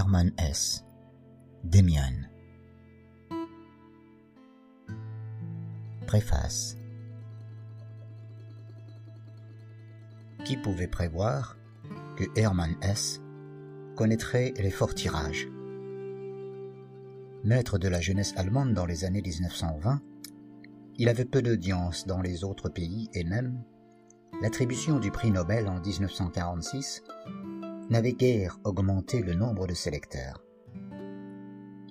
Hermann 0.00 0.32
S. 0.38 0.82
Demian 1.62 2.24
Préface 6.06 6.78
Qui 10.46 10.56
pouvait 10.56 10.88
prévoir 10.88 11.58
que 12.16 12.24
Hermann 12.34 12.76
S. 12.80 13.20
connaîtrait 13.94 14.54
les 14.56 14.70
forts 14.70 14.94
tirages 14.94 15.50
Maître 17.44 17.76
de 17.76 17.88
la 17.88 18.00
jeunesse 18.00 18.32
allemande 18.38 18.72
dans 18.72 18.86
les 18.86 19.04
années 19.04 19.20
1920, 19.20 20.00
il 20.96 21.10
avait 21.10 21.26
peu 21.26 21.42
d'audience 21.42 22.06
dans 22.06 22.22
les 22.22 22.42
autres 22.42 22.70
pays 22.70 23.10
et 23.12 23.24
même 23.24 23.62
l'attribution 24.40 24.98
du 24.98 25.10
prix 25.10 25.30
Nobel 25.30 25.68
en 25.68 25.78
1946 25.78 27.02
n'avait 27.90 28.12
guère 28.12 28.58
augmenté 28.62 29.20
le 29.20 29.34
nombre 29.34 29.66
de 29.66 29.74
ses 29.74 29.90
lecteurs. 29.90 30.44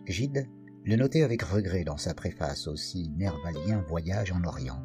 Gide 0.07 0.47
le 0.85 0.95
notait 0.95 1.23
avec 1.23 1.41
regret 1.41 1.83
dans 1.83 1.97
sa 1.97 2.13
préface 2.13 2.67
aussi 2.67 3.09
nervalien 3.17 3.83
Voyage 3.87 4.31
en 4.31 4.43
Orient. 4.45 4.81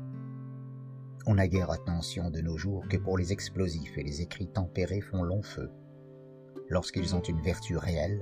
On 1.27 1.36
n'a 1.36 1.46
guère 1.46 1.70
attention 1.70 2.30
de 2.30 2.41
nos 2.41 2.58
jours 2.58 2.86
que 2.88 2.96
pour 2.96 3.16
les 3.16 3.32
explosifs 3.32 3.96
et 3.96 4.02
les 4.02 4.22
écrits 4.22 4.50
tempérés 4.50 5.00
font 5.00 5.22
long 5.22 5.42
feu. 5.42 5.70
Lorsqu'ils 6.69 7.14
ont 7.14 7.22
une 7.22 7.41
vertu 7.41 7.77
réelle, 7.77 8.20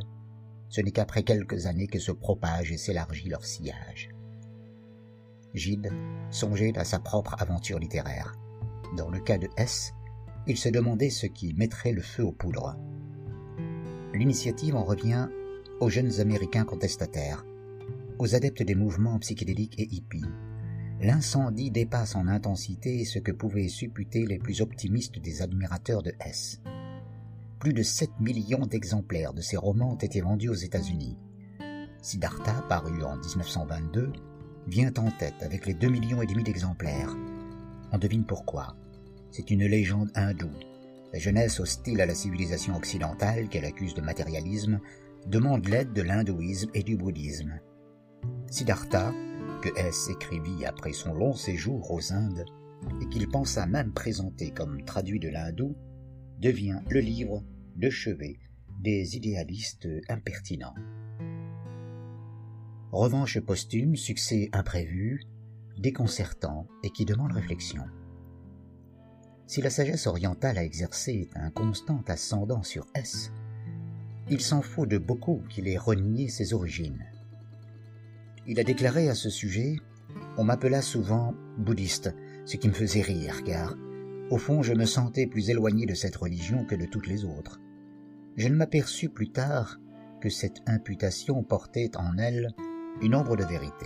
ce 0.68 0.82
n'est 0.82 0.92
qu'après 0.92 1.22
quelques 1.22 1.66
années 1.66 1.88
que 1.88 1.98
se 1.98 2.12
propage 2.12 2.72
et 2.72 2.76
s'élargit 2.76 3.30
leur 3.30 3.44
sillage. 3.44 4.10
Gide 5.54 5.90
songeait 6.30 6.78
à 6.78 6.84
sa 6.84 6.98
propre 6.98 7.36
aventure 7.38 7.78
littéraire. 7.78 8.34
Dans 8.96 9.10
le 9.10 9.20
cas 9.20 9.38
de 9.38 9.48
S, 9.56 9.94
il 10.46 10.56
se 10.56 10.68
demandait 10.68 11.10
ce 11.10 11.26
qui 11.26 11.54
mettrait 11.54 11.92
le 11.92 12.02
feu 12.02 12.24
aux 12.24 12.32
poudres. 12.32 12.76
L'initiative 14.14 14.76
en 14.76 14.84
revient 14.84 15.28
aux 15.80 15.88
jeunes 15.88 16.20
Américains 16.20 16.64
contestataires, 16.64 17.44
aux 18.18 18.34
adeptes 18.34 18.62
des 18.62 18.74
mouvements 18.74 19.18
psychédéliques 19.18 19.78
et 19.78 19.88
hippies. 19.90 20.24
L'incendie 21.00 21.70
dépasse 21.70 22.14
en 22.14 22.28
intensité 22.28 23.04
ce 23.04 23.18
que 23.18 23.32
pouvaient 23.32 23.68
supputer 23.68 24.26
les 24.26 24.38
plus 24.38 24.60
optimistes 24.60 25.18
des 25.18 25.42
admirateurs 25.42 26.02
de 26.02 26.14
S. 26.20 26.60
Plus 27.58 27.72
de 27.72 27.82
7 27.82 28.10
millions 28.20 28.66
d'exemplaires 28.66 29.34
de 29.34 29.40
ses 29.40 29.56
romans 29.56 29.92
ont 29.92 29.96
été 29.96 30.20
vendus 30.20 30.48
aux 30.48 30.54
États-Unis. 30.54 31.16
Siddhartha, 32.00 32.62
paru 32.68 33.02
en 33.02 33.16
1922, 33.16 34.12
vient 34.66 34.92
en 34.98 35.10
tête 35.10 35.42
avec 35.42 35.66
les 35.66 35.74
2 35.74 35.88
millions 35.88 36.22
et 36.22 36.26
demi 36.26 36.42
d'exemplaires. 36.42 37.16
On 37.92 37.98
devine 37.98 38.24
pourquoi. 38.24 38.76
C'est 39.32 39.50
une 39.50 39.64
légende 39.64 40.10
hindoue. 40.14 40.52
La 41.14 41.18
jeunesse 41.18 41.58
hostile 41.58 42.02
à 42.02 42.06
la 42.06 42.14
civilisation 42.14 42.76
occidentale 42.76 43.48
qu'elle 43.48 43.64
accuse 43.64 43.94
de 43.94 44.02
matérialisme 44.02 44.78
demande 45.26 45.66
l'aide 45.68 45.94
de 45.94 46.02
l'hindouisme 46.02 46.70
et 46.74 46.82
du 46.82 46.98
bouddhisme. 46.98 47.58
Siddhartha, 48.50 49.14
que 49.62 49.70
S 49.74 50.10
écrivit 50.10 50.66
après 50.66 50.92
son 50.92 51.14
long 51.14 51.32
séjour 51.32 51.90
aux 51.90 52.12
Indes 52.12 52.44
et 53.00 53.08
qu'il 53.08 53.26
pensa 53.26 53.64
même 53.64 53.94
présenter 53.94 54.50
comme 54.50 54.84
traduit 54.84 55.18
de 55.18 55.30
l'hindou, 55.30 55.76
devient 56.38 56.80
le 56.90 57.00
livre 57.00 57.42
de 57.76 57.88
chevet 57.88 58.38
des 58.80 59.16
idéalistes 59.16 59.88
impertinents. 60.10 60.74
Revanche 62.90 63.40
posthume, 63.40 63.96
succès 63.96 64.50
imprévu, 64.52 65.22
déconcertant 65.78 66.66
et 66.82 66.90
qui 66.90 67.06
demande 67.06 67.32
réflexion. 67.32 67.84
Si 69.52 69.60
la 69.60 69.68
sagesse 69.68 70.06
orientale 70.06 70.56
a 70.56 70.64
exercé 70.64 71.28
un 71.34 71.50
constant 71.50 72.02
ascendant 72.06 72.62
sur 72.62 72.86
S, 72.94 73.32
il 74.30 74.40
s'en 74.40 74.62
faut 74.62 74.86
de 74.86 74.96
beaucoup 74.96 75.42
qu'il 75.50 75.68
ait 75.68 75.76
renié 75.76 76.28
ses 76.28 76.54
origines. 76.54 77.04
Il 78.46 78.58
a 78.58 78.64
déclaré 78.64 79.10
à 79.10 79.14
ce 79.14 79.28
sujet 79.28 79.76
On 80.38 80.44
m'appela 80.44 80.80
souvent 80.80 81.34
bouddhiste, 81.58 82.14
ce 82.46 82.56
qui 82.56 82.66
me 82.66 82.72
faisait 82.72 83.02
rire, 83.02 83.44
car, 83.44 83.76
au 84.30 84.38
fond, 84.38 84.62
je 84.62 84.72
me 84.72 84.86
sentais 84.86 85.26
plus 85.26 85.50
éloigné 85.50 85.84
de 85.84 85.92
cette 85.92 86.16
religion 86.16 86.64
que 86.64 86.74
de 86.74 86.86
toutes 86.86 87.06
les 87.06 87.26
autres. 87.26 87.60
Je 88.38 88.48
ne 88.48 88.54
m'aperçus 88.54 89.10
plus 89.10 89.32
tard 89.32 89.78
que 90.22 90.30
cette 90.30 90.62
imputation 90.66 91.42
portait 91.42 91.94
en 91.98 92.16
elle 92.16 92.54
une 93.02 93.14
ombre 93.14 93.36
de 93.36 93.44
vérité. 93.44 93.84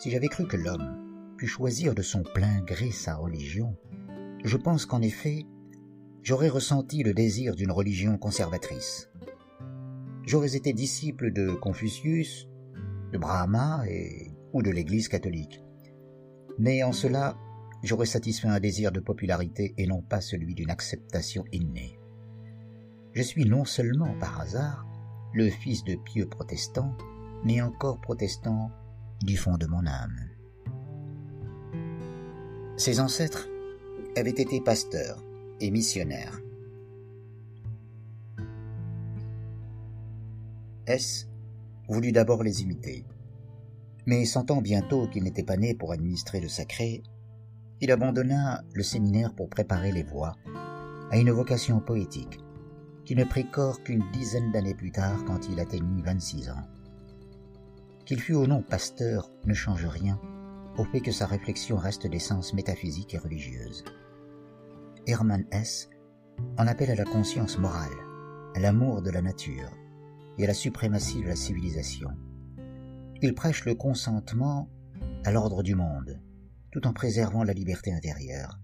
Si 0.00 0.10
j'avais 0.10 0.28
cru 0.28 0.46
que 0.46 0.58
l'homme 0.58 1.34
pût 1.38 1.46
choisir 1.46 1.94
de 1.94 2.02
son 2.02 2.22
plein 2.22 2.60
gré 2.60 2.90
sa 2.90 3.16
religion, 3.16 3.74
je 4.44 4.58
pense 4.58 4.84
qu'en 4.84 5.00
effet, 5.00 5.46
j'aurais 6.22 6.50
ressenti 6.50 7.02
le 7.02 7.14
désir 7.14 7.56
d'une 7.56 7.72
religion 7.72 8.18
conservatrice. 8.18 9.08
J'aurais 10.26 10.54
été 10.54 10.74
disciple 10.74 11.32
de 11.32 11.50
Confucius, 11.50 12.46
de 13.12 13.18
Brahma 13.18 13.84
ou 14.52 14.62
de 14.62 14.70
l'Église 14.70 15.08
catholique. 15.08 15.62
Mais 16.58 16.82
en 16.82 16.92
cela, 16.92 17.36
j'aurais 17.82 18.06
satisfait 18.06 18.48
un 18.48 18.60
désir 18.60 18.92
de 18.92 19.00
popularité 19.00 19.74
et 19.78 19.86
non 19.86 20.02
pas 20.02 20.20
celui 20.20 20.54
d'une 20.54 20.70
acceptation 20.70 21.44
innée. 21.50 21.98
Je 23.14 23.22
suis 23.22 23.46
non 23.46 23.64
seulement 23.64 24.14
par 24.18 24.40
hasard 24.40 24.86
le 25.32 25.48
fils 25.48 25.84
de 25.84 25.94
pieux 25.94 26.28
protestants, 26.28 26.94
mais 27.44 27.62
encore 27.62 28.00
protestant 28.00 28.70
du 29.22 29.36
fond 29.36 29.56
de 29.56 29.66
mon 29.66 29.86
âme. 29.86 30.18
Ses 32.76 33.00
ancêtres 33.00 33.48
avaient 34.16 34.30
été 34.30 34.60
pasteurs 34.60 35.22
et 35.60 35.70
missionnaires. 35.70 36.40
S 40.86 41.28
voulut 41.88 42.12
d'abord 42.12 42.42
les 42.42 42.62
imiter, 42.62 43.04
mais 44.06 44.24
sentant 44.24 44.60
bientôt 44.60 45.06
qu'il 45.08 45.24
n'était 45.24 45.42
pas 45.42 45.56
né 45.56 45.74
pour 45.74 45.92
administrer 45.92 46.40
le 46.40 46.48
sacré, 46.48 47.02
il 47.80 47.90
abandonna 47.90 48.62
le 48.72 48.82
séminaire 48.82 49.34
pour 49.34 49.48
préparer 49.48 49.92
les 49.92 50.02
voies 50.02 50.34
à 51.10 51.18
une 51.18 51.30
vocation 51.30 51.80
poétique 51.80 52.38
qui 53.04 53.14
ne 53.14 53.24
prit 53.24 53.50
corps 53.50 53.82
qu'une 53.82 54.04
dizaine 54.12 54.50
d'années 54.52 54.74
plus 54.74 54.90
tard 54.90 55.24
quand 55.26 55.48
il 55.50 55.60
atteignit 55.60 56.02
26 56.04 56.50
ans. 56.50 56.66
Qu'il 58.06 58.20
fût 58.20 58.34
ou 58.34 58.46
non 58.46 58.62
pasteur 58.62 59.30
ne 59.44 59.54
change 59.54 59.86
rien 59.86 60.18
au 60.76 60.84
fait 60.84 61.00
que 61.00 61.12
sa 61.12 61.26
réflexion 61.26 61.76
reste 61.76 62.06
d'essence 62.06 62.52
métaphysique 62.52 63.14
et 63.14 63.18
religieuse. 63.18 63.84
Hermann 65.06 65.44
S. 65.50 65.90
en 66.56 66.66
appelle 66.66 66.90
à 66.90 66.94
la 66.94 67.04
conscience 67.04 67.58
morale, 67.58 67.92
à 68.54 68.60
l'amour 68.60 69.02
de 69.02 69.10
la 69.10 69.20
nature 69.20 69.70
et 70.38 70.44
à 70.44 70.46
la 70.46 70.54
suprématie 70.54 71.20
de 71.20 71.28
la 71.28 71.36
civilisation. 71.36 72.08
Il 73.20 73.34
prêche 73.34 73.66
le 73.66 73.74
consentement 73.74 74.70
à 75.24 75.30
l'ordre 75.30 75.62
du 75.62 75.74
monde, 75.74 76.20
tout 76.72 76.86
en 76.86 76.94
préservant 76.94 77.44
la 77.44 77.52
liberté 77.52 77.92
intérieure. 77.92 78.58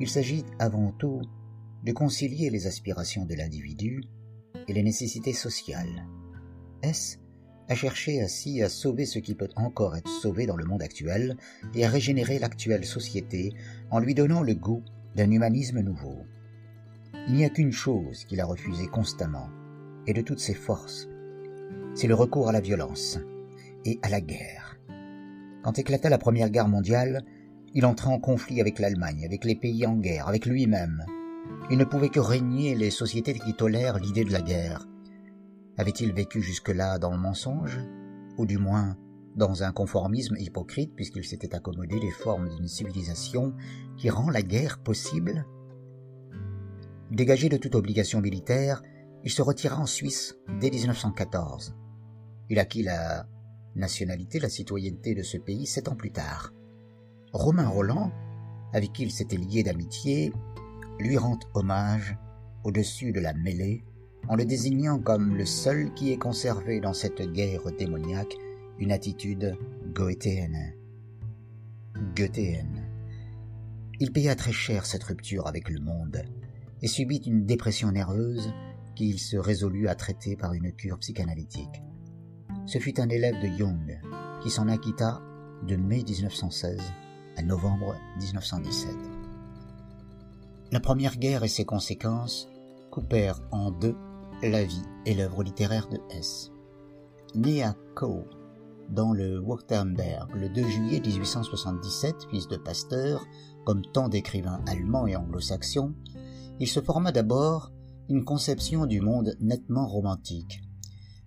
Il 0.00 0.08
s'agit 0.08 0.44
avant 0.58 0.90
tout 0.92 1.22
de 1.84 1.92
concilier 1.92 2.50
les 2.50 2.66
aspirations 2.66 3.24
de 3.24 3.34
l'individu 3.34 4.02
et 4.66 4.72
les 4.72 4.82
nécessités 4.82 5.32
sociales. 5.32 6.04
S 6.82 7.20
à 7.68 7.74
chercher 7.74 8.22
ainsi 8.22 8.62
à 8.62 8.68
sauver 8.68 9.04
ce 9.04 9.18
qui 9.18 9.34
peut 9.34 9.50
encore 9.54 9.94
être 9.94 10.08
sauvé 10.08 10.46
dans 10.46 10.56
le 10.56 10.64
monde 10.64 10.82
actuel 10.82 11.36
et 11.74 11.84
à 11.84 11.90
régénérer 11.90 12.38
l'actuelle 12.38 12.84
société 12.84 13.52
en 13.90 13.98
lui 13.98 14.14
donnant 14.14 14.42
le 14.42 14.54
goût 14.54 14.82
d'un 15.18 15.32
humanisme 15.32 15.80
nouveau. 15.80 16.24
Il 17.26 17.34
n'y 17.34 17.44
a 17.44 17.48
qu'une 17.48 17.72
chose 17.72 18.24
qu'il 18.24 18.40
a 18.40 18.46
refusée 18.46 18.86
constamment, 18.86 19.48
et 20.06 20.12
de 20.12 20.22
toutes 20.22 20.38
ses 20.38 20.54
forces, 20.54 21.08
c'est 21.92 22.06
le 22.06 22.14
recours 22.14 22.48
à 22.48 22.52
la 22.52 22.60
violence 22.60 23.18
et 23.84 23.98
à 24.02 24.10
la 24.10 24.20
guerre. 24.20 24.78
Quand 25.64 25.76
éclata 25.76 26.08
la 26.08 26.18
Première 26.18 26.50
Guerre 26.50 26.68
mondiale, 26.68 27.24
il 27.74 27.84
entra 27.84 28.10
en 28.10 28.20
conflit 28.20 28.60
avec 28.60 28.78
l'Allemagne, 28.78 29.24
avec 29.24 29.44
les 29.44 29.56
pays 29.56 29.84
en 29.86 29.96
guerre, 29.96 30.28
avec 30.28 30.46
lui-même. 30.46 31.04
Il 31.68 31.78
ne 31.78 31.84
pouvait 31.84 32.10
que 32.10 32.20
régner 32.20 32.76
les 32.76 32.90
sociétés 32.90 33.34
qui 33.34 33.54
tolèrent 33.54 33.98
l'idée 33.98 34.24
de 34.24 34.32
la 34.32 34.40
guerre, 34.40 34.86
avait-il 35.78 36.12
vécu 36.12 36.42
jusque-là 36.42 37.00
dans 37.00 37.10
le 37.10 37.18
mensonge, 37.18 37.80
ou 38.36 38.46
du 38.46 38.58
moins 38.58 38.96
dans 39.38 39.62
un 39.62 39.72
conformisme 39.72 40.36
hypocrite 40.36 40.94
puisqu'il 40.94 41.24
s'était 41.24 41.54
accommodé 41.54 41.98
des 41.98 42.10
formes 42.10 42.54
d'une 42.54 42.68
civilisation 42.68 43.54
qui 43.96 44.10
rend 44.10 44.28
la 44.28 44.42
guerre 44.42 44.78
possible 44.78 45.46
Dégagé 47.10 47.48
de 47.48 47.56
toute 47.56 47.74
obligation 47.74 48.20
militaire, 48.20 48.82
il 49.24 49.30
se 49.30 49.40
retira 49.40 49.78
en 49.78 49.86
Suisse 49.86 50.36
dès 50.60 50.70
1914. 50.70 51.74
Il 52.50 52.58
acquit 52.58 52.82
la 52.82 53.26
nationalité, 53.76 54.38
la 54.40 54.50
citoyenneté 54.50 55.14
de 55.14 55.22
ce 55.22 55.38
pays 55.38 55.66
sept 55.66 55.88
ans 55.88 55.96
plus 55.96 56.10
tard. 56.10 56.52
Romain 57.32 57.68
Roland, 57.68 58.12
avec 58.74 58.92
qui 58.92 59.04
il 59.04 59.10
s'était 59.10 59.38
lié 59.38 59.62
d'amitié, 59.62 60.32
lui 60.98 61.16
rend 61.16 61.38
hommage 61.54 62.18
au-dessus 62.62 63.12
de 63.12 63.20
la 63.20 63.32
mêlée 63.32 63.84
en 64.28 64.36
le 64.36 64.44
désignant 64.44 64.98
comme 64.98 65.34
le 65.34 65.46
seul 65.46 65.94
qui 65.94 66.12
ait 66.12 66.18
conservé 66.18 66.80
dans 66.80 66.92
cette 66.92 67.22
guerre 67.32 67.72
démoniaque 67.78 68.36
une 68.78 68.92
attitude 68.92 69.56
goéthéenne. 69.92 70.74
Goethéenne. 72.14 72.88
Il 74.00 74.12
paya 74.12 74.36
très 74.36 74.52
cher 74.52 74.86
cette 74.86 75.02
rupture 75.02 75.46
avec 75.46 75.68
le 75.68 75.80
monde 75.80 76.22
et 76.82 76.86
subit 76.86 77.16
une 77.18 77.44
dépression 77.44 77.90
nerveuse 77.90 78.52
qu'il 78.94 79.18
se 79.18 79.36
résolut 79.36 79.88
à 79.88 79.94
traiter 79.94 80.36
par 80.36 80.54
une 80.54 80.72
cure 80.72 80.98
psychanalytique. 80.98 81.82
Ce 82.66 82.78
fut 82.78 83.00
un 83.00 83.08
élève 83.08 83.40
de 83.42 83.56
Jung 83.56 84.00
qui 84.42 84.50
s'en 84.50 84.68
acquitta 84.68 85.20
de 85.66 85.76
mai 85.76 86.04
1916 86.04 86.80
à 87.36 87.42
novembre 87.42 87.96
1917. 88.20 88.94
La 90.70 90.80
Première 90.80 91.16
Guerre 91.16 91.44
et 91.44 91.48
ses 91.48 91.64
conséquences 91.64 92.48
coupèrent 92.90 93.40
en 93.50 93.70
deux 93.70 93.96
la 94.42 94.62
vie 94.64 94.84
et 95.06 95.14
l'œuvre 95.14 95.42
littéraire 95.42 95.88
de 95.88 95.98
Hess. 96.10 96.52
Né 97.34 97.62
à 97.62 97.74
Kau, 97.96 98.24
dans 98.88 99.12
le 99.12 99.38
Württemberg, 99.38 100.30
le 100.34 100.48
2 100.48 100.62
juillet 100.62 101.00
1877, 101.00 102.26
fils 102.30 102.48
de 102.48 102.56
pasteur, 102.56 103.24
comme 103.64 103.82
tant 103.92 104.08
d'écrivains 104.08 104.62
allemands 104.66 105.06
et 105.06 105.16
anglo-saxons, 105.16 105.94
il 106.58 106.66
se 106.66 106.80
forma 106.80 107.12
d'abord 107.12 107.70
une 108.08 108.24
conception 108.24 108.86
du 108.86 109.00
monde 109.00 109.36
nettement 109.40 109.86
romantique. 109.86 110.62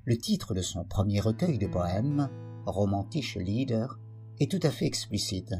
Le 0.06 0.18
titre 0.18 0.56
de 0.56 0.62
son 0.62 0.84
premier 0.84 1.20
recueil 1.20 1.60
de 1.60 1.68
poèmes, 1.68 2.30
Romantische 2.66 3.38
Lieder, 3.38 3.88
est 4.40 4.50
tout 4.50 4.60
à 4.64 4.72
fait 4.72 4.86
explicite. 4.86 5.54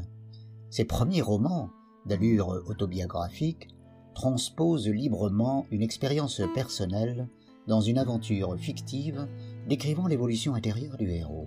Ses 0.70 0.84
premiers 0.84 1.22
romans, 1.22 1.70
d'allure 2.06 2.48
autobiographique, 2.66 3.68
transposent 4.14 4.88
librement 4.88 5.66
une 5.70 5.82
expérience 5.82 6.42
personnelle 6.54 7.28
dans 7.68 7.80
une 7.80 7.98
aventure 7.98 8.56
fictive 8.58 9.28
décrivant 9.68 10.08
l'évolution 10.08 10.54
intérieure 10.54 10.96
du 10.96 11.08
héros. 11.10 11.46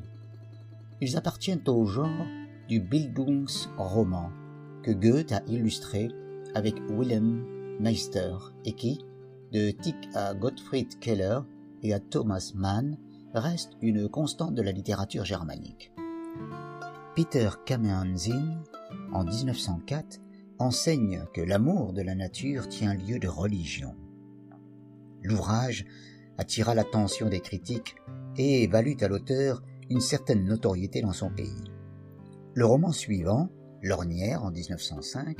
Ils 1.02 1.18
appartiennent 1.18 1.64
au 1.68 1.86
genre 1.86 2.26
du 2.68 2.80
Bildungsroman 2.80 4.32
que 4.84 4.92
Goethe 4.92 5.34
a 5.34 5.42
illustré 5.48 6.10
avec 6.54 6.76
Wilhelm 6.90 7.46
Meister 7.80 8.36
et 8.64 8.74
qui, 8.74 9.04
de 9.52 9.72
Tick 9.72 9.96
à 10.14 10.34
Gottfried 10.34 11.00
Keller 11.00 11.40
et 11.84 11.94
à 11.94 12.00
Thomas 12.00 12.54
Mann, 12.56 12.98
reste 13.34 13.74
une 13.82 14.08
constante 14.08 14.56
de 14.56 14.62
la 14.62 14.72
littérature 14.72 15.26
germanique. 15.26 15.92
Peter 17.16 17.50
Kamehansin, 17.66 18.62
en 19.12 19.24
1904, 19.24 20.20
enseigne 20.60 21.26
que 21.34 21.42
l'amour 21.42 21.94
de 21.94 22.02
la 22.02 22.16
nature 22.16 22.70
tient 22.70 22.94
lieu 22.94 23.20
de 23.20 23.28
religion. 23.28 23.96
L'ouvrage 25.22 25.86
attira 26.38 26.76
l'attention 26.76 27.30
des 27.30 27.42
critiques 27.42 27.96
et 28.38 28.68
valut 28.68 28.98
à 29.02 29.08
l'auteur 29.08 29.62
une 29.90 30.02
certaine 30.02 30.46
notoriété 30.46 31.02
dans 31.02 31.14
son 31.14 31.30
pays. 31.30 31.72
Le 32.54 32.66
roman 32.66 32.92
suivant, 32.92 33.50
L'Ornière 33.82 34.44
en 34.44 34.52
1905, 34.52 35.38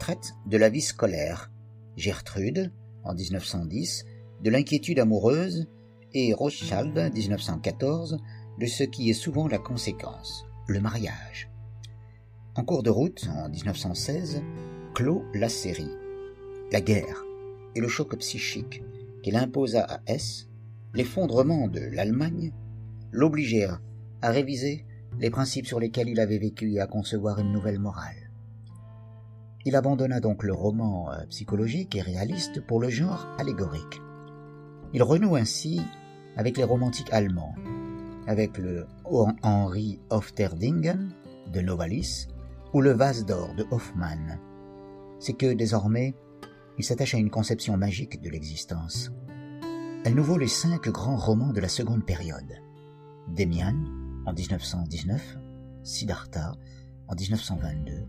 traite 0.00 0.34
de 0.46 0.56
la 0.56 0.68
vie 0.68 0.80
scolaire, 0.80 1.52
Gertrude 1.96 2.72
en 3.04 3.14
1910, 3.14 4.04
de 4.42 4.50
l'inquiétude 4.50 4.98
amoureuse 4.98 5.68
et 6.12 6.34
Rothschild 6.34 7.12
1914 7.14 8.18
de 8.58 8.66
ce 8.66 8.82
qui 8.82 9.10
est 9.10 9.14
souvent 9.14 9.46
la 9.46 9.58
conséquence, 9.58 10.44
le 10.66 10.80
mariage. 10.80 11.50
En 12.56 12.64
cours 12.64 12.82
de 12.82 12.90
route, 12.90 13.28
en 13.32 13.48
1916, 13.48 14.42
clôt 14.94 15.24
la 15.34 15.48
série. 15.48 15.90
La 16.72 16.80
guerre 16.80 17.24
et 17.74 17.80
le 17.80 17.88
choc 17.88 18.16
psychique 18.16 18.82
qu'il 19.22 19.36
imposa 19.36 19.84
à 19.84 20.00
S, 20.06 20.48
l'effondrement 20.94 21.68
de 21.68 21.80
l'Allemagne, 21.80 22.52
l'obligèrent 23.14 23.80
à 24.22 24.30
réviser 24.30 24.84
les 25.20 25.30
principes 25.30 25.66
sur 25.66 25.78
lesquels 25.78 26.08
il 26.08 26.20
avait 26.20 26.38
vécu 26.38 26.72
et 26.72 26.80
à 26.80 26.86
concevoir 26.86 27.38
une 27.38 27.52
nouvelle 27.52 27.78
morale. 27.78 28.30
Il 29.64 29.76
abandonna 29.76 30.20
donc 30.20 30.42
le 30.42 30.52
roman 30.52 31.10
euh, 31.10 31.24
psychologique 31.30 31.94
et 31.94 32.02
réaliste 32.02 32.60
pour 32.60 32.80
le 32.80 32.90
genre 32.90 33.26
allégorique. 33.38 34.02
Il 34.92 35.02
renoue 35.02 35.36
ainsi 35.36 35.80
avec 36.36 36.56
les 36.58 36.64
romantiques 36.64 37.12
allemands, 37.12 37.54
avec 38.26 38.58
le 38.58 38.86
Henri 39.42 40.00
Ofterdingen 40.10 41.12
de 41.52 41.60
Novalis 41.60 42.28
ou 42.72 42.80
le 42.80 42.90
Vase 42.90 43.24
d'or 43.24 43.54
de 43.56 43.64
Hoffmann. 43.70 44.40
C'est 45.20 45.34
que 45.34 45.54
désormais, 45.54 46.14
il 46.78 46.84
s'attache 46.84 47.14
à 47.14 47.18
une 47.18 47.30
conception 47.30 47.76
magique 47.76 48.20
de 48.20 48.28
l'existence. 48.28 49.12
Nous 50.12 50.24
vaut 50.24 50.38
les 50.38 50.48
cinq 50.48 50.88
grands 50.88 51.16
romans 51.16 51.52
de 51.52 51.60
la 51.60 51.68
seconde 51.68 52.04
période. 52.04 52.63
Demian, 53.28 53.76
en 54.26 54.32
1919, 54.32 55.38
Siddhartha, 55.82 56.52
en 57.08 57.14
1922, 57.14 58.06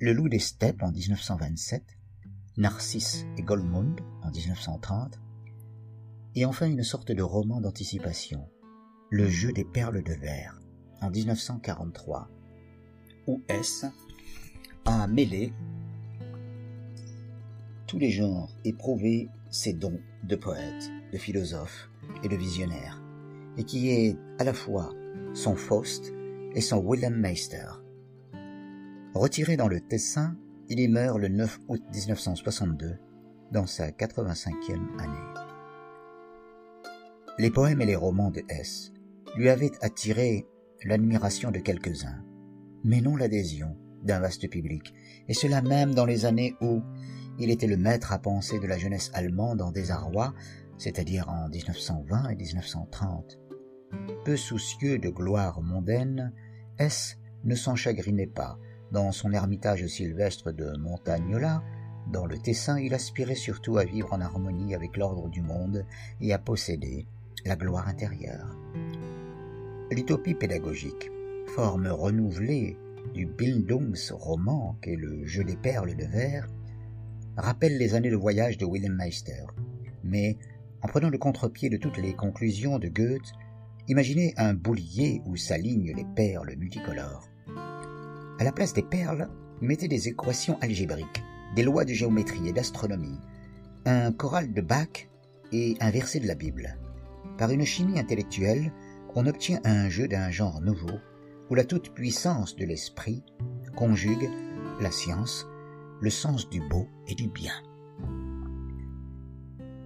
Le 0.00 0.12
Loup 0.12 0.28
des 0.28 0.38
Steppes, 0.38 0.82
en 0.82 0.92
1927, 0.92 1.82
Narcisse 2.56 3.26
et 3.36 3.42
Goldmund, 3.42 4.00
en 4.22 4.30
1930, 4.30 5.20
et 6.36 6.44
enfin 6.44 6.66
une 6.66 6.82
sorte 6.82 7.12
de 7.12 7.22
roman 7.22 7.60
d'anticipation, 7.60 8.48
Le 9.10 9.28
jeu 9.28 9.52
des 9.52 9.64
perles 9.64 10.02
de 10.02 10.14
verre, 10.14 10.60
en 11.00 11.10
1943, 11.10 12.28
où 13.26 13.42
S 13.48 13.84
a 14.84 15.06
mêlé 15.06 15.52
tous 17.86 17.98
les 17.98 18.10
genres 18.10 18.50
éprouvé 18.64 19.28
ses 19.50 19.72
dons 19.72 20.00
de 20.24 20.36
poète, 20.36 20.90
de 21.12 21.18
philosophe 21.18 21.90
et 22.22 22.28
de 22.28 22.36
visionnaire, 22.36 23.00
et 23.56 23.64
qui 23.64 23.90
est 23.90 24.16
à 24.38 24.44
la 24.44 24.52
fois 24.52 24.92
son 25.34 25.54
Faust 25.54 26.12
et 26.54 26.60
son 26.60 26.78
Wilhelm 26.78 27.16
Meister. 27.16 27.66
Retiré 29.14 29.56
dans 29.56 29.68
le 29.68 29.80
Tessin, 29.80 30.36
il 30.68 30.80
y 30.80 30.88
meurt 30.88 31.18
le 31.18 31.28
9 31.28 31.60
août 31.68 31.82
1962, 31.92 32.98
dans 33.52 33.66
sa 33.66 33.90
85e 33.90 34.98
année. 34.98 35.40
Les 37.38 37.50
poèmes 37.50 37.80
et 37.80 37.86
les 37.86 37.96
romans 37.96 38.30
de 38.30 38.42
S 38.48 38.92
lui 39.36 39.48
avaient 39.48 39.72
attiré 39.82 40.46
l'admiration 40.84 41.50
de 41.50 41.58
quelques-uns, 41.58 42.24
mais 42.84 43.00
non 43.00 43.16
l'adhésion 43.16 43.76
d'un 44.02 44.20
vaste 44.20 44.48
public, 44.48 44.94
et 45.28 45.34
cela 45.34 45.62
même 45.62 45.94
dans 45.94 46.06
les 46.06 46.24
années 46.24 46.54
où 46.60 46.82
il 47.38 47.50
était 47.50 47.66
le 47.66 47.76
maître 47.76 48.12
à 48.12 48.18
penser 48.18 48.58
de 48.58 48.66
la 48.66 48.78
jeunesse 48.78 49.10
allemande 49.12 49.60
en 49.60 49.70
désarroi, 49.70 50.34
c'est-à-dire 50.78 51.28
en 51.28 51.48
1920 51.48 52.28
et 52.30 52.36
1930. 52.36 53.38
Peu 54.24 54.36
soucieux 54.36 54.98
de 54.98 55.08
gloire 55.08 55.62
mondaine, 55.62 56.32
S 56.78 57.18
ne 57.44 57.54
s'en 57.54 57.76
chagrinait 57.76 58.26
pas. 58.26 58.58
Dans 58.92 59.12
son 59.12 59.32
ermitage 59.32 59.86
sylvestre 59.86 60.52
de 60.52 60.76
Montagnola, 60.76 61.62
dans 62.12 62.26
le 62.26 62.38
Tessin, 62.38 62.78
il 62.78 62.94
aspirait 62.94 63.34
surtout 63.34 63.78
à 63.78 63.84
vivre 63.84 64.12
en 64.12 64.20
harmonie 64.20 64.74
avec 64.74 64.96
l'ordre 64.96 65.28
du 65.28 65.42
monde 65.42 65.84
et 66.20 66.32
à 66.32 66.38
posséder 66.38 67.06
la 67.44 67.56
gloire 67.56 67.88
intérieure. 67.88 68.56
L'utopie 69.90 70.34
pédagogique, 70.34 71.10
forme 71.48 71.88
renouvelée 71.88 72.76
du 73.14 73.26
Bildungsroman 73.26 74.76
qu'est 74.82 74.96
le 74.96 75.24
jeu 75.26 75.44
des 75.44 75.56
perles 75.56 75.96
de 75.96 76.04
verre, 76.04 76.48
rappelle 77.36 77.78
les 77.78 77.94
années 77.94 78.10
de 78.10 78.16
voyage 78.16 78.58
de 78.58 78.64
Wilhelm 78.64 78.96
Meister. 78.96 79.44
Mais, 80.04 80.38
en 80.82 80.88
prenant 80.88 81.10
le 81.10 81.18
contre-pied 81.18 81.70
de 81.70 81.76
toutes 81.76 81.98
les 81.98 82.14
conclusions 82.14 82.78
de 82.78 82.88
Goethe, 82.88 83.32
imaginez 83.88 84.34
un 84.36 84.54
boulier 84.54 85.22
où 85.26 85.36
s'alignent 85.36 85.94
les 85.94 86.06
perles 86.14 86.54
multicolores. 86.56 87.28
À 88.38 88.44
la 88.44 88.52
place 88.52 88.72
des 88.72 88.82
perles, 88.82 89.28
mettez 89.60 89.88
des 89.88 90.08
équations 90.08 90.58
algébriques, 90.60 91.22
des 91.54 91.62
lois 91.62 91.84
de 91.84 91.92
géométrie 91.92 92.48
et 92.48 92.52
d'astronomie, 92.52 93.18
un 93.84 94.12
choral 94.12 94.52
de 94.52 94.60
Bach 94.60 95.08
et 95.52 95.76
un 95.80 95.90
verset 95.90 96.20
de 96.20 96.26
la 96.26 96.34
Bible. 96.34 96.76
Par 97.38 97.50
une 97.50 97.64
chimie 97.64 97.98
intellectuelle, 97.98 98.72
on 99.14 99.26
obtient 99.26 99.60
un 99.64 99.88
jeu 99.88 100.08
d'un 100.08 100.30
genre 100.30 100.60
nouveau, 100.60 100.98
où 101.48 101.54
la 101.54 101.64
toute-puissance 101.64 102.56
de 102.56 102.64
l'esprit 102.64 103.22
conjugue 103.76 104.28
la 104.80 104.90
science, 104.90 105.46
le 106.00 106.10
sens 106.10 106.50
du 106.50 106.60
beau 106.68 106.88
et 107.08 107.14
du 107.14 107.28
bien. 107.28 107.52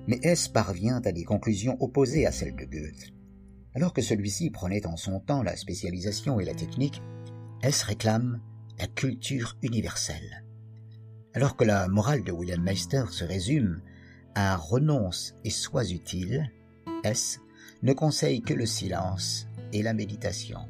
Mais 0.06 0.18
S 0.22 0.48
parvient 0.48 1.00
à 1.04 1.12
des 1.12 1.24
conclusions 1.24 1.76
opposées 1.80 2.26
à 2.26 2.32
celles 2.32 2.56
de 2.56 2.64
Goethe? 2.64 3.19
Alors 3.74 3.92
que 3.92 4.02
celui-ci 4.02 4.50
prenait 4.50 4.86
en 4.86 4.96
son 4.96 5.20
temps 5.20 5.42
la 5.42 5.56
spécialisation 5.56 6.40
et 6.40 6.44
la 6.44 6.54
technique, 6.54 7.02
S 7.62 7.82
réclame 7.82 8.40
la 8.78 8.86
culture 8.86 9.56
universelle. 9.62 10.44
Alors 11.34 11.56
que 11.56 11.64
la 11.64 11.86
morale 11.86 12.24
de 12.24 12.32
William 12.32 12.62
Meister 12.62 13.04
se 13.10 13.24
résume 13.24 13.80
à 14.34 14.56
renonce 14.56 15.34
et 15.44 15.50
sois 15.50 15.90
utile, 15.90 16.50
S 17.04 17.40
ne 17.82 17.92
conseille 17.92 18.42
que 18.42 18.54
le 18.54 18.66
silence 18.66 19.46
et 19.72 19.82
la 19.82 19.92
méditation. 19.92 20.60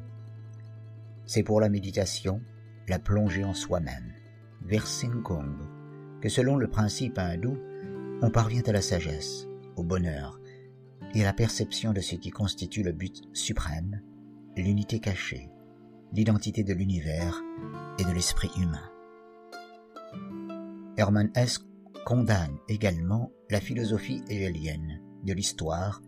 C'est 1.25 1.43
pour 1.43 1.61
la 1.61 1.69
méditation 1.69 2.41
la 2.87 2.99
plongée 2.99 3.45
en 3.45 3.53
soi-même, 3.53 4.13
Versinkong, 4.63 5.55
que 6.19 6.29
selon 6.29 6.57
le 6.57 6.67
principe 6.67 7.17
hindou, 7.17 7.57
on 8.21 8.29
parvient 8.29 8.63
à 8.65 8.73
la 8.73 8.81
sagesse, 8.81 9.47
au 9.77 9.83
bonheur 9.83 10.40
et 11.13 11.23
la 11.23 11.33
perception 11.33 11.93
de 11.93 12.01
ce 12.01 12.15
qui 12.15 12.29
constitue 12.29 12.83
le 12.83 12.91
but 12.91 13.21
suprême, 13.33 14.01
l'unité 14.55 14.99
cachée, 14.99 15.49
l'identité 16.13 16.63
de 16.63 16.73
l'univers 16.73 17.41
et 17.99 18.03
de 18.03 18.11
l'esprit 18.11 18.51
humain. 18.57 18.89
Hermann 20.97 21.31
Hesse 21.35 21.59
condamne 22.05 22.57
également 22.67 23.31
la 23.49 23.61
philosophie 23.61 24.21
hegelienne 24.29 25.01
de 25.23 25.33
l'histoire, 25.33 26.01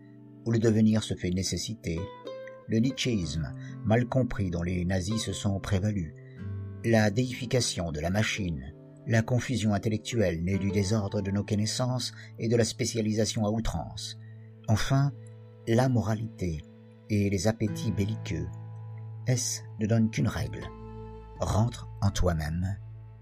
où 0.44 0.50
le 0.50 0.58
devenir 0.58 1.02
se 1.02 1.14
fait 1.14 1.30
nécessité, 1.30 1.98
le 2.68 2.78
nietzschéisme, 2.78 3.52
mal 3.84 4.06
compris 4.06 4.50
dont 4.50 4.62
les 4.62 4.84
nazis 4.84 5.22
se 5.22 5.32
sont 5.32 5.60
prévalus, 5.60 6.14
la 6.84 7.10
déification 7.10 7.92
de 7.92 8.00
la 8.00 8.10
machine, 8.10 8.74
la 9.06 9.22
confusion 9.22 9.74
intellectuelle 9.74 10.42
née 10.42 10.58
du 10.58 10.70
désordre 10.70 11.20
de 11.20 11.30
nos 11.30 11.44
connaissances 11.44 12.12
et 12.38 12.48
de 12.48 12.56
la 12.56 12.64
spécialisation 12.64 13.44
à 13.44 13.50
outrance, 13.50 14.18
enfin 14.68 15.12
la 15.66 15.88
moralité 15.88 16.62
et 17.10 17.30
les 17.30 17.46
appétits 17.46 17.92
belliqueux. 17.92 18.46
Est-ce 19.26 19.62
ne 19.80 19.86
donne 19.86 20.10
qu'une 20.10 20.28
règle? 20.28 20.64
Rentre 21.40 21.88
en 22.00 22.10
toi-même 22.10 22.76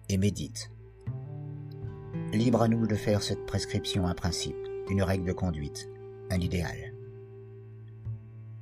et 0.09 0.19
médite. 0.19 0.71
Libre 2.33 2.63
à 2.63 2.69
nous 2.69 2.87
de 2.87 2.95
faire 2.95 3.23
cette 3.23 3.47
prescription 3.47 4.07
un 4.07 4.15
principe, 4.15 4.57
une 4.91 5.03
règle 5.03 5.27
de 5.27 5.33
conduite, 5.33 5.89
un 6.31 6.41
idéal. 6.41 6.95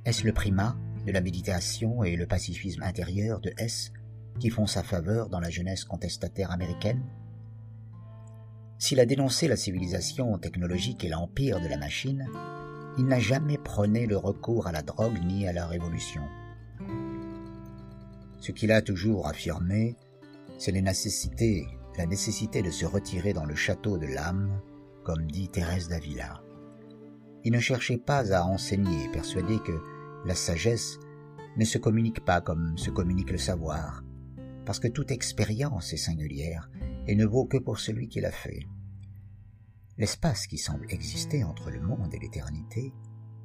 Est-ce 0.05 0.25
le 0.25 0.33
primat 0.33 0.75
de 1.05 1.11
la 1.11 1.21
méditation 1.21 2.03
et 2.03 2.15
le 2.15 2.27
pacifisme 2.27 2.83
intérieur 2.83 3.39
de 3.39 3.53
S 3.57 3.91
qui 4.39 4.49
font 4.49 4.67
sa 4.67 4.83
faveur 4.83 5.29
dans 5.29 5.39
la 5.39 5.49
jeunesse 5.49 5.83
contestataire 5.83 6.51
américaine? 6.51 7.03
S'il 8.77 8.99
a 8.99 9.05
dénoncé 9.05 9.47
la 9.47 9.55
civilisation 9.55 10.37
technologique 10.37 11.03
et 11.03 11.09
l'empire 11.09 11.61
de 11.61 11.67
la 11.67 11.77
machine, 11.77 12.27
il 12.97 13.05
n'a 13.05 13.19
jamais 13.19 13.57
prôné 13.57 14.05
le 14.05 14.17
recours 14.17 14.67
à 14.67 14.71
la 14.71 14.81
drogue 14.81 15.19
ni 15.23 15.47
à 15.47 15.53
la 15.53 15.65
révolution. 15.65 16.21
Ce 18.39 18.51
qu'il 18.51 18.71
a 18.71 18.81
toujours 18.81 19.27
affirmé, 19.27 19.95
c'est 20.57 20.71
la 20.71 20.81
nécessité, 20.81 21.67
de 21.97 22.71
se 22.71 22.85
retirer 22.85 23.33
dans 23.33 23.45
le 23.45 23.55
château 23.55 23.97
de 23.97 24.07
l'âme, 24.07 24.59
comme 25.03 25.29
dit 25.29 25.49
Thérèse 25.49 25.87
d'Avila. 25.87 26.41
Il 27.43 27.53
ne 27.53 27.59
cherchait 27.59 27.97
pas 27.97 28.33
à 28.33 28.43
enseigner, 28.43 29.09
persuadé 29.11 29.59
que 29.59 29.79
la 30.25 30.35
sagesse 30.35 30.99
ne 31.57 31.65
se 31.65 31.77
communique 31.77 32.23
pas 32.23 32.41
comme 32.41 32.77
se 32.77 32.89
communique 32.89 33.31
le 33.31 33.37
savoir, 33.37 34.03
parce 34.65 34.79
que 34.79 34.87
toute 34.87 35.11
expérience 35.11 35.93
est 35.93 35.97
singulière 35.97 36.69
et 37.07 37.15
ne 37.15 37.25
vaut 37.25 37.45
que 37.45 37.57
pour 37.57 37.79
celui 37.79 38.07
qui 38.07 38.21
l'a 38.21 38.31
fait. 38.31 38.65
L'espace 40.01 40.47
qui 40.47 40.57
semble 40.57 40.87
exister 40.89 41.43
entre 41.43 41.69
le 41.69 41.79
monde 41.79 42.11
et 42.15 42.17
l'éternité, 42.17 42.91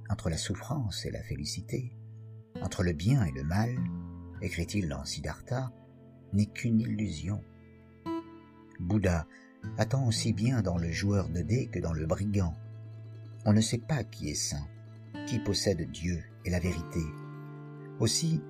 entre 0.09 0.31
la 0.31 0.39
souffrance 0.39 1.05
et 1.05 1.11
la 1.11 1.23
félicité, 1.23 1.93
entre 2.63 2.83
le 2.83 2.95
bien 2.95 3.27
et 3.27 3.31
le 3.33 3.45
mal, 3.45 3.77
écrit-il 4.41 4.89
dans 4.89 5.05
Siddhartha, 5.05 5.71
n'est 6.33 6.47
qu'une 6.47 6.81
illusion. 6.81 7.45
Bouddha 8.81 9.27
attend 9.77 10.09
aussi 10.09 10.33
bien 10.33 10.63
dans 10.63 10.79
le 10.79 10.91
joueur 10.91 11.29
de 11.29 11.43
dés 11.43 11.67
que 11.67 11.79
dans 11.79 11.93
le 11.93 12.07
brigand. 12.07 12.55
On 13.45 13.53
ne 13.53 13.61
sait 13.61 13.77
pas 13.77 14.03
qui 14.03 14.31
est 14.31 14.35
saint, 14.35 14.67
qui 15.27 15.39
possède 15.39 15.91
Dieu 15.91 16.25
et 16.47 16.49
la 16.49 16.59
vérité. 16.59 17.03
Aussi, 18.01 18.41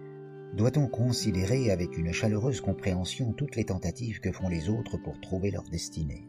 doit-on 0.56 0.86
considérer 0.86 1.72
avec 1.72 1.98
une 1.98 2.12
chaleureuse 2.12 2.60
compréhension 2.60 3.32
toutes 3.32 3.56
les 3.56 3.64
tentatives 3.64 4.20
que 4.20 4.30
font 4.30 4.48
les 4.48 4.68
autres 4.68 4.96
pour 4.96 5.20
trouver 5.20 5.50
leur 5.50 5.64
destinée. 5.64 6.28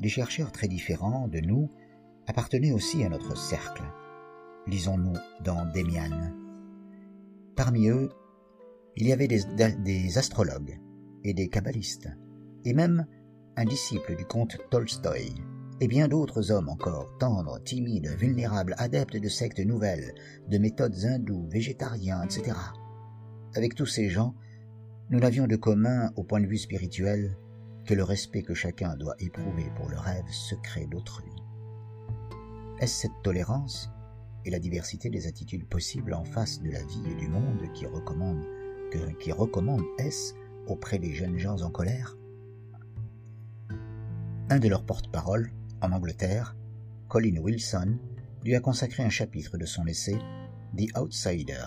Des 0.00 0.08
chercheurs 0.08 0.50
très 0.50 0.66
différents 0.66 1.28
de 1.28 1.40
nous 1.40 1.70
appartenaient 2.26 2.72
aussi 2.72 3.04
à 3.04 3.10
notre 3.10 3.36
cercle. 3.36 3.82
Lisons-nous 4.66 5.16
dans 5.44 5.66
Demian. 5.74 6.32
Parmi 7.54 7.88
eux, 7.88 8.08
il 8.96 9.06
y 9.06 9.12
avait 9.12 9.28
des, 9.28 9.42
des 9.84 10.16
astrologues 10.16 10.80
et 11.22 11.34
des 11.34 11.48
kabbalistes, 11.48 12.08
et 12.64 12.72
même 12.72 13.06
un 13.56 13.66
disciple 13.66 14.16
du 14.16 14.24
comte 14.24 14.56
Tolstoï, 14.70 15.34
et 15.80 15.88
bien 15.88 16.08
d'autres 16.08 16.50
hommes 16.50 16.70
encore, 16.70 17.18
tendres, 17.18 17.62
timides, 17.62 18.08
vulnérables, 18.18 18.74
adeptes 18.78 19.18
de 19.18 19.28
sectes 19.28 19.60
nouvelles, 19.60 20.14
de 20.48 20.56
méthodes 20.56 21.04
hindoues, 21.04 21.48
végétariens, 21.50 22.22
etc. 22.22 22.56
Avec 23.54 23.74
tous 23.74 23.86
ces 23.86 24.08
gens, 24.08 24.34
nous 25.10 25.20
n'avions 25.20 25.46
de 25.46 25.56
commun, 25.56 26.10
au 26.16 26.24
point 26.24 26.40
de 26.40 26.46
vue 26.46 26.56
spirituel, 26.56 27.36
le 27.94 28.04
respect 28.04 28.42
que 28.42 28.54
chacun 28.54 28.96
doit 28.96 29.16
éprouver 29.18 29.70
pour 29.76 29.88
le 29.88 29.98
rêve 29.98 30.28
secret 30.30 30.86
d'autrui. 30.86 31.30
Est-ce 32.78 33.02
cette 33.02 33.22
tolérance 33.22 33.90
et 34.44 34.50
la 34.50 34.58
diversité 34.58 35.10
des 35.10 35.26
attitudes 35.26 35.68
possibles 35.68 36.14
en 36.14 36.24
face 36.24 36.60
de 36.62 36.70
la 36.70 36.82
vie 36.82 37.02
et 37.10 37.14
du 37.14 37.28
monde 37.28 37.60
qui 37.74 37.86
recommande, 37.86 38.42
qui 39.18 39.32
recommande 39.32 39.82
est-ce 39.98 40.34
auprès 40.66 40.98
des 40.98 41.12
jeunes 41.12 41.38
gens 41.38 41.60
en 41.62 41.70
colère? 41.70 42.16
Un 44.48 44.58
de 44.58 44.68
leurs 44.68 44.84
porte-parole, 44.84 45.52
en 45.82 45.92
Angleterre, 45.92 46.56
Colin 47.08 47.36
Wilson 47.36 47.98
lui 48.44 48.54
a 48.54 48.60
consacré 48.60 49.02
un 49.02 49.10
chapitre 49.10 49.58
de 49.58 49.66
son 49.66 49.86
essai 49.86 50.18
The 50.76 50.96
Outsider, 50.96 51.66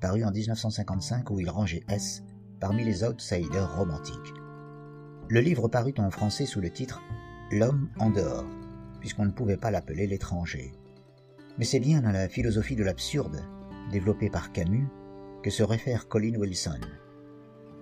paru 0.00 0.24
en 0.24 0.30
1955 0.30 1.30
où 1.30 1.40
il 1.40 1.48
rangeait 1.48 1.84
S 1.88 2.22
parmi 2.60 2.84
les 2.84 3.04
outsiders 3.04 3.76
romantiques. 3.76 4.43
Le 5.28 5.40
livre 5.40 5.68
parut 5.68 5.94
en 5.96 6.10
français 6.10 6.44
sous 6.44 6.60
le 6.60 6.68
titre 6.68 7.02
L'homme 7.50 7.88
en 7.98 8.10
dehors, 8.10 8.46
puisqu'on 9.00 9.24
ne 9.24 9.30
pouvait 9.30 9.56
pas 9.56 9.70
l'appeler 9.70 10.06
l'étranger. 10.06 10.72
Mais 11.56 11.64
c'est 11.64 11.80
bien 11.80 12.02
dans 12.02 12.10
la 12.10 12.28
philosophie 12.28 12.76
de 12.76 12.84
l'absurde, 12.84 13.42
développée 13.90 14.28
par 14.28 14.52
Camus, 14.52 14.86
que 15.42 15.50
se 15.50 15.62
réfère 15.62 16.08
Colin 16.08 16.34
Wilson. 16.38 16.80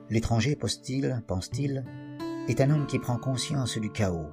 L'étranger, 0.09 0.55
pense-t-il, 0.55 1.21
pense-t-il, 1.27 1.85
est 2.49 2.61
un 2.61 2.71
homme 2.71 2.87
qui 2.87 3.01
prend 3.01 3.19
conscience 3.19 3.77
du 3.77 3.91
chaos, 3.91 4.31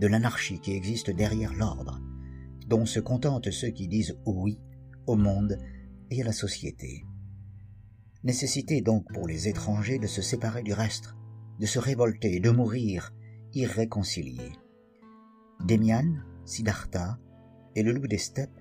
de 0.00 0.06
l'anarchie 0.06 0.60
qui 0.60 0.72
existe 0.72 1.10
derrière 1.10 1.54
l'ordre, 1.54 2.00
dont 2.68 2.86
se 2.86 3.00
contentent 3.00 3.50
ceux 3.50 3.70
qui 3.70 3.88
disent 3.88 4.18
oui 4.24 4.60
au 5.06 5.16
monde 5.16 5.58
et 6.10 6.22
à 6.22 6.24
la 6.24 6.32
société. 6.32 7.04
Nécessité 8.22 8.82
donc 8.82 9.04
pour 9.12 9.26
les 9.26 9.48
étrangers 9.48 9.98
de 9.98 10.06
se 10.06 10.22
séparer 10.22 10.62
du 10.62 10.72
reste, 10.72 11.16
de 11.58 11.66
se 11.66 11.78
révolter, 11.78 12.40
de 12.40 12.50
mourir 12.50 13.12
irréconciliés. 13.54 14.52
Demian, 15.64 16.16
Siddhartha 16.44 17.18
et 17.74 17.82
le 17.82 17.92
loup 17.92 18.06
des 18.06 18.18
steppes, 18.18 18.60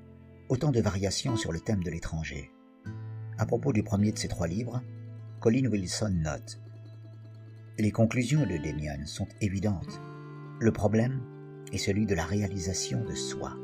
autant 0.49 0.71
de 0.71 0.81
variations 0.81 1.35
sur 1.35 1.51
le 1.51 1.59
thème 1.59 1.83
de 1.83 1.91
l'étranger. 1.91 2.51
À 3.37 3.45
propos 3.45 3.73
du 3.73 3.83
premier 3.83 4.11
de 4.11 4.17
ces 4.17 4.27
trois 4.27 4.47
livres, 4.47 4.81
Colin 5.39 5.69
Wilson 5.69 6.13
note 6.23 6.59
Les 7.77 7.91
conclusions 7.91 8.41
de 8.41 8.57
Demian 8.57 9.05
sont 9.05 9.27
évidentes 9.41 9.99
le 10.59 10.71
problème 10.71 11.21
est 11.73 11.77
celui 11.77 12.05
de 12.05 12.15
la 12.15 12.23
réalisation 12.23 13.03
de 13.03 13.13
soi. 13.13 13.57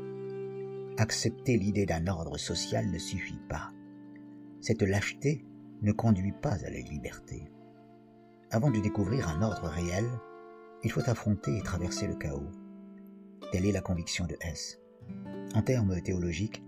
Accepter 0.98 1.56
l'idée 1.56 1.86
d'un 1.86 2.06
ordre 2.06 2.36
social 2.36 2.90
ne 2.90 2.98
suffit 2.98 3.40
pas. 3.48 3.70
Cette 4.60 4.82
lâcheté 4.82 5.42
ne 5.80 5.92
conduit 5.92 6.34
pas 6.42 6.62
à 6.66 6.70
la 6.70 6.80
liberté. 6.80 7.50
Avant 8.54 8.70
de 8.70 8.80
découvrir 8.80 9.30
un 9.30 9.40
ordre 9.40 9.66
réel, 9.66 10.04
il 10.84 10.92
faut 10.92 11.08
affronter 11.08 11.56
et 11.56 11.62
traverser 11.62 12.06
le 12.06 12.14
chaos. 12.14 12.50
Telle 13.50 13.64
est 13.64 13.72
la 13.72 13.80
conviction 13.80 14.26
de 14.26 14.36
Hess. 14.42 14.78
En 15.54 15.62
termes 15.62 16.02
théologiques, 16.02 16.62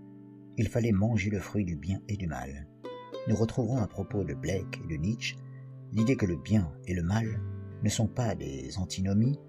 il 0.57 0.67
fallait 0.67 0.91
manger 0.91 1.29
le 1.29 1.39
fruit 1.39 1.63
du 1.63 1.75
bien 1.75 2.01
et 2.07 2.17
du 2.17 2.25
mal. 2.25 2.67
Nous 3.27 3.35
retrouverons 3.35 3.77
à 3.77 3.87
propos 3.87 4.23
de 4.23 4.33
Blake 4.33 4.81
et 4.83 4.87
de 4.87 4.95
Nietzsche 4.95 5.35
l'idée 5.91 6.15
que 6.15 6.25
le 6.25 6.37
bien 6.37 6.73
et 6.87 6.95
le 6.95 7.03
mal 7.03 7.39
ne 7.83 7.89
sont 7.89 8.07
pas 8.07 8.33
des 8.33 8.79
antinomies, 8.79 9.39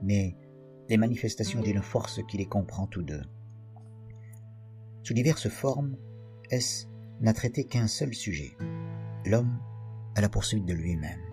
mais 0.00 0.36
les 0.88 0.96
manifestations 0.96 1.60
d'une 1.60 1.82
force 1.82 2.20
qui 2.28 2.36
les 2.36 2.46
comprend 2.46 2.86
tous 2.86 3.02
deux. 3.02 3.22
Sous 5.02 5.14
diverses 5.14 5.48
formes, 5.48 5.96
S 6.50 6.88
n'a 7.20 7.32
traité 7.32 7.64
qu'un 7.64 7.88
seul 7.88 8.14
sujet, 8.14 8.52
l'homme 9.26 9.58
à 10.14 10.20
la 10.20 10.28
poursuite 10.28 10.66
de 10.66 10.72
lui-même. 10.72 11.29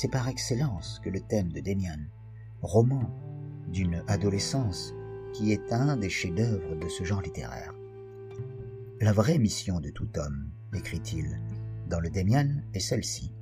C'est 0.00 0.08
par 0.08 0.28
excellence 0.28 0.98
que 1.04 1.10
le 1.10 1.20
thème 1.20 1.52
de 1.52 1.60
Demian, 1.60 2.00
roman 2.62 3.02
d'une 3.68 4.02
adolescence 4.06 4.94
qui 5.34 5.52
est 5.52 5.74
un 5.74 5.98
des 5.98 6.08
chefs-d'œuvre 6.08 6.74
de 6.76 6.88
ce 6.88 7.04
genre 7.04 7.20
littéraire. 7.20 7.74
La 9.02 9.12
vraie 9.12 9.36
mission 9.36 9.78
de 9.78 9.90
tout 9.90 10.08
homme, 10.16 10.52
écrit-il, 10.72 11.38
dans 11.86 12.00
le 12.00 12.08
Demian 12.08 12.62
est 12.72 12.80
celle-ci 12.80 13.34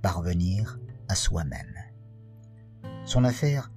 parvenir 0.00 0.80
à 1.06 1.14
soi-même. 1.14 1.76
Son 3.04 3.24
affaire 3.24 3.70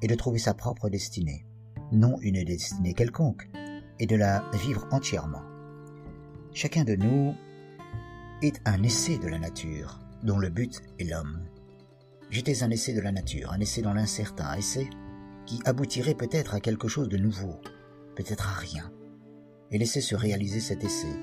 est 0.00 0.08
de 0.08 0.14
trouver 0.14 0.38
sa 0.38 0.54
propre 0.54 0.88
destinée, 0.88 1.44
non 1.92 2.18
une 2.22 2.42
destinée 2.42 2.94
quelconque, 2.94 3.50
et 3.98 4.06
de 4.06 4.16
la 4.16 4.50
vivre 4.54 4.88
entièrement. 4.92 5.42
Chacun 6.54 6.84
de 6.84 6.96
nous 6.96 7.34
est 8.40 8.62
un 8.64 8.82
essai 8.82 9.18
de 9.18 9.28
la 9.28 9.38
nature, 9.38 10.00
dont 10.24 10.38
le 10.38 10.48
but 10.50 10.82
est 10.98 11.04
l'homme. 11.04 11.38
J'étais 12.30 12.62
un 12.62 12.70
essai 12.70 12.94
de 12.94 13.00
la 13.00 13.12
nature, 13.12 13.52
un 13.52 13.60
essai 13.60 13.82
dans 13.82 13.92
l'incertain, 13.92 14.46
un 14.46 14.56
essai 14.56 14.88
qui 15.46 15.60
aboutirait 15.66 16.14
peut-être 16.14 16.54
à 16.54 16.60
quelque 16.60 16.88
chose 16.88 17.08
de 17.08 17.18
nouveau, 17.18 17.60
peut-être 18.16 18.48
à 18.48 18.54
rien, 18.54 18.90
et 19.70 19.78
laisser 19.78 20.00
se 20.00 20.16
réaliser 20.16 20.60
cet 20.60 20.82
essai, 20.82 21.14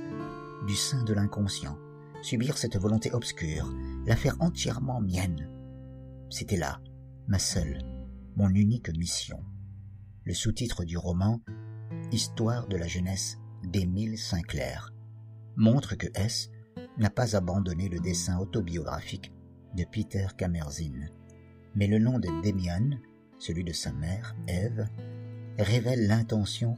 du 0.67 0.75
sein 0.75 1.03
de 1.03 1.13
l'inconscient, 1.13 1.77
subir 2.21 2.57
cette 2.57 2.77
volonté 2.77 3.11
obscure, 3.11 3.73
la 4.05 4.15
faire 4.15 4.37
entièrement 4.39 5.01
mienne. 5.01 5.49
C'était 6.29 6.57
là, 6.57 6.79
ma 7.27 7.39
seule, 7.39 7.79
mon 8.35 8.49
unique 8.49 8.95
mission. 8.95 9.43
le 10.23 10.33
sous-titre 10.35 10.85
du 10.85 10.97
roman 10.97 11.41
Histoire 12.11 12.67
de 12.67 12.77
la 12.77 12.87
jeunesse 12.87 13.37
d'Émile 13.63 14.17
Sinclair 14.19 14.93
montre 15.55 15.95
que 15.95 16.07
S 16.13 16.50
n'a 16.97 17.09
pas 17.09 17.35
abandonné 17.35 17.89
le 17.89 17.99
dessin 17.99 18.39
autobiographique 18.39 19.31
de 19.75 19.85
Peter 19.85 20.27
Kamerzin, 20.37 21.07
mais 21.75 21.87
le 21.87 21.99
nom 21.99 22.19
de 22.19 22.27
Demian, 22.43 22.97
celui 23.39 23.63
de 23.63 23.73
sa 23.73 23.91
mère, 23.91 24.35
Ève, 24.47 24.87
révèle 25.57 26.07
l'intention 26.07 26.77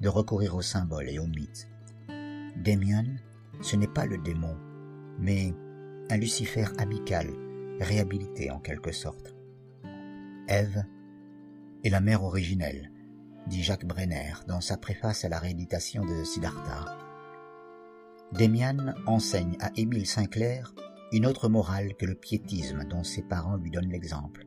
de 0.00 0.08
recourir 0.08 0.54
au 0.54 0.62
symbole 0.62 1.08
et 1.08 1.18
au 1.18 1.26
mythe. 1.26 1.68
Demian, 2.56 3.06
ce 3.60 3.76
n'est 3.76 3.88
pas 3.88 4.06
le 4.06 4.18
démon, 4.18 4.56
mais 5.18 5.54
un 6.10 6.16
Lucifer 6.16 6.66
amical, 6.78 7.28
réhabilité 7.80 8.50
en 8.50 8.60
quelque 8.60 8.92
sorte. 8.92 9.34
Ève 10.48 10.84
est 11.82 11.90
la 11.90 12.00
mère 12.00 12.22
originelle, 12.22 12.90
dit 13.46 13.62
Jacques 13.62 13.86
Brenner 13.86 14.34
dans 14.46 14.60
sa 14.60 14.76
préface 14.76 15.24
à 15.24 15.28
la 15.28 15.38
rééditation 15.38 16.04
de 16.04 16.24
Siddhartha. 16.24 17.03
Demian 18.38 18.94
enseigne 19.06 19.56
à 19.60 19.70
Émile 19.76 20.08
Sinclair 20.08 20.74
une 21.12 21.24
autre 21.24 21.48
morale 21.48 21.94
que 21.94 22.04
le 22.04 22.16
piétisme 22.16 22.82
dont 22.90 23.04
ses 23.04 23.22
parents 23.22 23.54
lui 23.54 23.70
donnent 23.70 23.92
l'exemple. 23.92 24.44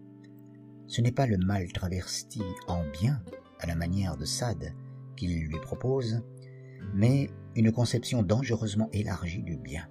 Ce 0.88 1.00
n'est 1.00 1.14
pas 1.14 1.26
le 1.26 1.38
mal 1.38 1.72
travesti 1.72 2.42
en 2.68 2.84
bien, 3.00 3.24
à 3.62 3.66
la 3.66 3.76
manière 3.76 4.18
de 4.18 4.26
Sade, 4.26 4.74
qu'il 5.16 5.40
lui 5.40 5.58
propose, 5.62 6.22
mais 6.96 7.30
une 7.56 7.72
conception 7.72 8.24
dangereusement 8.24 8.90
élargie 8.92 9.44
du 9.44 9.56
bien. 9.56 9.88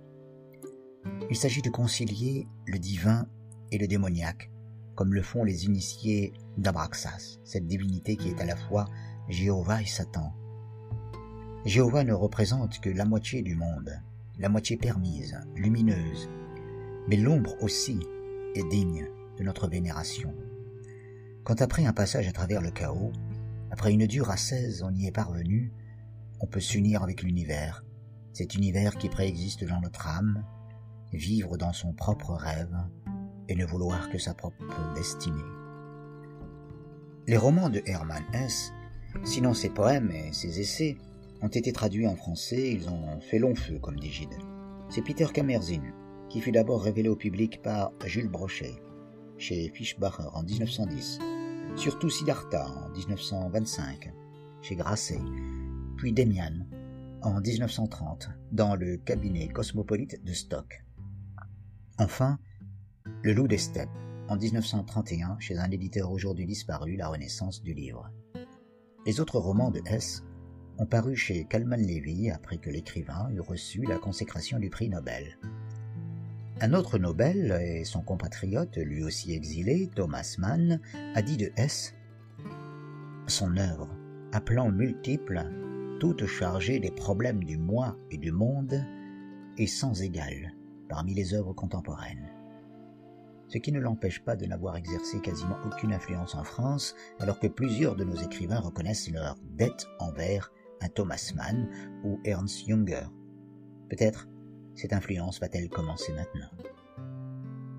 Il 1.30 1.36
s'agit 1.36 1.62
de 1.62 1.70
concilier 1.70 2.46
le 2.66 2.78
divin 2.78 3.26
et 3.72 3.78
le 3.78 3.88
démoniaque, 3.88 4.50
comme 4.94 5.14
le 5.14 5.22
font 5.22 5.42
les 5.42 5.64
initiés 5.64 6.34
d'Abraxas, 6.58 7.38
cette 7.44 7.66
divinité 7.66 8.18
qui 8.18 8.28
est 8.28 8.42
à 8.42 8.46
la 8.46 8.56
fois 8.56 8.84
Jéhovah 9.30 9.80
et 9.80 9.86
Satan. 9.86 10.34
Jéhovah 11.66 12.04
ne 12.04 12.12
représente 12.12 12.78
que 12.78 12.90
la 12.90 13.04
moitié 13.04 13.42
du 13.42 13.56
monde, 13.56 14.00
la 14.38 14.48
moitié 14.48 14.76
permise, 14.76 15.36
lumineuse, 15.56 16.30
mais 17.08 17.16
l'ombre 17.16 17.60
aussi 17.60 17.98
est 18.54 18.68
digne 18.68 19.08
de 19.36 19.42
notre 19.42 19.66
vénération. 19.66 20.32
Quand 21.42 21.60
après 21.60 21.84
un 21.84 21.92
passage 21.92 22.28
à 22.28 22.32
travers 22.32 22.62
le 22.62 22.70
chaos, 22.70 23.10
après 23.72 23.92
une 23.92 24.06
dure 24.06 24.30
ascèse 24.30 24.84
on 24.84 24.94
y 24.94 25.06
est 25.08 25.12
parvenu, 25.12 25.72
on 26.38 26.46
peut 26.46 26.60
s'unir 26.60 27.02
avec 27.02 27.24
l'univers, 27.24 27.84
cet 28.32 28.54
univers 28.54 28.96
qui 28.96 29.08
préexiste 29.08 29.64
dans 29.64 29.80
notre 29.80 30.06
âme, 30.06 30.44
vivre 31.12 31.56
dans 31.56 31.72
son 31.72 31.92
propre 31.92 32.34
rêve 32.34 32.78
et 33.48 33.56
ne 33.56 33.66
vouloir 33.66 34.08
que 34.10 34.18
sa 34.18 34.34
propre 34.34 34.94
destinée. 34.94 35.42
Les 37.26 37.36
romans 37.36 37.70
de 37.70 37.82
Hermann 37.86 38.22
Hesse, 38.32 38.72
sinon 39.24 39.52
ses 39.52 39.70
poèmes 39.70 40.12
et 40.12 40.32
ses 40.32 40.60
essais, 40.60 40.96
ont 41.42 41.48
été 41.48 41.72
traduits 41.72 42.06
en 42.06 42.16
français, 42.16 42.72
ils 42.72 42.88
ont 42.88 43.20
fait 43.20 43.38
long 43.38 43.54
feu, 43.54 43.78
comme 43.78 43.98
dit 43.98 44.10
Gide. 44.10 44.38
C'est 44.88 45.02
Peter 45.02 45.26
Kamerzin, 45.32 45.82
qui 46.28 46.40
fut 46.40 46.52
d'abord 46.52 46.82
révélé 46.82 47.08
au 47.08 47.16
public 47.16 47.62
par 47.62 47.92
Jules 48.04 48.28
Brochet, 48.28 48.76
chez 49.38 49.68
Fischbacher 49.68 50.28
en 50.32 50.42
1910, 50.42 51.18
surtout 51.76 52.10
Siddhartha 52.10 52.66
en 52.66 52.90
1925, 52.90 54.12
chez 54.62 54.76
Grasset, 54.76 55.20
puis 55.96 56.12
Demian 56.12 56.66
en 57.22 57.40
1930, 57.40 58.28
dans 58.52 58.76
le 58.76 58.96
cabinet 58.96 59.48
cosmopolite 59.48 60.22
de 60.24 60.32
Stock. 60.32 60.84
Enfin, 61.98 62.38
Le 63.22 63.32
Loup 63.32 63.48
des 63.48 63.58
Steppes, 63.58 63.88
en 64.28 64.36
1931, 64.36 65.38
chez 65.38 65.58
un 65.58 65.70
éditeur 65.70 66.10
aujourd'hui 66.10 66.46
disparu, 66.46 66.96
La 66.96 67.08
Renaissance 67.08 67.62
du 67.62 67.74
livre. 67.74 68.10
Les 69.06 69.20
autres 69.20 69.38
romans 69.38 69.70
de 69.70 69.80
Hess 69.86 70.24
ont 70.78 70.86
paru 70.86 71.16
chez 71.16 71.44
Kalman 71.44 71.80
Levy 71.80 72.30
après 72.30 72.58
que 72.58 72.70
l'écrivain 72.70 73.28
eut 73.30 73.40
reçu 73.40 73.82
la 73.82 73.98
consécration 73.98 74.58
du 74.58 74.70
prix 74.70 74.88
Nobel. 74.88 75.38
Un 76.60 76.72
autre 76.72 76.98
Nobel 76.98 77.58
et 77.62 77.84
son 77.84 78.00
compatriote, 78.00 78.78
lui 78.78 79.04
aussi 79.04 79.32
exilé, 79.32 79.90
Thomas 79.94 80.36
Mann, 80.38 80.80
a 81.14 81.22
dit 81.22 81.36
de 81.36 81.50
Hess 81.56 81.94
Son 83.26 83.56
œuvre, 83.56 83.88
à 84.32 84.40
plan 84.40 84.70
multiple, 84.70 85.44
toute 86.00 86.26
chargée 86.26 86.80
des 86.80 86.90
problèmes 86.90 87.44
du 87.44 87.58
moi 87.58 87.96
et 88.10 88.16
du 88.16 88.32
monde, 88.32 88.82
est 89.58 89.66
sans 89.66 90.02
égal 90.02 90.54
parmi 90.88 91.14
les 91.14 91.34
œuvres 91.34 91.52
contemporaines. 91.52 92.30
Ce 93.48 93.58
qui 93.58 93.70
ne 93.70 93.80
l'empêche 93.80 94.24
pas 94.24 94.34
de 94.34 94.46
n'avoir 94.46 94.76
exercé 94.76 95.20
quasiment 95.20 95.58
aucune 95.64 95.92
influence 95.92 96.34
en 96.34 96.42
France, 96.42 96.94
alors 97.20 97.38
que 97.38 97.46
plusieurs 97.46 97.96
de 97.96 98.04
nos 98.04 98.16
écrivains 98.16 98.60
reconnaissent 98.60 99.10
leur 99.10 99.36
dette 99.42 99.86
envers 100.00 100.50
un 100.80 100.88
Thomas 100.88 101.32
Mann 101.34 101.68
ou 102.04 102.20
Ernst 102.24 102.66
Junger. 102.66 103.06
Peut-être 103.88 104.28
cette 104.74 104.92
influence 104.92 105.40
va-t-elle 105.40 105.68
commencer 105.68 106.12
maintenant 106.12 106.50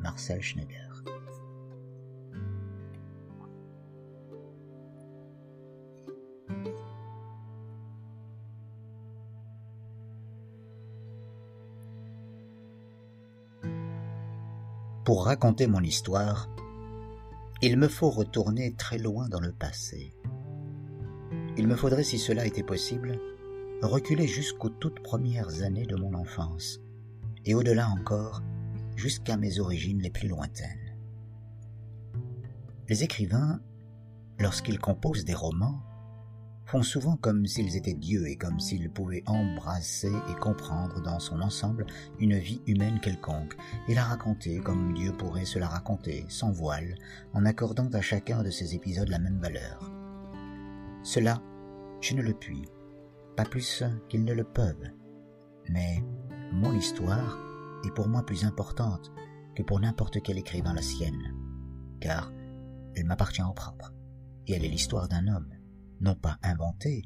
Marcel 0.02 0.42
Schneider. 0.42 1.04
Pour 15.08 15.24
raconter 15.24 15.68
mon 15.68 15.82
histoire, 15.82 16.50
il 17.62 17.78
me 17.78 17.88
faut 17.88 18.10
retourner 18.10 18.74
très 18.76 18.98
loin 18.98 19.30
dans 19.30 19.40
le 19.40 19.54
passé. 19.54 20.17
Il 21.58 21.68
me 21.68 21.76
faudrait, 21.76 22.04
si 22.04 22.20
cela 22.20 22.46
était 22.46 22.64
possible, 22.64 23.20
reculer 23.82 24.28
jusqu'aux 24.28 24.70
toutes 24.70 25.02
premières 25.02 25.64
années 25.64 25.88
de 25.88 25.96
mon 25.96 26.14
enfance, 26.14 26.80
et 27.46 27.56
au-delà 27.56 27.90
encore, 27.90 28.44
jusqu'à 28.96 29.38
mes 29.38 29.60
origines 29.60 30.02
les 30.02 30.12
plus 30.12 30.28
lointaines. 30.28 30.96
Les 32.90 33.04
écrivains, 33.04 33.60
lorsqu'ils 34.40 34.80
composent 34.80 35.26
des 35.26 35.34
romans, 35.34 35.82
font 36.66 36.84
souvent 36.84 37.16
comme 37.16 37.48
s'ils 37.48 37.76
étaient 37.76 37.94
dieux 37.94 38.28
et 38.28 38.36
comme 38.36 38.60
s'ils 38.60 38.92
pouvaient 38.92 39.24
embrasser 39.26 40.12
et 40.30 40.40
comprendre 40.40 41.02
dans 41.02 41.20
son 41.20 41.42
ensemble 41.42 41.86
une 42.20 42.38
vie 42.38 42.62
humaine 42.68 43.00
quelconque, 43.00 43.56
et 43.88 43.96
la 43.96 44.04
raconter 44.04 44.60
comme 44.60 44.94
Dieu 44.94 45.12
pourrait 45.12 45.46
se 45.46 45.58
la 45.58 45.68
raconter, 45.68 46.26
sans 46.30 46.52
voile, 46.52 46.96
en 47.34 47.46
accordant 47.46 47.88
à 47.94 48.02
chacun 48.02 48.44
de 48.44 48.52
ces 48.52 48.76
épisodes 48.76 49.10
la 49.10 49.20
même 49.20 49.40
valeur. 49.40 49.97
Cela, 51.04 51.42
je 52.02 52.14
ne 52.16 52.22
le 52.22 52.34
puis, 52.34 52.66
pas 53.36 53.46
plus 53.46 53.84
qu'ils 54.10 54.24
ne 54.24 54.34
le 54.34 54.44
peuvent, 54.44 54.90
mais 55.70 56.04
mon 56.52 56.74
histoire 56.74 57.38
est 57.86 57.94
pour 57.94 58.08
moi 58.08 58.26
plus 58.26 58.46
importante 58.46 59.12
que 59.56 59.64
pour 59.64 59.80
n'importe 59.80 60.22
quel 60.22 60.38
écrivain 60.38 60.74
la 60.74 60.82
sienne, 60.82 61.36
car 62.00 62.32
elle 62.96 63.06
m'appartient 63.06 63.44
au 63.44 63.54
propre, 63.54 63.94
et 64.48 64.54
elle 64.54 64.66
est 64.66 64.70
l'histoire 64.70 65.08
d'un 65.08 65.28
homme, 65.28 65.54
non 66.02 66.16
pas 66.16 66.38
inventé, 66.44 67.04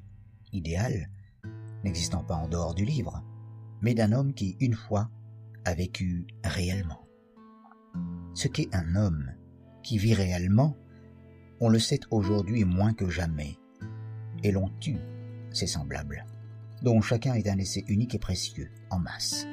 idéal, 0.52 1.10
n'existant 1.84 2.24
pas 2.24 2.36
en 2.36 2.48
dehors 2.48 2.76
du 2.76 2.86
livre, 2.86 3.24
mais 3.82 3.94
d'un 3.94 4.12
homme 4.12 4.34
qui, 4.34 4.58
une 4.60 4.76
fois, 4.76 5.10
a 5.66 5.74
vécu 5.74 6.28
réellement. 6.44 7.08
Ce 8.34 8.48
qu'est 8.48 8.74
un 8.74 8.96
homme 8.96 9.32
qui 9.84 9.98
vit 9.98 10.14
réellement, 10.14 10.78
on 11.60 11.70
le 11.70 11.80
sait 11.80 12.00
aujourd'hui 12.10 12.64
moins 12.64 12.94
que 12.94 13.10
jamais, 13.10 13.58
et 14.44 14.52
l'on 14.52 14.70
tue 14.80 15.00
ses 15.52 15.68
semblables, 15.68 16.26
dont 16.82 17.02
chacun 17.02 17.34
est 17.34 17.50
un 17.50 17.58
essai 17.58 17.84
unique 17.88 18.16
et 18.16 18.20
précieux, 18.20 18.72
en 18.90 19.00
masse. 19.00 19.46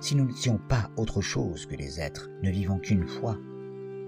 Si 0.00 0.14
nous 0.16 0.24
n'étions 0.24 0.58
pas 0.58 0.90
autre 0.96 1.20
chose 1.20 1.66
que 1.66 1.76
des 1.76 2.00
êtres 2.00 2.28
ne 2.42 2.50
vivant 2.50 2.78
qu'une 2.78 3.06
fois, 3.06 3.36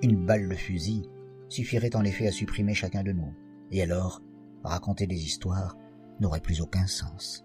une 0.02 0.26
balle 0.26 0.48
de 0.48 0.54
fusil 0.54 1.08
suffirait 1.48 1.94
en 1.94 2.04
effet 2.04 2.26
à 2.26 2.32
supprimer 2.32 2.74
chacun 2.74 3.02
de 3.02 3.12
nous, 3.12 3.34
et 3.70 3.82
alors 3.82 4.20
raconter 4.64 5.06
des 5.06 5.24
histoires 5.24 5.76
n'aurait 6.20 6.40
plus 6.40 6.60
aucun 6.60 6.86
sens. 6.86 7.44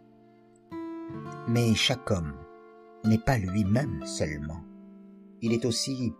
Mais 1.47 1.73
chaque 1.75 2.09
homme 2.11 2.33
n'est 3.05 3.17
pas 3.17 3.37
lui-même 3.37 4.05
seulement. 4.05 4.61
Il 5.41 5.53
est 5.53 5.65
aussi 5.65 6.13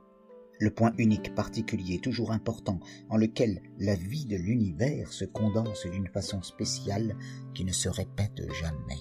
le 0.60 0.72
point 0.72 0.94
unique, 0.98 1.36
particulier, 1.36 2.00
toujours 2.00 2.32
important, 2.32 2.80
en 3.10 3.18
lequel 3.18 3.62
la 3.78 3.96
vie 3.96 4.26
de 4.26 4.36
l'univers 4.36 5.12
se 5.12 5.26
condense 5.26 5.86
d'une 5.86 6.08
façon 6.08 6.42
spéciale 6.42 7.16
qui 7.54 7.64
ne 7.66 7.72
se 7.72 7.90
répète 7.90 8.42
jamais. 8.54 9.00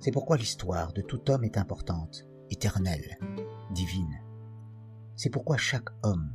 C'est 0.00 0.12
pourquoi 0.12 0.36
l'histoire 0.36 0.92
de 0.92 1.02
tout 1.02 1.30
homme 1.30 1.44
est 1.44 1.58
importante, 1.58 2.26
éternelle, 2.50 3.18
divine. 3.72 4.20
C'est 5.16 5.30
pourquoi 5.30 5.56
chaque 5.56 5.88
homme, 6.02 6.32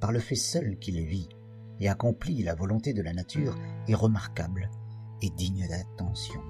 par 0.00 0.12
le 0.12 0.18
fait 0.18 0.34
seul 0.34 0.78
qu'il 0.78 1.04
vit 1.04 1.28
et 1.80 1.88
accomplit 1.88 2.42
la 2.42 2.54
volonté 2.54 2.94
de 2.94 3.02
la 3.02 3.12
nature, 3.12 3.56
est 3.86 3.94
remarquable 3.94 4.70
et 5.22 5.30
digne 5.30 5.66
d'attention. 5.68 6.40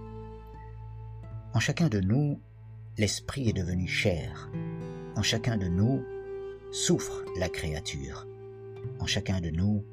En 1.55 1.61
chacun 1.61 1.88
de 1.88 2.01
nous, 2.01 2.40
l'esprit 2.99 3.49
est 3.49 3.55
devenu 3.55 3.87
chair. 3.87 4.51
En 5.16 5.22
chacun 5.22 5.57
de 5.57 5.66
nous, 5.66 6.05
souffre 6.72 7.24
la 7.38 7.48
créature. 7.48 8.26
En 9.00 9.07
chacun 9.07 9.40
de 9.40 9.50
nous, 9.50 9.85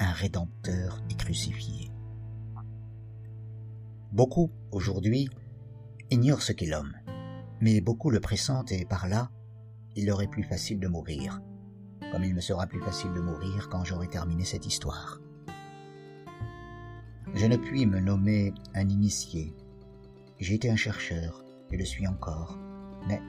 un 0.00 0.12
Rédempteur 0.12 1.02
est 1.10 1.18
crucifié. 1.18 1.90
Beaucoup, 4.12 4.50
aujourd'hui, 4.72 5.28
ignorent 6.10 6.42
ce 6.42 6.52
qu'est 6.52 6.66
l'homme, 6.66 6.94
mais 7.60 7.80
beaucoup 7.80 8.10
le 8.10 8.20
pressentent 8.20 8.72
et 8.72 8.84
par 8.84 9.08
là, 9.08 9.30
il 9.96 10.06
leur 10.06 10.22
est 10.22 10.28
plus 10.28 10.42
facile 10.42 10.80
de 10.80 10.88
mourir, 10.88 11.40
comme 12.10 12.24
il 12.24 12.34
me 12.34 12.40
sera 12.40 12.66
plus 12.66 12.80
facile 12.80 13.12
de 13.12 13.20
mourir 13.20 13.68
quand 13.70 13.84
j'aurai 13.84 14.08
terminé 14.08 14.44
cette 14.44 14.66
histoire. 14.66 15.20
Je 17.34 17.46
ne 17.46 17.56
puis 17.56 17.86
me 17.86 18.00
nommer 18.00 18.52
un 18.74 18.88
initié. 18.88 19.54
J'ai 20.38 20.54
été 20.54 20.70
un 20.70 20.76
chercheur, 20.76 21.44
et 21.70 21.76
le 21.76 21.84
suis 21.84 22.06
encore, 22.06 22.58
mais 23.08 23.20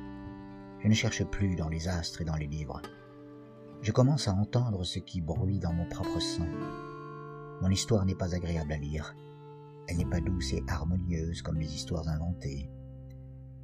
je 0.84 0.90
ne 0.90 0.94
cherche 0.94 1.24
plus 1.24 1.56
dans 1.56 1.70
les 1.70 1.88
astres 1.88 2.22
et 2.22 2.26
dans 2.26 2.36
les 2.36 2.48
livres. 2.48 2.82
Je 3.82 3.94
commence 3.94 4.28
à 4.28 4.34
entendre 4.34 4.84
ce 4.84 5.00
qui 5.00 5.22
bruit 5.22 5.58
dans 5.58 5.72
mon 5.72 5.88
propre 5.88 6.20
sang. 6.20 6.48
Mon 7.62 7.70
histoire 7.70 8.06
n'est 8.06 8.16
pas 8.16 8.36
agréable 8.36 8.74
à 8.74 8.78
lire. 8.78 9.16
Elle 9.88 9.98
n'est 9.98 10.06
pas 10.06 10.20
douce 10.20 10.52
et 10.52 10.64
harmonieuse 10.68 11.42
comme 11.42 11.58
les 11.58 11.74
histoires 11.74 12.10
inventées. 12.10 12.70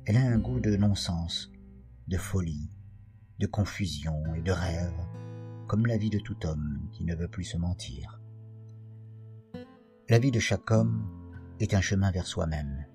Elle 0.05 0.15
a 0.15 0.21
un 0.21 0.39
goût 0.39 0.61
de 0.61 0.77
non-sens, 0.77 1.51
de 2.07 2.15
folie, 2.17 2.71
de 3.37 3.47
confusion 3.47 4.33
et 4.35 4.41
de 4.41 4.53
rêve, 4.53 5.05
comme 5.67 5.87
la 5.87 5.97
vie 5.97 6.09
de 6.09 6.19
tout 6.19 6.45
homme 6.45 6.87
qui 6.93 7.03
ne 7.03 7.15
veut 7.15 7.27
plus 7.27 7.43
se 7.43 7.57
mentir. 7.57 8.21
La 10.07 10.19
vie 10.19 10.31
de 10.31 10.39
chaque 10.39 10.71
homme 10.71 11.05
est 11.59 11.73
un 11.73 11.81
chemin 11.81 12.11
vers 12.11 12.27
soi-même, 12.27 12.85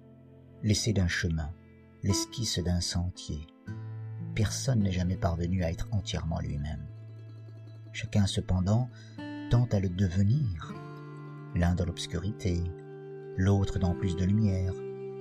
l'essai 0.63 0.95
d'un 0.95 1.09
chemin, 1.09 1.53
l'esquisse 2.03 2.59
d'un 2.59 2.81
sentier. 2.81 3.47
Personne 4.35 4.81
n'est 4.81 4.93
jamais 4.93 5.17
parvenu 5.17 5.63
à 5.63 5.71
être 5.71 5.89
entièrement 5.93 6.41
lui-même. 6.41 6.87
Chacun 7.93 8.27
cependant 8.27 8.91
tente 9.51 9.75
à 9.75 9.81
le 9.81 9.89
devenir, 9.89 10.75
l'un 11.55 11.75
dans 11.75 11.85
l'obscurité, 11.85 12.61
l'autre 13.37 13.79
dans 13.79 13.95
plus 13.95 14.17
de 14.17 14.25
lumière, 14.25 14.73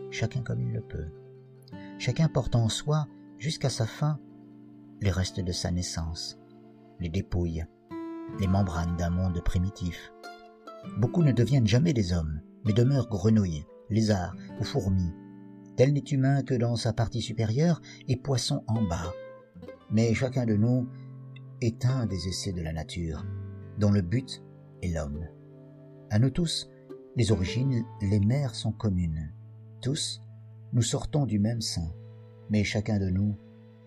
chacun 0.09 0.41
comme 0.41 0.61
il 0.61 0.73
le 0.73 0.81
peut. 0.81 1.09
Chacun 1.99 2.27
porte 2.27 2.55
en 2.55 2.69
soi, 2.69 3.07
jusqu'à 3.37 3.69
sa 3.69 3.85
fin, 3.85 4.19
les 5.01 5.11
restes 5.11 5.39
de 5.39 5.51
sa 5.51 5.69
naissance, 5.69 6.39
les 6.99 7.09
dépouilles, 7.09 7.65
les 8.39 8.47
membranes 8.47 8.97
d'un 8.97 9.11
monde 9.11 9.43
primitif. 9.43 10.11
Beaucoup 10.97 11.23
ne 11.23 11.31
deviennent 11.31 11.67
jamais 11.67 11.93
des 11.93 12.13
hommes, 12.13 12.41
mais 12.65 12.73
demeurent 12.73 13.09
grenouilles, 13.09 13.65
lézards 13.89 14.35
ou 14.59 14.63
fourmis. 14.63 15.13
Tel 15.75 15.93
n'est 15.93 15.99
humain 15.99 16.43
que 16.43 16.53
dans 16.53 16.75
sa 16.75 16.93
partie 16.93 17.21
supérieure 17.21 17.81
et 18.07 18.15
poisson 18.15 18.63
en 18.67 18.83
bas. 18.83 19.11
Mais 19.89 20.13
chacun 20.13 20.45
de 20.45 20.55
nous 20.55 20.87
est 21.61 21.85
un 21.85 22.05
des 22.05 22.27
essais 22.27 22.51
de 22.51 22.61
la 22.61 22.73
nature, 22.73 23.25
dont 23.79 23.91
le 23.91 24.01
but 24.01 24.43
est 24.81 24.89
l'homme. 24.89 25.27
À 26.09 26.19
nous 26.19 26.29
tous, 26.29 26.69
les 27.15 27.31
origines, 27.31 27.83
les 28.01 28.19
mères 28.19 28.55
sont 28.55 28.71
communes. 28.71 29.31
Tous, 29.81 30.21
nous 30.73 30.81
sortons 30.81 31.25
du 31.25 31.39
même 31.39 31.61
sein, 31.61 31.91
mais 32.49 32.63
chacun 32.63 32.99
de 32.99 33.09
nous 33.09 33.35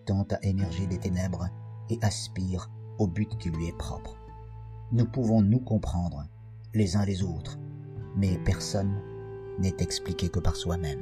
tente 0.05 0.33
à 0.33 0.43
émerger 0.43 0.87
des 0.87 0.99
ténèbres 0.99 1.49
et 1.89 1.99
aspire 2.01 2.69
au 2.97 3.07
but 3.07 3.37
qui 3.37 3.49
lui 3.49 3.67
est 3.67 3.77
propre. 3.77 4.17
Nous 4.91 5.05
pouvons 5.05 5.41
nous 5.41 5.59
comprendre 5.59 6.27
les 6.73 6.95
uns 6.95 7.05
les 7.05 7.23
autres, 7.23 7.57
mais 8.15 8.37
personne 8.39 9.01
n'est 9.59 9.75
expliqué 9.79 10.29
que 10.29 10.39
par 10.39 10.55
soi-même. 10.55 11.01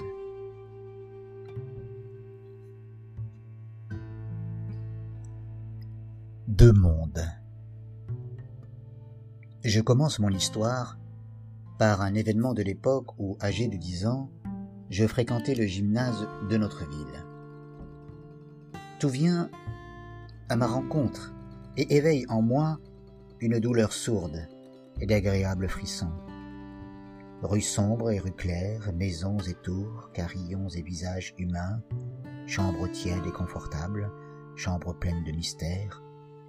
Deux. 6.66 7.22
Je 9.64 9.82
commence 9.82 10.18
mon 10.18 10.30
histoire 10.30 10.98
par 11.78 12.02
un 12.02 12.16
événement 12.16 12.56
de 12.56 12.64
l'époque 12.64 13.20
où, 13.20 13.38
âgé 13.40 13.68
de 13.68 13.78
dix 13.78 14.08
ans, 14.08 14.32
je 14.90 15.06
fréquentais 15.06 15.54
le 15.54 15.68
gymnase 15.68 16.28
de 16.50 16.58
notre 16.58 16.90
ville. 16.90 17.24
Tout 19.00 19.10
vient 19.10 19.52
à 20.50 20.56
ma 20.56 20.66
rencontre 20.66 21.36
et 21.78 21.98
éveille 21.98 22.26
en 22.30 22.42
moi 22.42 22.80
une 23.42 23.60
douleur 23.60 23.94
sourde 23.94 24.48
et 25.00 25.06
d'agréables 25.06 25.70
frissons. 25.70 26.14
Rues 27.44 27.62
sombres 27.62 28.10
et 28.10 28.18
rues 28.18 28.32
claires, 28.32 28.92
maisons 28.92 29.38
et 29.38 29.54
tours, 29.54 30.10
carillons 30.14 30.70
et 30.70 30.82
visages 30.82 31.36
humains, 31.38 31.84
chambres 32.48 32.88
tièdes 32.88 33.28
et 33.28 33.32
confortables, 33.32 34.10
chambres 34.56 34.96
pleines 34.96 35.24
de 35.26 35.32
mystères 35.32 36.02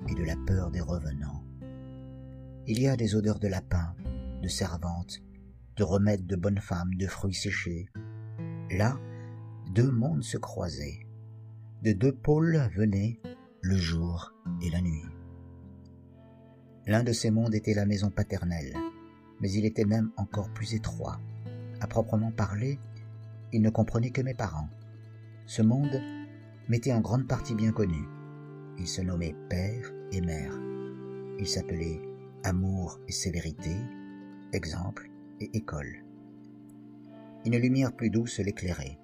et 0.09 0.15
de 0.15 0.25
la 0.25 0.37
peur 0.47 0.71
des 0.71 0.81
revenants. 0.81 1.45
Il 2.67 2.81
y 2.81 2.89
a 2.89 2.97
des 2.97 3.15
odeurs 3.15 3.39
de 3.39 3.49
lapin, 3.49 3.95
de 4.43 4.49
servantes, 4.49 5.23
de 5.77 5.85
remèdes 5.85 6.27
de 6.27 6.37
bonnes 6.37 6.61
femmes, 6.61 6.95
de 6.95 7.07
fruits 7.07 7.35
séchés. 7.35 7.89
Là, 8.71 8.99
deux 9.75 9.91
mondes 9.91 10.23
se 10.23 10.39
croisaient. 10.39 11.07
De 11.83 11.93
deux 11.93 12.13
pôles 12.13 12.69
venaient 12.75 13.21
le 13.61 13.77
jour 13.77 14.33
et 14.63 14.71
la 14.71 14.81
nuit. 14.81 15.05
L'un 16.87 17.03
de 17.03 17.13
ces 17.13 17.31
mondes 17.31 17.55
était 17.55 17.75
la 17.75 17.85
maison 17.85 18.11
paternelle, 18.11 18.75
mais 19.41 19.51
il 19.51 19.65
était 19.65 19.85
même 19.85 20.11
encore 20.17 20.51
plus 20.51 20.75
étroit. 20.75 21.21
À 21.81 21.87
proprement 21.87 22.31
parler, 22.31 22.79
il 23.53 23.61
ne 23.61 23.71
comprenait 23.71 24.11
que 24.11 24.23
mes 24.23 24.35
parents. 24.35 24.69
Ce 25.47 25.63
monde 25.63 26.01
m'était 26.69 26.93
en 26.93 27.01
grande 27.01 27.27
partie 27.27 27.55
bien 27.55 27.73
connu. 27.73 28.16
Il 28.79 28.87
se 28.87 29.01
nommait 29.01 29.35
père 29.49 29.93
et 30.13 30.21
mère. 30.21 30.53
Il 31.39 31.47
s'appelait 31.47 32.01
amour 32.45 33.01
et 33.09 33.13
sévérité, 33.13 33.75
exemple 34.53 35.11
et 35.41 35.51
école. 35.57 36.05
Une 37.45 37.57
lumière 37.57 37.95
plus 37.95 38.11
douce 38.11 38.39
l'éclairait. 38.39 38.99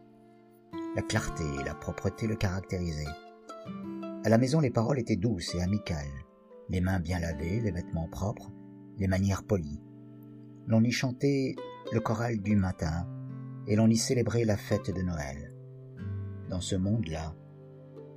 La 0.95 1.03
clarté 1.03 1.45
et 1.61 1.65
la 1.65 1.75
propreté 1.75 2.27
le 2.27 2.37
caractérisaient. 2.37 3.05
À 4.25 4.29
la 4.29 4.39
maison, 4.39 4.61
les 4.61 4.71
paroles 4.71 4.99
étaient 4.99 5.17
douces 5.17 5.55
et 5.55 5.63
amicales, 5.63 6.07
les 6.69 6.81
mains 6.81 7.01
bien 7.01 7.19
lavées, 7.19 7.61
les 7.61 7.71
vêtements 7.71 8.09
propres, 8.09 8.53
les 8.99 9.09
manières 9.09 9.45
polies. 9.45 9.81
L'on 10.67 10.85
y 10.85 10.93
chantait 10.93 11.57
le 11.93 12.01
choral 12.01 12.41
du 12.41 12.57
matin 12.57 13.09
et 13.67 13.75
l'on 13.75 13.89
y 13.89 13.97
célébrait 13.97 14.45
la 14.45 14.57
fête 14.57 14.95
de 14.95 15.03
Noël. 15.03 15.55
Dans 16.51 16.61
ce 16.61 16.77
monde-là, 16.77 17.35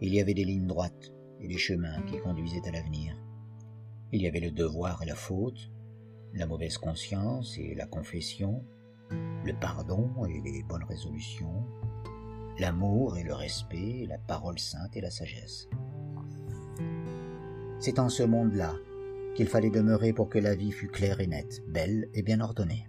il 0.01 0.13
y 0.13 0.19
avait 0.19 0.33
des 0.33 0.43
lignes 0.43 0.67
droites 0.67 1.14
et 1.41 1.48
des 1.48 1.58
chemins 1.58 2.02
qui 2.04 2.19
conduisaient 2.19 2.67
à 2.67 2.71
l'avenir. 2.71 3.15
Il 4.12 4.21
y 4.21 4.28
avait 4.28 4.39
le 4.39 4.52
devoir 4.52 5.02
et 5.04 5.06
la 5.06 5.15
faute, 5.15 5.71
la 6.34 6.45
mauvaise 6.45 6.78
conscience 6.78 7.58
et 7.58 7.76
la 7.76 7.86
confession, 7.86 8.63
le 9.10 9.54
pardon 9.60 10.26
et 10.26 10.41
les 10.41 10.63
bonnes 10.63 10.84
résolutions, 10.84 11.65
l'amour 12.60 13.17
et 13.17 13.24
le 13.24 13.34
respect, 13.34 14.06
la 14.08 14.17
parole 14.17 14.60
sainte 14.60 14.95
et 14.95 15.02
la 15.02 15.12
sagesse. 15.12 15.67
C'est 17.80 18.00
en 18.00 18.10
ce 18.10 18.24
monde-là 18.24 18.74
qu'il 19.36 19.48
fallait 19.48 19.69
demeurer 19.69 20.13
pour 20.13 20.30
que 20.30 20.39
la 20.39 20.56
vie 20.56 20.71
fût 20.71 20.88
claire 20.88 21.19
et 21.19 21.28
nette, 21.28 21.62
belle 21.67 22.08
et 22.13 22.24
bien 22.24 22.39
ordonnée. 22.39 22.88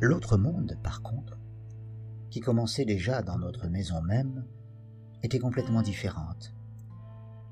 L'autre 0.00 0.36
monde, 0.36 0.76
par 0.82 1.00
contre, 1.02 1.38
qui 2.30 2.40
commençait 2.40 2.84
déjà 2.84 3.22
dans 3.22 3.38
notre 3.38 3.68
maison 3.68 4.02
même, 4.02 4.44
était 5.22 5.38
complètement 5.38 5.82
différente. 5.82 6.55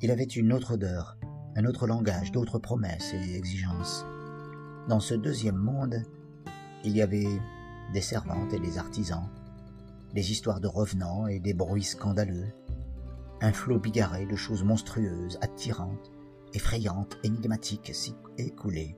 Il 0.00 0.11
avait 0.11 0.24
une 0.24 0.52
autre 0.52 0.74
odeur, 0.74 1.16
un 1.57 1.64
autre 1.64 1.87
langage, 1.87 2.33
d'autres 2.33 2.59
promesses 2.59 3.14
et 3.14 3.37
exigences. 3.37 4.04
Dans 4.88 5.00
ce 5.00 5.14
deuxième 5.14 5.57
monde, 5.57 6.02
il 6.85 6.96
y 6.96 7.02
avait 7.02 7.40
des 7.92 8.00
servantes 8.00 8.52
et 8.52 8.59
des 8.59 8.76
artisans, 8.76 9.28
des 10.12 10.33
histoires 10.33 10.61
de 10.61 10.68
revenants 10.68 11.26
et 11.26 11.40
des 11.40 11.54
bruits 11.54 11.85
scandaleux, 11.85 12.52
un 13.40 13.52
flot 13.52 13.78
bigarré 13.78 14.26
de 14.26 14.37
choses 14.37 14.64
monstrueuses, 14.64 15.38
attirantes, 15.40 16.11
effrayantes, 16.54 17.18
énigmatiques 17.22 17.94
s'y 17.94 18.14
écoulait. 18.38 18.96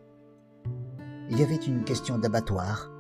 Il 1.31 1.39
y 1.39 1.43
avait 1.43 1.57
une 1.57 1.85
question 1.85 2.19
d'abattoir 2.19 2.91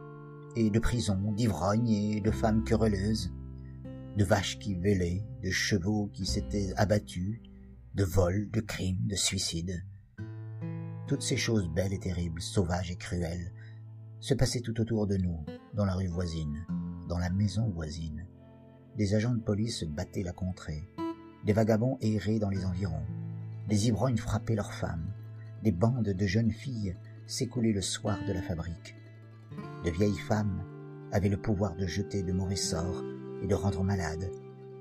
et 0.57 0.71
de 0.71 0.79
prison, 0.79 1.33
d'ivrognes 1.33 1.89
et 1.89 2.21
de 2.21 2.31
femmes 2.31 2.65
querelleuses, 2.65 3.33
de 4.17 4.25
vaches 4.25 4.59
qui 4.59 4.75
vélaient, 4.75 5.25
de 5.43 5.51
chevaux 5.51 6.11
qui 6.13 6.27
s'étaient 6.27 6.73
abattus, 6.77 7.41
de 7.97 8.05
vols, 8.05 8.51
de 8.51 8.61
crimes, 8.61 9.07
de 9.07 9.15
suicides. 9.15 9.83
Toutes 11.09 11.23
ces 11.23 11.39
choses 11.39 11.71
belles 11.71 11.95
et 11.95 11.99
terribles, 11.99 12.43
sauvages 12.43 12.91
et 12.91 12.97
cruelles, 12.97 13.55
se 14.21 14.35
passaient 14.35 14.61
tout 14.61 14.79
autour 14.83 15.07
de 15.07 15.17
nous, 15.17 15.43
dans 15.73 15.87
la 15.87 15.95
rue 15.95 16.07
voisine, 16.07 16.67
dans 17.09 17.17
la 17.17 17.31
maison 17.31 17.71
voisine. 17.71 18.27
Des 18.99 19.15
agents 19.15 19.33
de 19.33 19.41
police 19.41 19.85
battaient 19.85 20.23
la 20.23 20.35
contrée, 20.35 20.87
des 21.47 21.55
vagabonds 21.55 21.97
erraient 22.03 22.39
dans 22.39 22.51
les 22.51 22.67
environs, 22.67 23.07
des 23.67 23.89
ivrognes 23.89 24.19
frappaient 24.19 24.57
leurs 24.57 24.75
femmes, 24.75 25.15
des 25.63 25.73
bandes 25.73 26.11
de 26.11 26.27
jeunes 26.27 26.53
filles 26.53 26.97
s'écoulaient 27.27 27.73
le 27.73 27.81
soir 27.81 28.19
de 28.29 28.33
la 28.35 28.43
fabrique. 28.43 28.95
De 29.87 29.91
vieilles 29.91 30.19
femmes 30.19 30.63
avaient 31.13 31.31
le 31.31 31.41
pouvoir 31.41 31.75
de 31.77 31.87
jeter 31.87 32.23
de 32.23 32.33
mauvais 32.35 32.57
sorts 32.57 33.03
et 33.43 33.47
de 33.47 33.55
rendre 33.55 33.83
malades. 33.83 34.31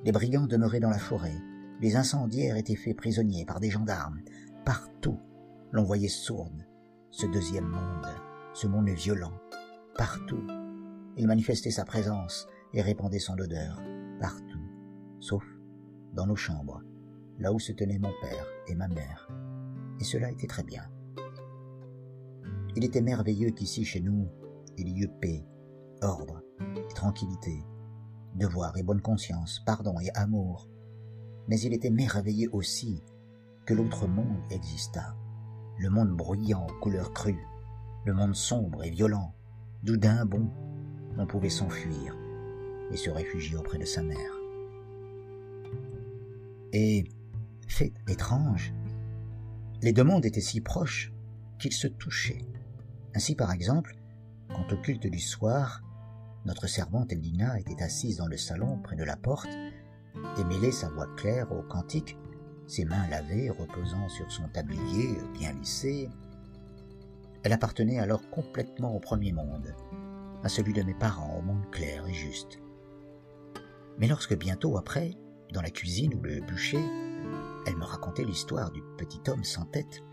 Des 0.03 0.11
brigands 0.11 0.47
demeuraient 0.47 0.81
dans 0.81 0.89
la 0.89 0.99
forêt, 0.99 1.37
des 1.81 1.95
incendiaires 1.95 2.57
étaient 2.57 2.75
faits 2.75 2.97
prisonniers 2.97 3.45
par 3.45 3.59
des 3.59 3.69
gendarmes. 3.69 4.21
Partout, 4.65 5.19
l'on 5.71 5.83
voyait 5.83 6.07
sourde, 6.07 6.65
ce 7.11 7.25
deuxième 7.27 7.67
monde, 7.67 8.07
ce 8.53 8.67
monde 8.67 8.89
violent. 8.89 9.33
Partout, 9.97 10.45
il 11.17 11.27
manifestait 11.27 11.71
sa 11.71 11.85
présence 11.85 12.47
et 12.73 12.81
répandait 12.81 13.19
son 13.19 13.37
odeur. 13.37 13.81
Partout, 14.19 14.61
sauf 15.19 15.45
dans 16.13 16.27
nos 16.27 16.35
chambres, 16.35 16.81
là 17.39 17.51
où 17.53 17.59
se 17.59 17.71
tenaient 17.71 17.99
mon 17.99 18.13
père 18.21 18.47
et 18.67 18.75
ma 18.75 18.87
mère. 18.87 19.29
Et 19.99 20.03
cela 20.03 20.31
était 20.31 20.47
très 20.47 20.63
bien. 20.63 20.83
Il 22.75 22.83
était 22.83 23.01
merveilleux 23.01 23.51
qu'ici 23.51 23.85
chez 23.85 24.01
nous, 24.01 24.27
il 24.77 24.89
y 24.89 25.01
eut 25.01 25.11
paix, 25.21 25.45
ordre 26.01 26.41
tranquillité, 26.93 27.63
devoir 28.35 28.75
et 28.77 28.83
bonne 28.83 29.01
conscience, 29.01 29.61
pardon 29.65 29.99
et 29.99 30.09
amour. 30.15 30.69
Mais 31.47 31.59
il 31.59 31.73
était 31.73 31.89
merveilleux 31.89 32.49
aussi 32.51 33.03
que 33.65 33.73
l'autre 33.73 34.07
monde 34.07 34.41
existât, 34.51 35.15
le 35.77 35.89
monde 35.89 36.11
bruyant 36.11 36.65
aux 36.67 36.79
couleurs 36.79 37.13
crues, 37.13 37.45
le 38.05 38.13
monde 38.13 38.35
sombre 38.35 38.83
et 38.83 38.89
violent, 38.89 39.33
d'où 39.83 39.97
d'un 39.97 40.25
bon 40.25 40.49
on 41.17 41.25
pouvait 41.25 41.49
s'enfuir 41.49 42.15
et 42.91 42.97
se 42.97 43.09
réfugier 43.09 43.57
auprès 43.57 43.77
de 43.77 43.85
sa 43.85 44.03
mère. 44.03 44.31
Et, 46.73 47.05
fait 47.67 47.93
étrange, 48.07 48.73
les 49.81 49.93
deux 49.93 50.03
mondes 50.03 50.25
étaient 50.25 50.41
si 50.41 50.61
proches 50.61 51.13
qu'ils 51.57 51.73
se 51.73 51.87
touchaient. 51.87 52.45
Ainsi, 53.13 53.35
par 53.35 53.51
exemple, 53.51 53.95
quand 54.49 54.71
au 54.73 54.77
culte 54.77 55.07
du 55.07 55.19
soir, 55.19 55.81
notre 56.45 56.67
servante 56.67 57.11
Elina 57.11 57.59
était 57.59 57.81
assise 57.81 58.17
dans 58.17 58.27
le 58.27 58.37
salon 58.37 58.77
près 58.83 58.95
de 58.95 59.03
la 59.03 59.15
porte 59.15 59.49
et 60.37 60.71
sa 60.71 60.89
voix 60.89 61.07
claire 61.15 61.51
au 61.51 61.61
cantique, 61.61 62.17
ses 62.67 62.85
mains 62.85 63.07
lavées 63.09 63.49
reposant 63.49 64.09
sur 64.09 64.31
son 64.31 64.47
tablier 64.49 65.17
bien 65.33 65.53
lissé. 65.53 66.09
Elle 67.43 67.53
appartenait 67.53 67.99
alors 67.99 68.29
complètement 68.29 68.95
au 68.95 68.99
premier 68.99 69.31
monde, 69.31 69.73
à 70.43 70.49
celui 70.49 70.73
de 70.73 70.83
mes 70.83 70.93
parents, 70.93 71.37
au 71.37 71.41
monde 71.41 71.69
clair 71.71 72.05
et 72.07 72.13
juste. 72.13 72.59
Mais 73.97 74.07
lorsque 74.07 74.37
bientôt 74.37 74.77
après, 74.77 75.11
dans 75.53 75.61
la 75.61 75.69
cuisine 75.69 76.13
ou 76.15 76.21
le 76.21 76.41
bûcher, 76.41 76.83
elle 77.65 77.77
me 77.77 77.85
racontait 77.85 78.25
l'histoire 78.25 78.71
du 78.71 78.81
petit 78.97 79.21
homme 79.29 79.43
sans 79.43 79.65
tête, 79.65 80.03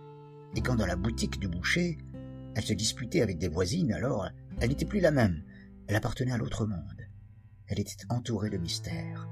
et 0.54 0.60
quand 0.60 0.76
dans 0.76 0.86
la 0.86 0.96
boutique 0.96 1.40
du 1.40 1.48
boucher, 1.48 1.98
elle 2.54 2.64
se 2.64 2.74
disputait 2.74 3.22
avec 3.22 3.38
des 3.38 3.48
voisines, 3.48 3.92
alors 3.92 4.28
elle 4.60 4.68
n'était 4.68 4.84
plus 4.84 5.00
la 5.00 5.10
même, 5.10 5.42
elle 5.88 5.96
appartenait 5.96 6.32
à 6.32 6.38
l'autre 6.38 6.66
monde. 6.66 7.08
Elle 7.66 7.80
était 7.80 8.04
entourée 8.10 8.50
de 8.50 8.58
mystères. 8.58 9.26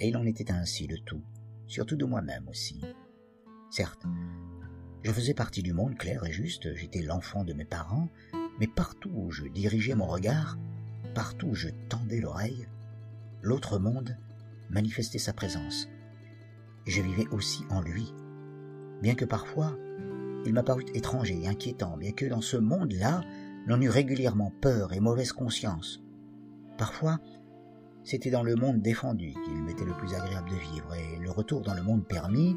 Et 0.00 0.08
il 0.08 0.16
en 0.16 0.26
était 0.26 0.50
ainsi 0.50 0.86
de 0.86 0.96
tout, 0.96 1.22
surtout 1.66 1.96
de 1.96 2.04
moi-même 2.04 2.48
aussi. 2.48 2.80
Certes, 3.70 4.04
je 5.02 5.12
faisais 5.12 5.34
partie 5.34 5.62
du 5.62 5.72
monde 5.72 5.96
clair 5.96 6.24
et 6.24 6.32
juste, 6.32 6.74
j'étais 6.74 7.02
l'enfant 7.02 7.44
de 7.44 7.52
mes 7.52 7.64
parents, 7.64 8.08
mais 8.60 8.66
partout 8.66 9.10
où 9.12 9.30
je 9.30 9.46
dirigeais 9.46 9.94
mon 9.94 10.06
regard, 10.06 10.58
partout 11.14 11.48
où 11.48 11.54
je 11.54 11.68
tendais 11.88 12.20
l'oreille, 12.20 12.68
l'autre 13.42 13.78
monde 13.78 14.16
manifestait 14.70 15.18
sa 15.18 15.32
présence. 15.32 15.88
Et 16.86 16.90
je 16.90 17.02
vivais 17.02 17.28
aussi 17.28 17.64
en 17.70 17.80
lui, 17.80 18.12
bien 19.02 19.14
que 19.14 19.24
parfois 19.24 19.76
il 20.44 20.54
m'apparut 20.54 20.86
étranger 20.94 21.40
et 21.42 21.48
inquiétant, 21.48 21.96
bien 21.96 22.12
que 22.12 22.26
dans 22.26 22.40
ce 22.40 22.56
monde-là, 22.56 23.22
l'on 23.66 23.80
eut 23.80 23.90
régulièrement 23.90 24.52
peur 24.60 24.92
et 24.92 25.00
mauvaise 25.00 25.32
conscience. 25.32 26.00
Parfois, 26.78 27.18
c'était 28.04 28.30
dans 28.30 28.42
le 28.42 28.54
monde 28.54 28.80
défendu 28.80 29.34
qu'il 29.44 29.62
m'était 29.62 29.84
le 29.84 29.96
plus 29.96 30.14
agréable 30.14 30.50
de 30.50 30.56
vivre, 30.56 30.94
et 30.94 31.18
le 31.18 31.30
retour 31.30 31.62
dans 31.62 31.74
le 31.74 31.82
monde 31.82 32.06
permis, 32.06 32.56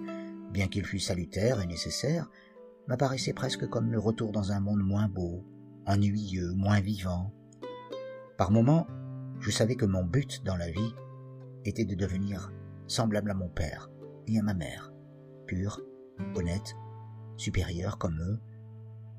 bien 0.51 0.67
qu'il 0.67 0.85
fût 0.85 0.99
salutaire 0.99 1.61
et 1.61 1.67
nécessaire, 1.67 2.29
m'apparaissait 2.87 3.33
presque 3.33 3.67
comme 3.67 3.91
le 3.91 3.99
retour 3.99 4.31
dans 4.31 4.51
un 4.51 4.59
monde 4.59 4.83
moins 4.83 5.07
beau, 5.07 5.43
ennuyeux, 5.85 6.53
moins 6.53 6.79
vivant. 6.79 7.33
Par 8.37 8.51
moments, 8.51 8.87
je 9.39 9.51
savais 9.51 9.75
que 9.75 9.85
mon 9.85 10.03
but 10.03 10.43
dans 10.43 10.57
la 10.57 10.69
vie 10.69 10.93
était 11.65 11.85
de 11.85 11.95
devenir 11.95 12.51
semblable 12.87 13.31
à 13.31 13.35
mon 13.35 13.49
père 13.49 13.89
et 14.27 14.39
à 14.39 14.43
ma 14.43 14.53
mère, 14.53 14.93
pur, 15.47 15.81
honnête, 16.35 16.75
supérieur 17.37 17.97
comme 17.97 18.19
eux, 18.21 18.39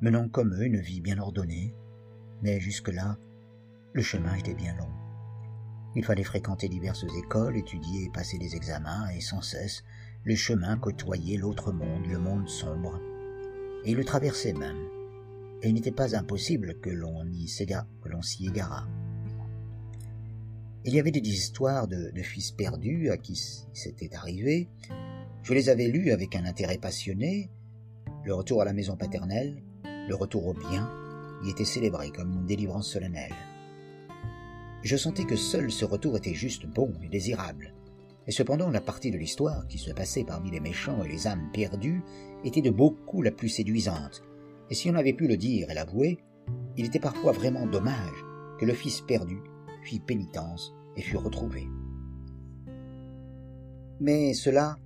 menant 0.00 0.28
comme 0.28 0.54
eux 0.54 0.64
une 0.64 0.80
vie 0.80 1.00
bien 1.00 1.18
ordonnée, 1.18 1.74
mais 2.42 2.60
jusque-là, 2.60 3.18
le 3.92 4.02
chemin 4.02 4.34
était 4.34 4.54
bien 4.54 4.74
long. 4.76 5.01
Il 5.94 6.04
fallait 6.04 6.24
fréquenter 6.24 6.68
diverses 6.68 7.04
écoles, 7.18 7.56
étudier 7.56 8.04
et 8.04 8.10
passer 8.10 8.38
des 8.38 8.56
examens, 8.56 9.08
et 9.10 9.20
sans 9.20 9.42
cesse, 9.42 9.84
le 10.24 10.34
chemin 10.34 10.78
côtoyait 10.78 11.36
l'autre 11.36 11.72
monde, 11.72 12.06
le 12.06 12.18
monde 12.18 12.48
sombre. 12.48 12.98
Et 13.84 13.90
il 13.90 13.96
le 13.96 14.04
traversait 14.04 14.54
même. 14.54 14.88
Et 15.62 15.68
il 15.68 15.74
n'était 15.74 15.92
pas 15.92 16.16
impossible 16.16 16.80
que 16.80 16.90
l'on 16.90 18.22
s'y 18.22 18.46
égarât. 18.46 18.86
Il 20.84 20.94
y 20.94 20.98
avait 20.98 21.10
des 21.10 21.20
histoires 21.20 21.86
de, 21.86 22.10
de 22.10 22.22
fils 22.22 22.50
perdus 22.50 23.10
à 23.10 23.16
qui 23.16 23.36
c'était 23.72 24.14
arrivé. 24.14 24.68
Je 25.42 25.54
les 25.54 25.68
avais 25.68 25.88
lues 25.88 26.10
avec 26.10 26.34
un 26.34 26.44
intérêt 26.44 26.78
passionné. 26.78 27.50
Le 28.24 28.34
retour 28.34 28.62
à 28.62 28.64
la 28.64 28.72
maison 28.72 28.96
paternelle, 28.96 29.62
le 29.84 30.14
retour 30.14 30.46
au 30.46 30.54
bien, 30.54 30.90
y 31.44 31.50
était 31.50 31.64
célébré 31.64 32.10
comme 32.10 32.32
une 32.32 32.46
délivrance 32.46 32.90
solennelle. 32.90 33.34
Je 34.82 34.96
sentais 34.96 35.24
que 35.24 35.36
seul 35.36 35.70
ce 35.70 35.84
retour 35.84 36.16
était 36.16 36.34
juste 36.34 36.66
bon 36.66 36.92
et 37.02 37.08
désirable. 37.08 37.74
Et 38.26 38.32
cependant, 38.32 38.70
la 38.70 38.80
partie 38.80 39.10
de 39.10 39.18
l'histoire 39.18 39.66
qui 39.68 39.78
se 39.78 39.92
passait 39.92 40.24
parmi 40.24 40.50
les 40.50 40.60
méchants 40.60 41.02
et 41.04 41.08
les 41.08 41.26
âmes 41.26 41.50
perdues 41.52 42.02
était 42.44 42.62
de 42.62 42.70
beaucoup 42.70 43.22
la 43.22 43.30
plus 43.30 43.48
séduisante. 43.48 44.22
Et 44.70 44.74
si 44.74 44.90
on 44.90 44.94
avait 44.94 45.12
pu 45.12 45.26
le 45.26 45.36
dire 45.36 45.70
et 45.70 45.74
l'avouer, 45.74 46.18
il 46.76 46.86
était 46.86 46.98
parfois 46.98 47.32
vraiment 47.32 47.66
dommage 47.66 48.24
que 48.58 48.66
le 48.66 48.74
fils 48.74 49.00
perdu 49.00 49.38
fit 49.84 50.00
pénitence 50.00 50.72
et 50.96 51.02
fût 51.02 51.16
retrouvé. 51.16 51.68
Mais 54.00 54.34
cela, 54.34 54.76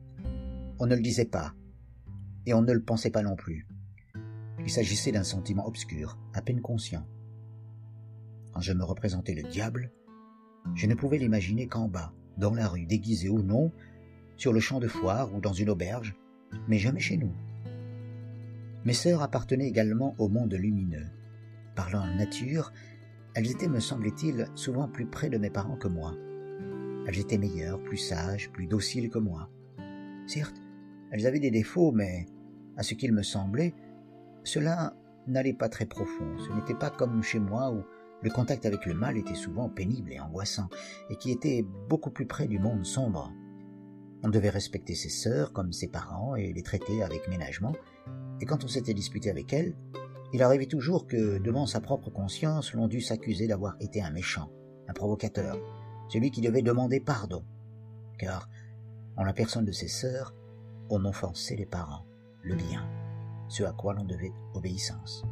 on 0.78 0.86
ne 0.86 0.94
le 0.94 1.02
disait 1.02 1.24
pas, 1.24 1.54
et 2.44 2.54
on 2.54 2.62
ne 2.62 2.72
le 2.72 2.82
pensait 2.82 3.10
pas 3.10 3.22
non 3.22 3.36
plus. 3.36 3.66
Il 4.60 4.70
s'agissait 4.70 5.12
d'un 5.12 5.24
sentiment 5.24 5.66
obscur, 5.66 6.18
à 6.34 6.42
peine 6.42 6.60
conscient. 6.60 7.06
Quand 8.56 8.62
je 8.62 8.72
me 8.72 8.84
représentais 8.84 9.34
le 9.34 9.42
diable, 9.42 9.90
je 10.74 10.86
ne 10.86 10.94
pouvais 10.94 11.18
l'imaginer 11.18 11.66
qu'en 11.66 11.88
bas, 11.88 12.14
dans 12.38 12.54
la 12.54 12.68
rue, 12.68 12.86
déguisé 12.86 13.28
ou 13.28 13.42
non, 13.42 13.70
sur 14.38 14.54
le 14.54 14.60
champ 14.60 14.80
de 14.80 14.88
foire 14.88 15.34
ou 15.34 15.42
dans 15.42 15.52
une 15.52 15.68
auberge, 15.68 16.16
mais 16.66 16.78
jamais 16.78 17.00
chez 17.00 17.18
nous. 17.18 17.34
Mes 18.86 18.94
sœurs 18.94 19.20
appartenaient 19.20 19.68
également 19.68 20.14
au 20.16 20.30
monde 20.30 20.54
lumineux. 20.54 21.04
Parlant 21.74 22.06
nature, 22.14 22.72
elles 23.34 23.50
étaient, 23.50 23.68
me 23.68 23.78
semblait-il, 23.78 24.46
souvent 24.54 24.88
plus 24.88 25.04
près 25.04 25.28
de 25.28 25.36
mes 25.36 25.50
parents 25.50 25.76
que 25.76 25.88
moi. 25.88 26.14
Elles 27.06 27.18
étaient 27.18 27.36
meilleures, 27.36 27.82
plus 27.82 27.98
sages, 27.98 28.50
plus 28.52 28.66
dociles 28.66 29.10
que 29.10 29.18
moi. 29.18 29.50
Certes, 30.26 30.62
elles 31.10 31.26
avaient 31.26 31.40
des 31.40 31.50
défauts, 31.50 31.92
mais, 31.92 32.24
à 32.78 32.82
ce 32.82 32.94
qu'il 32.94 33.12
me 33.12 33.22
semblait, 33.22 33.74
cela 34.44 34.96
n'allait 35.26 35.52
pas 35.52 35.68
très 35.68 35.84
profond. 35.84 36.38
Ce 36.38 36.50
n'était 36.54 36.74
pas 36.74 36.88
comme 36.88 37.22
chez 37.22 37.38
moi 37.38 37.70
où 37.70 37.84
le 38.22 38.30
contact 38.30 38.66
avec 38.66 38.86
le 38.86 38.94
mal 38.94 39.16
était 39.16 39.34
souvent 39.34 39.68
pénible 39.68 40.12
et 40.12 40.20
angoissant, 40.20 40.68
et 41.10 41.16
qui 41.16 41.30
était 41.30 41.64
beaucoup 41.88 42.10
plus 42.10 42.26
près 42.26 42.46
du 42.46 42.58
monde 42.58 42.84
sombre. 42.84 43.32
On 44.22 44.28
devait 44.28 44.50
respecter 44.50 44.94
ses 44.94 45.08
sœurs 45.08 45.52
comme 45.52 45.72
ses 45.72 45.88
parents 45.88 46.36
et 46.36 46.52
les 46.52 46.62
traiter 46.62 47.02
avec 47.02 47.28
ménagement, 47.28 47.74
et 48.40 48.46
quand 48.46 48.64
on 48.64 48.68
s'était 48.68 48.94
disputé 48.94 49.30
avec 49.30 49.52
elles, 49.52 49.76
il 50.32 50.42
arrivait 50.42 50.66
toujours 50.66 51.06
que, 51.06 51.38
devant 51.38 51.66
sa 51.66 51.80
propre 51.80 52.10
conscience, 52.10 52.72
l'on 52.72 52.88
dût 52.88 53.00
s'accuser 53.00 53.46
d'avoir 53.46 53.76
été 53.80 54.02
un 54.02 54.10
méchant, 54.10 54.50
un 54.88 54.92
provocateur, 54.92 55.56
celui 56.08 56.30
qui 56.30 56.40
devait 56.40 56.62
demander 56.62 57.00
pardon, 57.00 57.44
car, 58.18 58.48
en 59.16 59.24
la 59.24 59.32
personne 59.32 59.64
de 59.64 59.72
ses 59.72 59.88
sœurs, 59.88 60.34
on 60.90 61.04
offensait 61.04 61.56
les 61.56 61.66
parents, 61.66 62.04
le 62.42 62.54
bien 62.54 62.86
ce 63.48 63.62
à 63.64 63.72
quoi 63.72 63.94
l'on 63.94 64.04
devait 64.04 64.32
obéissance. 64.54 65.24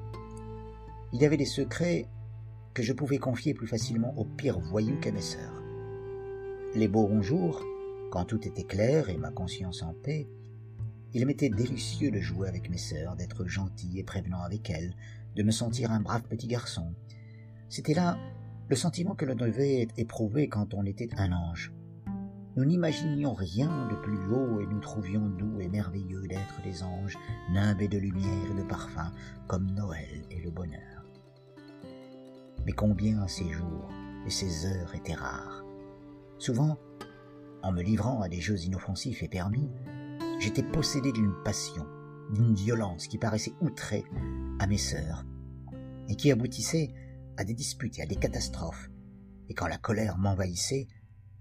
Il 1.12 1.23
y 1.23 1.27
avait 1.27 1.37
des 1.37 1.44
secrets 1.44 2.09
que 2.75 2.83
je 2.83 2.93
pouvais 2.93 3.19
confier 3.19 3.55
plus 3.55 3.69
facilement 3.69 4.13
aux 4.19 4.25
pires 4.25 4.59
voyous 4.59 4.99
qu'à 5.01 5.13
mes 5.13 5.21
sœurs. 5.21 5.63
Les 6.75 6.89
beaux 6.89 7.23
jours, 7.23 7.65
quand 8.11 8.25
tout 8.25 8.47
était 8.47 8.65
clair 8.65 9.09
et 9.09 9.17
ma 9.17 9.31
conscience 9.31 9.83
en 9.83 9.95
paix, 9.95 10.29
il 11.13 11.25
m'était 11.25 11.49
délicieux 11.49 12.11
de 12.11 12.19
jouer 12.19 12.49
avec 12.49 12.69
mes 12.69 12.79
sœurs, 12.79 13.15
d'être 13.15 13.47
gentil 13.47 14.01
et 14.01 14.03
prévenant 14.03 14.43
avec 14.43 14.69
elles, 14.71 14.97
de 15.37 15.45
me 15.45 15.53
sentir 15.53 15.93
un 15.93 16.01
brave 16.01 16.25
petit 16.25 16.49
garçon. 16.49 16.93
C'était 17.69 17.95
là 17.95 18.19
le 18.69 18.77
sentiment 18.77 19.15
que 19.15 19.25
l'on 19.25 19.37
devait 19.37 19.87
éprouver 19.97 20.49
quand 20.49 20.75
on 20.75 20.85
était 20.85 21.11
un 21.17 21.33
ange. 21.33 21.73
Nous 22.57 22.65
n'imaginions 22.65 23.35
rien 23.35 23.89
de 23.89 23.97
plus 23.97 24.33
haut 24.33 24.61
et 24.61 24.67
nous 24.67 24.81
trouvions 24.81 25.29
doux 25.29 25.61
et 25.61 25.69
merveilleux 25.69 26.27
d'être 26.27 26.63
des 26.65 26.83
anges, 26.83 27.19
nimbés 27.53 27.89
de 27.89 27.99
lumière 27.99 28.51
et 28.51 28.63
de 28.63 28.67
parfum, 28.67 29.13
comme 29.47 29.71
Noël 29.73 30.25
et 30.31 30.41
le 30.41 30.51
bonheur. 30.51 30.93
Mais 32.66 32.72
combien 32.72 33.27
ces 33.29 33.50
jours 33.50 33.90
et 34.27 34.31
ces 34.31 34.66
heures 34.66 34.94
étaient 34.94 35.14
rares. 35.14 35.64
Souvent, 36.38 36.79
en 37.62 37.72
me 37.72 37.83
livrant 37.83 38.22
à 38.22 38.29
des 38.29 38.40
jeux 38.40 38.61
inoffensifs 38.64 39.22
et 39.22 39.29
permis, 39.29 39.70
j'étais 40.38 40.62
possédé 40.62 41.12
d'une 41.12 41.35
passion, 41.44 41.87
d'une 42.33 42.55
violence 42.55 43.07
qui 43.07 43.18
paraissait 43.18 43.55
outrer 43.61 44.05
à 44.59 44.66
mes 44.66 44.79
sœurs, 44.79 45.24
et 46.09 46.16
qui 46.16 46.31
aboutissait 46.31 46.92
à 47.37 47.44
des 47.44 47.55
disputes 47.55 47.98
et 47.98 48.03
à 48.03 48.07
des 48.07 48.16
catastrophes. 48.16 48.90
Et 49.48 49.55
quand 49.55 49.66
la 49.66 49.79
colère 49.79 50.18
m'envahissait, 50.18 50.88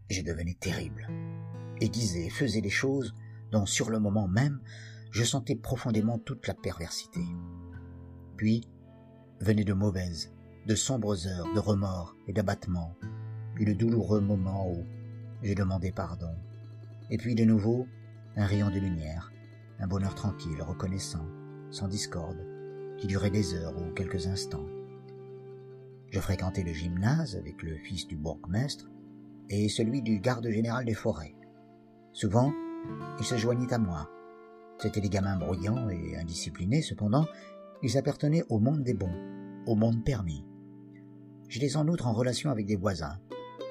je 0.10 0.22
devenais 0.22 0.58
terrible, 0.60 1.08
aiguisé, 1.80 2.30
faisais 2.30 2.62
des 2.62 2.70
choses 2.70 3.14
dont 3.52 3.66
sur 3.66 3.90
le 3.90 4.00
moment 4.00 4.28
même 4.28 4.60
je 5.12 5.24
sentais 5.24 5.56
profondément 5.56 6.18
toute 6.18 6.48
la 6.48 6.56
perversité. 6.56 7.22
Puis 8.36 8.68
venaient 9.40 9.64
de 9.64 9.74
mauvaises, 9.74 10.34
de 10.66 10.76
sombres 10.76 11.28
heures 11.28 11.54
de 11.54 11.60
remords 11.60 12.16
et 12.28 12.34
d'abattement, 12.34 12.96
puis 13.56 13.66
le 13.66 13.76
douloureux 13.76 14.22
moment 14.22 14.70
où 14.70 14.86
j'ai 15.42 15.56
demandé 15.56 15.92
pardon, 15.92 16.34
et 17.10 17.18
puis 17.18 17.36
de 17.36 17.44
nouveau 17.44 17.86
un 18.36 18.46
rayon 18.46 18.70
de 18.70 18.80
lumière, 18.80 19.32
un 19.80 19.88
bonheur 19.88 20.16
tranquille, 20.16 20.62
reconnaissant, 20.62 21.26
sans 21.70 21.88
discorde, 21.88 22.46
qui 22.98 23.08
durait 23.08 23.30
des 23.30 23.54
heures 23.54 23.76
ou 23.78 23.94
quelques 23.94 24.28
instants. 24.28 24.66
Je 26.12 26.20
fréquentais 26.20 26.64
le 26.64 26.74
gymnase 26.74 27.36
avec 27.36 27.62
le 27.64 27.76
fils 27.78 28.08
du 28.08 28.16
bourgmestre 28.16 28.90
et 29.50 29.68
celui 29.68 30.02
du 30.02 30.20
garde 30.20 30.48
général 30.50 30.86
des 30.86 30.94
forêts. 30.94 31.36
Souvent, 32.14 32.54
ils 33.20 33.26
se 33.26 33.36
joignaient 33.36 33.74
à 33.74 33.80
moi. 33.80 34.10
C'étaient 34.78 35.02
des 35.02 35.10
gamins 35.10 35.38
bruyants 35.38 35.90
et 35.90 36.18
indisciplinés, 36.18 36.82
cependant, 36.82 37.26
ils 37.82 37.98
appartenaient 37.98 38.44
au 38.50 38.60
monde 38.60 38.84
des 38.84 38.94
bons, 38.94 39.14
au 39.66 39.76
monde 39.76 40.04
permis. 40.04 40.46
J'étais 41.50 41.76
en 41.76 41.88
outre 41.88 42.08
en 42.08 42.14
relation 42.14 42.50
avec 42.50 42.66
des 42.66 42.76
voisins, 42.76 43.20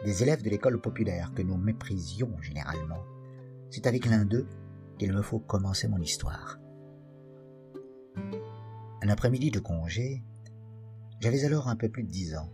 des 0.05 0.23
élèves 0.23 0.43
de 0.43 0.51
l'école 0.51 0.81
populaire 0.81 1.33
que 1.35 1.43
nous 1.43 1.57
méprisions 1.57 2.37
généralement. 2.41 3.03
C'est 3.71 3.87
avec 3.87 4.07
l'un 4.07 4.25
d'eux 4.25 4.47
qu'il 4.99 5.13
me 5.13 5.23
faut 5.23 5.39
commencer 5.39 5.89
mon 5.89 5.99
histoire. 5.99 6.59
Un 9.03 9.09
après-midi 9.09 9.51
de 9.51 9.59
congé, 9.59 10.23
j'avais 11.21 11.45
alors 11.45 11.69
un 11.69 11.77
peu 11.77 11.89
plus 11.89 12.05
de 12.05 12.11
dix 12.11 12.37
ans. 12.37 12.53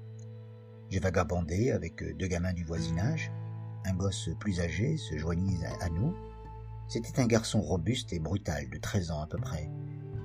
Je 0.90 1.00
vagabondais 1.00 1.72
avec 1.72 2.02
deux 2.16 2.26
gamins 2.26 2.54
du 2.54 2.64
voisinage. 2.64 3.30
Un 3.84 3.94
gosse 3.94 4.30
plus 4.40 4.60
âgé 4.60 4.96
se 4.96 5.18
joignit 5.18 5.62
à 5.80 5.90
nous. 5.90 6.14
C'était 6.88 7.20
un 7.20 7.26
garçon 7.26 7.60
robuste 7.60 8.12
et 8.14 8.18
brutal 8.18 8.70
de 8.70 8.78
treize 8.78 9.10
ans 9.10 9.20
à 9.20 9.26
peu 9.26 9.36
près, 9.36 9.70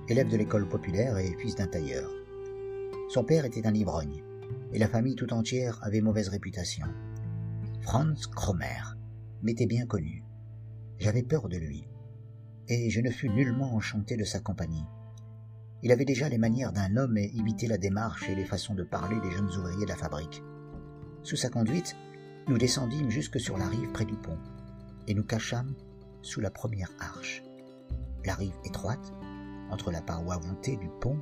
élève 0.07 0.29
de 0.29 0.37
l'école 0.37 0.69
populaire 0.69 1.17
et 1.17 1.35
fils 1.39 1.55
d'un 1.55 1.67
tailleur. 1.67 2.09
Son 3.09 3.25
père 3.25 3.43
était 3.43 3.67
un 3.67 3.73
ivrogne, 3.73 4.23
et 4.73 4.79
la 4.79 4.87
famille 4.87 5.15
tout 5.15 5.31
entière 5.33 5.79
avait 5.83 6.01
mauvaise 6.01 6.29
réputation. 6.29 6.87
Franz 7.81 8.27
Kromer 8.35 8.81
m'était 9.43 9.67
bien 9.67 9.85
connu. 9.85 10.23
J'avais 10.97 11.23
peur 11.23 11.47
de 11.47 11.57
lui, 11.57 11.87
et 12.67 12.89
je 12.89 13.01
ne 13.01 13.11
fus 13.11 13.29
nullement 13.29 13.75
enchanté 13.75 14.17
de 14.17 14.23
sa 14.23 14.39
compagnie. 14.39 14.85
Il 15.83 15.91
avait 15.91 16.05
déjà 16.05 16.29
les 16.29 16.37
manières 16.37 16.71
d'un 16.71 16.95
homme 16.97 17.17
et 17.17 17.31
imitait 17.35 17.67
la 17.67 17.77
démarche 17.77 18.29
et 18.29 18.35
les 18.35 18.45
façons 18.45 18.73
de 18.73 18.83
parler 18.83 19.19
des 19.21 19.31
jeunes 19.31 19.49
ouvriers 19.49 19.85
de 19.85 19.89
la 19.89 19.97
fabrique. 19.97 20.41
Sous 21.23 21.35
sa 21.35 21.49
conduite, 21.49 21.95
nous 22.47 22.57
descendîmes 22.57 23.09
jusque 23.09 23.39
sur 23.39 23.57
la 23.57 23.67
rive 23.67 23.91
près 23.91 24.05
du 24.05 24.15
pont, 24.15 24.39
et 25.07 25.13
nous 25.13 25.23
cachâmes 25.23 25.75
sous 26.21 26.39
la 26.39 26.49
première 26.49 26.91
arche. 26.99 27.43
La 28.25 28.33
rive 28.33 28.55
étroite, 28.65 29.13
entre 29.69 29.91
la 29.91 30.01
paroi 30.01 30.37
voûtée 30.37 30.77
du 30.77 30.89
pont 31.01 31.19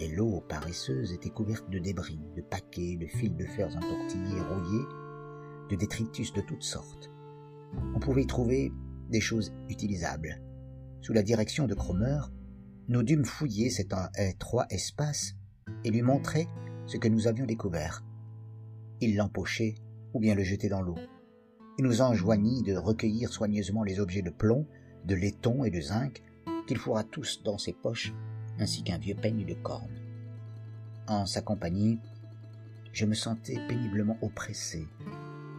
et 0.00 0.08
l'eau 0.08 0.42
paresseuse, 0.48 1.12
était 1.12 1.30
couverte 1.30 1.68
de 1.70 1.78
débris, 1.78 2.20
de 2.36 2.42
paquets, 2.42 2.96
de 2.96 3.06
fils 3.06 3.34
de 3.34 3.44
fer 3.44 3.68
entortillés 3.68 4.36
et 4.36 4.40
rouillés, 4.40 4.86
de 5.70 5.76
détritus 5.76 6.32
de 6.32 6.40
toutes 6.40 6.62
sortes. 6.62 7.10
On 7.94 8.00
pouvait 8.00 8.22
y 8.22 8.26
trouver 8.26 8.72
des 9.10 9.20
choses 9.20 9.52
utilisables. 9.68 10.42
Sous 11.00 11.12
la 11.12 11.22
direction 11.22 11.66
de 11.66 11.74
Cromer, 11.74 12.20
nous 12.88 13.02
dûmes 13.02 13.24
fouiller 13.24 13.70
cet 13.70 13.94
étroit 14.16 14.66
espace 14.70 15.34
et 15.84 15.90
lui 15.90 16.02
montrer 16.02 16.48
ce 16.86 16.96
que 16.96 17.08
nous 17.08 17.26
avions 17.26 17.46
découvert. 17.46 18.04
Il 19.00 19.16
l'empochait 19.16 19.74
ou 20.14 20.20
bien 20.20 20.34
le 20.34 20.42
jetait 20.42 20.68
dans 20.68 20.82
l'eau. 20.82 20.98
Il 21.78 21.84
nous 21.84 22.02
enjoignit 22.02 22.62
de 22.62 22.76
recueillir 22.76 23.32
soigneusement 23.32 23.82
les 23.82 23.98
objets 23.98 24.22
de 24.22 24.30
plomb, 24.30 24.66
de 25.06 25.14
laiton 25.14 25.64
et 25.64 25.70
de 25.70 25.80
zinc 25.80 26.22
qu'il 26.66 26.78
fourra 26.78 27.02
tous 27.02 27.42
dans 27.42 27.58
ses 27.58 27.72
poches, 27.72 28.12
ainsi 28.62 28.84
qu'un 28.84 28.98
vieux 28.98 29.16
peigne 29.16 29.44
de 29.44 29.54
corne. 29.54 29.90
En 31.08 31.26
sa 31.26 31.42
compagnie, 31.42 31.98
je 32.92 33.06
me 33.06 33.14
sentais 33.14 33.58
péniblement 33.68 34.16
oppressé, 34.22 34.86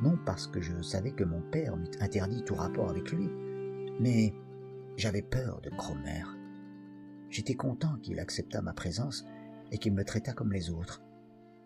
non 0.01 0.17
parce 0.25 0.47
que 0.47 0.61
je 0.61 0.81
savais 0.81 1.11
que 1.11 1.25
mon 1.25 1.41
père 1.41 1.75
m'eût 1.75 1.91
interdit 1.99 2.43
tout 2.43 2.55
rapport 2.55 2.89
avec 2.89 3.11
lui, 3.11 3.29
mais 3.99 4.33
j'avais 4.95 5.21
peur 5.21 5.59
de 5.61 5.69
Cromer. 5.69 6.23
J'étais 7.29 7.55
content 7.55 7.97
qu'il 8.01 8.19
acceptât 8.19 8.61
ma 8.61 8.73
présence 8.73 9.25
et 9.71 9.77
qu'il 9.77 9.93
me 9.93 10.05
traitât 10.05 10.33
comme 10.33 10.53
les 10.53 10.69
autres. 10.69 11.01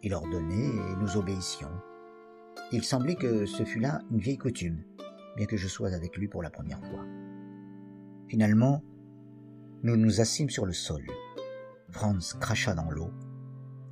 Il 0.02 0.14
ordonnait 0.14 0.70
et 0.70 0.96
nous 1.00 1.18
obéissions. 1.18 1.72
Il 2.72 2.84
semblait 2.84 3.16
que 3.16 3.46
ce 3.46 3.64
fût 3.64 3.80
là 3.80 4.02
une 4.10 4.20
vieille 4.20 4.38
coutume, 4.38 4.82
bien 5.36 5.46
que 5.46 5.58
je 5.58 5.68
sois 5.68 5.94
avec 5.94 6.18
lui 6.18 6.28
pour 6.28 6.42
la 6.42 6.50
première 6.50 6.84
fois. 6.84 7.06
Finalement, 8.28 8.82
nous 9.84 9.98
nous 9.98 10.20
assîmes 10.22 10.50
sur 10.50 10.66
le 10.66 10.74
sol. 10.74 11.06
Franz 11.98 12.38
cracha 12.40 12.76
dans 12.76 12.92
l'eau. 12.92 13.10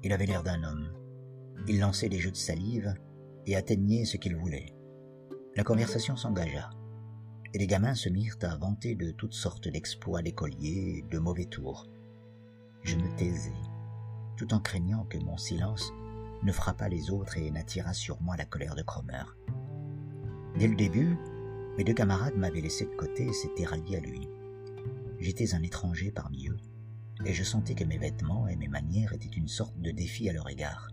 Il 0.04 0.14
avait 0.14 0.28
l'air 0.28 0.44
d'un 0.44 0.64
homme. 0.64 0.94
Il 1.68 1.80
lançait 1.80 2.08
des 2.08 2.20
jeux 2.20 2.30
de 2.30 2.36
salive 2.36 2.94
et 3.48 3.56
atteignait 3.56 4.06
ce 4.06 4.18
qu'il 4.18 4.36
voulait. 4.36 4.76
La 5.56 5.64
conversation 5.64 6.16
s'engagea, 6.16 6.70
et 7.52 7.58
les 7.58 7.66
gamins 7.66 7.96
se 7.96 8.10
mirent 8.10 8.38
à 8.44 8.56
vanter 8.58 8.94
de 8.94 9.10
toutes 9.10 9.34
sortes 9.34 9.68
d'exploits 9.68 10.22
d'écoliers 10.22 11.04
de 11.10 11.18
mauvais 11.18 11.46
tours. 11.46 11.88
Je 12.84 12.96
me 12.96 13.16
taisais, 13.16 13.64
tout 14.38 14.54
en 14.54 14.60
craignant 14.60 15.06
que 15.06 15.18
mon 15.18 15.38
silence 15.38 15.92
ne 16.44 16.52
frappât 16.52 16.90
les 16.90 17.10
autres 17.10 17.40
et 17.40 17.50
n'attirât 17.50 17.94
sur 17.94 18.22
moi 18.22 18.38
la 18.38 18.46
colère 18.46 18.76
de 18.76 18.84
Cromer. 18.84 19.24
Dès 20.60 20.68
le 20.68 20.76
début, 20.76 21.18
mes 21.76 21.84
deux 21.84 21.96
camarades 21.96 22.38
m'avaient 22.38 22.62
laissé 22.62 22.86
de 22.86 22.96
côté 22.96 23.26
et 23.26 23.34
s'étaient 23.34 23.66
ralliés 23.66 23.98
à 23.98 24.02
lui. 24.02 24.30
J'étais 25.18 25.56
un 25.56 25.64
étranger 25.64 26.12
parmi 26.12 26.50
eux, 26.50 26.58
et 27.26 27.34
je 27.34 27.44
sentais 27.44 27.76
que 27.76 27.84
mes 27.84 27.98
vêtements 27.98 28.48
et 28.48 28.56
mes 28.56 28.68
manières 28.68 29.14
étaient 29.14 29.28
une 29.28 29.48
sorte 29.48 29.80
de 29.82 29.92
défi 29.92 30.30
à 30.30 30.34
leur 30.34 30.48
égard. 30.50 30.90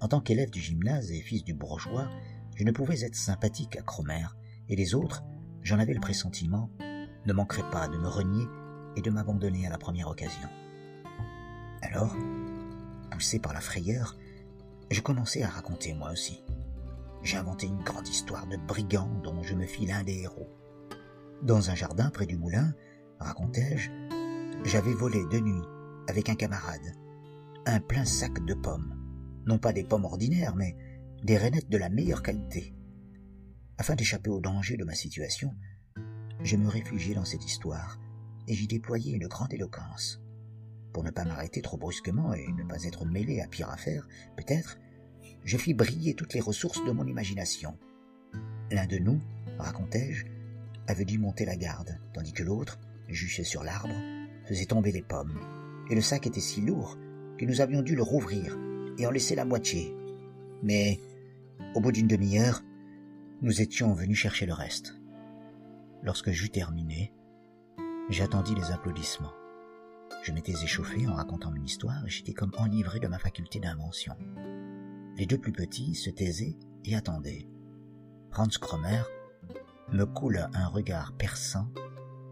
En 0.00 0.08
tant 0.08 0.20
qu'élève 0.20 0.50
du 0.50 0.60
gymnase 0.60 1.10
et 1.10 1.20
fils 1.20 1.42
du 1.42 1.54
bourgeois, 1.54 2.08
je 2.54 2.64
ne 2.64 2.70
pouvais 2.70 3.04
être 3.04 3.16
sympathique 3.16 3.76
à 3.76 3.82
Cromer, 3.82 4.26
et 4.68 4.76
les 4.76 4.94
autres, 4.94 5.24
j'en 5.62 5.78
avais 5.78 5.94
le 5.94 6.00
pressentiment, 6.00 6.70
ne 7.26 7.32
manqueraient 7.32 7.70
pas 7.70 7.88
de 7.88 7.96
me 7.96 8.08
renier 8.08 8.46
et 8.96 9.02
de 9.02 9.10
m'abandonner 9.10 9.66
à 9.66 9.70
la 9.70 9.78
première 9.78 10.08
occasion. 10.08 10.48
Alors, 11.82 12.14
poussé 13.10 13.38
par 13.38 13.54
la 13.54 13.60
frayeur, 13.60 14.16
je 14.90 15.00
commençai 15.00 15.42
à 15.42 15.48
raconter 15.48 15.94
moi 15.94 16.10
aussi. 16.12 16.42
J'ai 17.22 17.36
inventé 17.36 17.66
une 17.66 17.82
grande 17.82 18.08
histoire 18.08 18.46
de 18.46 18.56
brigands 18.56 19.20
dont 19.22 19.42
je 19.42 19.54
me 19.54 19.66
fis 19.66 19.86
l'un 19.86 20.02
des 20.02 20.20
héros. 20.20 20.48
Dans 21.42 21.70
un 21.70 21.74
jardin 21.74 22.10
près 22.10 22.26
du 22.26 22.36
moulin, 22.36 22.74
racontai-je, 23.18 23.90
j'avais 24.64 24.92
volé 24.92 25.24
de 25.30 25.38
nuit, 25.38 25.62
avec 26.08 26.28
un 26.28 26.34
camarade, 26.34 26.94
un 27.66 27.80
plein 27.80 28.04
sac 28.04 28.44
de 28.44 28.54
pommes. 28.54 28.94
Non 29.46 29.58
pas 29.58 29.72
des 29.72 29.84
pommes 29.84 30.04
ordinaires, 30.04 30.56
mais 30.56 30.76
des 31.22 31.36
rainettes 31.36 31.70
de 31.70 31.78
la 31.78 31.88
meilleure 31.88 32.22
qualité. 32.22 32.74
Afin 33.78 33.94
d'échapper 33.94 34.30
au 34.30 34.40
danger 34.40 34.76
de 34.76 34.84
ma 34.84 34.94
situation, 34.94 35.54
je 36.42 36.56
me 36.56 36.68
réfugiai 36.68 37.14
dans 37.14 37.24
cette 37.24 37.44
histoire, 37.44 37.98
et 38.46 38.54
j'y 38.54 38.66
déployai 38.66 39.12
une 39.12 39.28
grande 39.28 39.52
éloquence. 39.52 40.20
Pour 40.92 41.04
ne 41.04 41.10
pas 41.10 41.24
m'arrêter 41.24 41.62
trop 41.62 41.76
brusquement 41.76 42.34
et 42.34 42.46
ne 42.52 42.64
pas 42.64 42.84
être 42.84 43.04
mêlé 43.04 43.40
à 43.40 43.46
pire 43.46 43.70
affaire, 43.70 44.08
peut-être, 44.36 44.78
je 45.44 45.56
fis 45.56 45.74
briller 45.74 46.14
toutes 46.14 46.34
les 46.34 46.40
ressources 46.40 46.84
de 46.84 46.90
mon 46.90 47.06
imagination. 47.06 47.78
L'un 48.70 48.86
de 48.86 48.98
nous, 48.98 49.20
racontai-je, 49.58 50.26
avait 50.86 51.04
dû 51.04 51.18
monter 51.18 51.44
la 51.44 51.56
garde, 51.56 51.98
tandis 52.12 52.32
que 52.32 52.42
l'autre, 52.42 52.78
juché 53.08 53.44
sur 53.44 53.62
l'arbre, 53.62 53.94
faisait 54.48 54.66
tomber 54.66 54.92
les 54.92 55.02
pommes. 55.02 55.38
Et 55.90 55.94
le 55.94 56.00
sac 56.00 56.26
était 56.26 56.40
si 56.40 56.60
lourd 56.60 56.96
que 57.36 57.44
nous 57.44 57.60
avions 57.60 57.82
dû 57.82 57.94
le 57.94 58.02
rouvrir 58.02 58.58
et 58.98 59.06
en 59.06 59.10
laisser 59.10 59.34
la 59.34 59.44
moitié. 59.44 59.94
Mais, 60.62 60.98
au 61.74 61.80
bout 61.80 61.92
d'une 61.92 62.08
demi-heure, 62.08 62.62
nous 63.42 63.60
étions 63.60 63.92
venus 63.92 64.18
chercher 64.18 64.46
le 64.46 64.54
reste. 64.54 64.94
Lorsque 66.02 66.30
j'eus 66.30 66.50
terminé, 66.50 67.12
j'attendis 68.08 68.54
les 68.54 68.70
applaudissements. 68.70 69.32
Je 70.22 70.32
m'étais 70.32 70.52
échauffé 70.52 71.06
en 71.06 71.14
racontant 71.14 71.50
mon 71.50 71.62
histoire 71.62 72.04
et 72.06 72.10
j'étais 72.10 72.32
comme 72.32 72.52
enivré 72.58 72.98
de 72.98 73.06
ma 73.06 73.18
faculté 73.18 73.60
d'invention. 73.60 74.16
Les 75.16 75.26
deux 75.26 75.38
plus 75.38 75.52
petits 75.52 75.94
se 75.94 76.10
taisaient 76.10 76.56
et 76.84 76.96
attendaient. 76.96 77.46
Franz 78.30 78.58
Cromer 78.58 79.02
me 79.92 80.04
coula 80.04 80.50
un 80.54 80.66
regard 80.66 81.12
perçant 81.12 81.68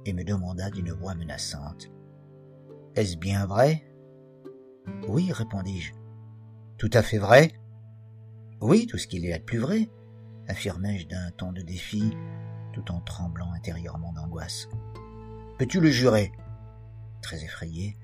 et 0.04 0.12
me 0.12 0.24
demanda 0.24 0.70
d'une 0.70 0.92
voix 0.92 1.14
menaçante. 1.14 1.90
Est-ce 2.96 3.18
bien 3.18 3.44
vrai? 3.44 3.84
Oui, 5.06 5.30
répondis-je. 5.30 5.92
Tout 6.78 6.88
à 6.94 7.02
fait 7.02 7.18
vrai? 7.18 7.52
Oui, 8.62 8.86
tout 8.86 8.96
ce 8.96 9.06
qu'il 9.06 9.22
y 9.22 9.34
a 9.34 9.38
de 9.38 9.44
plus 9.44 9.58
vrai, 9.58 9.90
affirmai-je 10.48 11.06
d'un 11.06 11.30
ton 11.32 11.52
de 11.52 11.60
défi, 11.60 12.16
tout 12.72 12.90
en 12.90 13.00
tremblant 13.00 13.52
intérieurement 13.52 14.14
d'angoisse. 14.14 14.68
Peux-tu 15.58 15.80
le 15.80 15.90
jurer? 15.90 16.32
très 17.20 17.42
effrayé, 17.42 17.98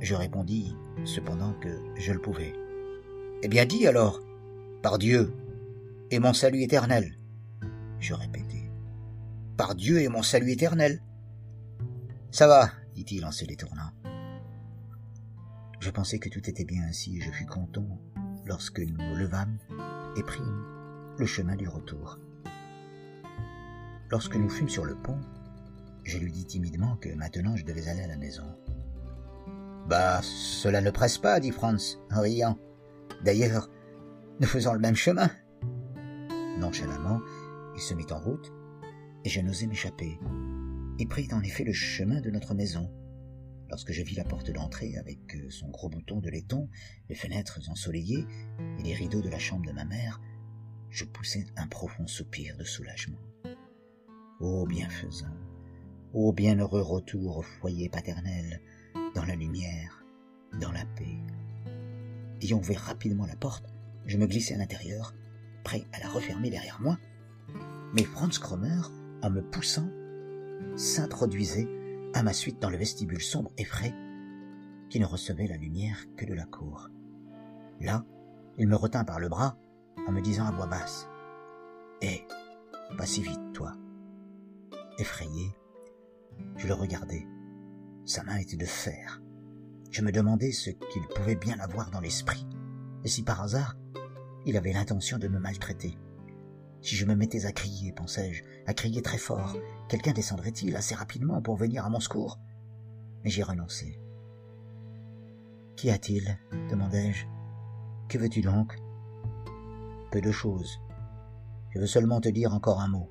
je 0.00 0.14
répondis 0.14 0.76
cependant 1.04 1.52
que 1.54 1.82
je 1.96 2.12
le 2.12 2.20
pouvais. 2.20 2.54
Eh 3.42 3.48
bien 3.48 3.66
dis 3.66 3.86
alors, 3.86 4.20
par 4.80 4.98
Dieu 4.98 5.34
et 6.10 6.18
mon 6.18 6.32
salut 6.32 6.62
éternel. 6.62 7.18
Je 7.98 8.14
répétai. 8.14 8.70
Par 9.56 9.74
Dieu 9.74 10.00
et 10.00 10.08
mon 10.08 10.22
salut 10.22 10.52
éternel. 10.52 11.02
Ça 12.30 12.46
va, 12.46 12.70
dit-il 12.94 13.24
en 13.24 13.32
se 13.32 13.44
détournant. 13.44 13.90
Je 15.84 15.90
pensais 15.90 16.18
que 16.18 16.30
tout 16.30 16.48
était 16.48 16.64
bien 16.64 16.82
ainsi 16.84 17.18
et 17.18 17.20
je 17.20 17.30
fus 17.30 17.44
content 17.44 17.86
lorsque 18.46 18.80
nous 18.80 18.96
nous 18.96 19.16
levâmes 19.16 19.58
et 20.16 20.22
prîmes 20.22 20.64
le 21.18 21.26
chemin 21.26 21.56
du 21.56 21.68
retour. 21.68 22.18
Lorsque 24.10 24.34
nous 24.34 24.48
fûmes 24.48 24.70
sur 24.70 24.86
le 24.86 24.94
pont, 24.94 25.20
je 26.02 26.16
lui 26.16 26.32
dis 26.32 26.46
timidement 26.46 26.96
que 26.96 27.10
maintenant 27.10 27.54
je 27.54 27.66
devais 27.66 27.86
aller 27.86 28.00
à 28.00 28.06
la 28.06 28.16
maison. 28.16 28.46
Bah, 29.86 30.22
cela 30.22 30.80
ne 30.80 30.90
presse 30.90 31.18
pas, 31.18 31.38
dit 31.38 31.50
Franz, 31.50 31.98
en 32.10 32.22
riant. 32.22 32.58
D'ailleurs, 33.22 33.68
nous 34.40 34.46
faisons 34.46 34.72
le 34.72 34.80
même 34.80 34.96
chemin. 34.96 35.28
Nonchalamment, 36.60 37.20
il 37.74 37.82
se 37.82 37.92
mit 37.92 38.06
en 38.10 38.20
route, 38.20 38.54
et 39.22 39.28
je 39.28 39.42
n'osais 39.42 39.66
m'échapper. 39.66 40.18
Il 40.98 41.08
prit 41.08 41.28
en 41.32 41.42
effet 41.42 41.64
le 41.64 41.74
chemin 41.74 42.22
de 42.22 42.30
notre 42.30 42.54
maison. 42.54 42.90
Lorsque 43.70 43.92
je 43.92 44.02
vis 44.02 44.14
la 44.14 44.24
porte 44.24 44.50
d'entrée 44.50 44.96
avec 44.96 45.34
euh, 45.34 45.50
son 45.50 45.68
gros 45.68 45.88
bouton 45.88 46.20
de 46.20 46.28
laiton, 46.28 46.68
les 47.08 47.14
fenêtres 47.14 47.60
ensoleillées 47.68 48.26
et 48.78 48.82
les 48.82 48.94
rideaux 48.94 49.22
de 49.22 49.28
la 49.28 49.38
chambre 49.38 49.66
de 49.66 49.72
ma 49.72 49.84
mère, 49.84 50.20
je 50.90 51.04
poussai 51.04 51.46
un 51.56 51.66
profond 51.66 52.06
soupir 52.06 52.56
de 52.56 52.64
soulagement. 52.64 53.18
Ô 54.40 54.66
bienfaisant, 54.66 55.36
ô 56.12 56.32
bienheureux 56.32 56.82
retour 56.82 57.38
au 57.38 57.42
foyer 57.42 57.88
paternel, 57.88 58.60
dans 59.14 59.24
la 59.24 59.34
lumière, 59.34 60.04
dans 60.60 60.72
la 60.72 60.84
paix. 60.96 61.18
Ayant 62.42 62.58
ouvert 62.58 62.80
rapidement 62.80 63.26
la 63.26 63.36
porte, 63.36 63.72
je 64.06 64.18
me 64.18 64.26
glissai 64.26 64.54
à 64.54 64.58
l'intérieur, 64.58 65.14
prêt 65.64 65.84
à 65.92 66.00
la 66.00 66.08
refermer 66.08 66.50
derrière 66.50 66.80
moi. 66.80 66.98
Mais 67.94 68.04
Franz 68.04 68.38
Cromer, 68.38 68.82
en 69.22 69.30
me 69.30 69.40
poussant, 69.40 69.88
s'introduisait 70.76 71.68
à 72.14 72.22
ma 72.22 72.32
suite 72.32 72.62
dans 72.62 72.70
le 72.70 72.76
vestibule 72.76 73.20
sombre 73.20 73.52
et 73.58 73.64
frais 73.64 73.94
qui 74.88 75.00
ne 75.00 75.06
recevait 75.06 75.48
la 75.48 75.56
lumière 75.56 75.98
que 76.16 76.24
de 76.24 76.34
la 76.34 76.46
cour. 76.46 76.88
Là, 77.80 78.04
il 78.56 78.68
me 78.68 78.76
retint 78.76 79.04
par 79.04 79.18
le 79.18 79.28
bras 79.28 79.58
en 80.06 80.12
me 80.12 80.20
disant 80.20 80.46
à 80.46 80.52
voix 80.52 80.66
basse 80.66 81.08
Hé, 82.00 82.24
eh, 82.24 82.96
pas 82.96 83.06
si 83.06 83.22
vite, 83.22 83.52
toi. 83.52 83.74
Effrayé, 84.98 85.52
je 86.56 86.68
le 86.68 86.74
regardais. 86.74 87.26
Sa 88.04 88.22
main 88.22 88.36
était 88.36 88.56
de 88.56 88.66
fer. 88.66 89.20
Je 89.90 90.02
me 90.02 90.12
demandais 90.12 90.52
ce 90.52 90.70
qu'il 90.70 91.02
pouvait 91.14 91.36
bien 91.36 91.58
avoir 91.58 91.90
dans 91.90 92.00
l'esprit, 92.00 92.46
et 93.04 93.08
si 93.08 93.22
par 93.22 93.42
hasard 93.42 93.76
il 94.46 94.56
avait 94.56 94.72
l'intention 94.72 95.18
de 95.18 95.28
me 95.28 95.38
maltraiter. 95.38 95.96
Si 96.84 96.96
je 96.96 97.06
me 97.06 97.14
mettais 97.14 97.46
à 97.46 97.52
crier, 97.52 97.92
pensais-je, 97.92 98.44
à 98.66 98.74
crier 98.74 99.00
très 99.00 99.16
fort, 99.16 99.56
quelqu'un 99.88 100.12
descendrait-il 100.12 100.76
assez 100.76 100.94
rapidement 100.94 101.40
pour 101.40 101.56
venir 101.56 101.86
à 101.86 101.88
mon 101.88 101.98
secours? 101.98 102.38
Mais 103.24 103.30
j'y 103.30 103.42
renonçai. 103.42 103.98
Qu'y 105.76 105.88
a-t-il? 105.88 106.38
demandai-je. 106.68 107.24
Que 108.06 108.18
veux-tu 108.18 108.42
donc? 108.42 108.76
Peu 110.10 110.20
de 110.20 110.30
choses. 110.30 110.78
Je 111.70 111.78
veux 111.78 111.86
seulement 111.86 112.20
te 112.20 112.28
dire 112.28 112.52
encore 112.52 112.82
un 112.82 112.88
mot. 112.88 113.10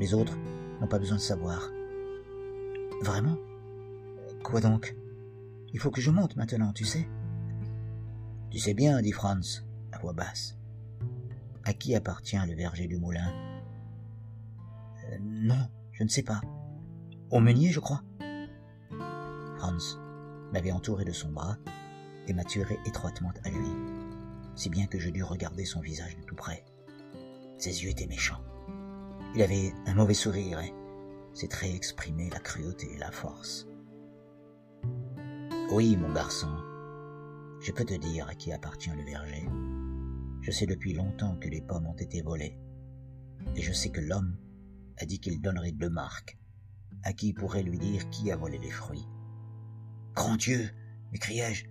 Les 0.00 0.12
autres 0.12 0.36
n'ont 0.80 0.88
pas 0.88 0.98
besoin 0.98 1.18
de 1.18 1.22
savoir. 1.22 1.70
Vraiment? 3.00 3.36
Quoi 4.42 4.60
donc? 4.60 4.96
Il 5.72 5.78
faut 5.78 5.92
que 5.92 6.00
je 6.00 6.10
monte 6.10 6.34
maintenant, 6.34 6.72
tu 6.72 6.84
sais 6.84 7.08
Tu 8.50 8.58
sais 8.58 8.74
bien, 8.74 9.00
dit 9.02 9.12
Franz, 9.12 9.62
à 9.92 10.00
voix 10.00 10.14
basse. 10.14 10.58
À 11.64 11.72
qui 11.72 11.94
appartient 11.94 12.36
le 12.46 12.54
verger 12.54 12.86
du 12.86 12.98
moulin? 12.98 13.32
Euh, 15.10 15.18
Non, 15.20 15.68
je 15.92 16.02
ne 16.02 16.08
sais 16.08 16.22
pas. 16.22 16.40
Au 17.30 17.40
meunier, 17.40 17.70
je 17.70 17.80
crois. 17.80 18.02
Franz 19.58 19.96
m'avait 20.52 20.72
entouré 20.72 21.04
de 21.04 21.12
son 21.12 21.30
bras 21.30 21.56
et 22.26 22.32
m'a 22.32 22.44
tiré 22.44 22.78
étroitement 22.84 23.32
à 23.44 23.50
lui, 23.50 23.70
si 24.54 24.68
bien 24.70 24.86
que 24.86 24.98
je 24.98 25.10
dus 25.10 25.22
regarder 25.22 25.64
son 25.64 25.80
visage 25.80 26.16
de 26.16 26.22
tout 26.22 26.34
près. 26.34 26.64
Ses 27.58 27.84
yeux 27.84 27.90
étaient 27.90 28.06
méchants. 28.06 28.42
Il 29.34 29.42
avait 29.42 29.72
un 29.86 29.94
mauvais 29.94 30.14
sourire 30.14 30.58
et 30.60 30.74
ses 31.32 31.48
traits 31.48 31.74
exprimaient 31.74 32.28
la 32.30 32.40
cruauté 32.40 32.92
et 32.92 32.98
la 32.98 33.10
force. 33.10 33.66
Oui, 35.70 35.96
mon 35.96 36.12
garçon, 36.12 36.50
je 37.60 37.72
peux 37.72 37.84
te 37.84 37.94
dire 37.94 38.28
à 38.28 38.34
qui 38.34 38.52
appartient 38.52 38.90
le 38.90 39.04
verger. 39.04 39.48
Je 40.42 40.50
sais 40.50 40.66
depuis 40.66 40.92
longtemps 40.92 41.36
que 41.36 41.48
les 41.48 41.60
pommes 41.60 41.86
ont 41.86 41.96
été 41.96 42.20
volées, 42.20 42.58
et 43.54 43.62
je 43.62 43.72
sais 43.72 43.90
que 43.90 44.00
l'homme 44.00 44.36
a 44.98 45.06
dit 45.06 45.20
qu'il 45.20 45.40
donnerait 45.40 45.70
deux 45.72 45.88
marques 45.88 46.36
à 47.04 47.12
qui 47.12 47.32
pourrait 47.32 47.62
lui 47.62 47.78
dire 47.78 48.10
qui 48.10 48.30
a 48.32 48.36
volé 48.36 48.58
les 48.58 48.70
fruits. 48.70 49.06
Grand 50.14 50.36
Dieu 50.36 50.68
m'écriai-je, 51.12 51.66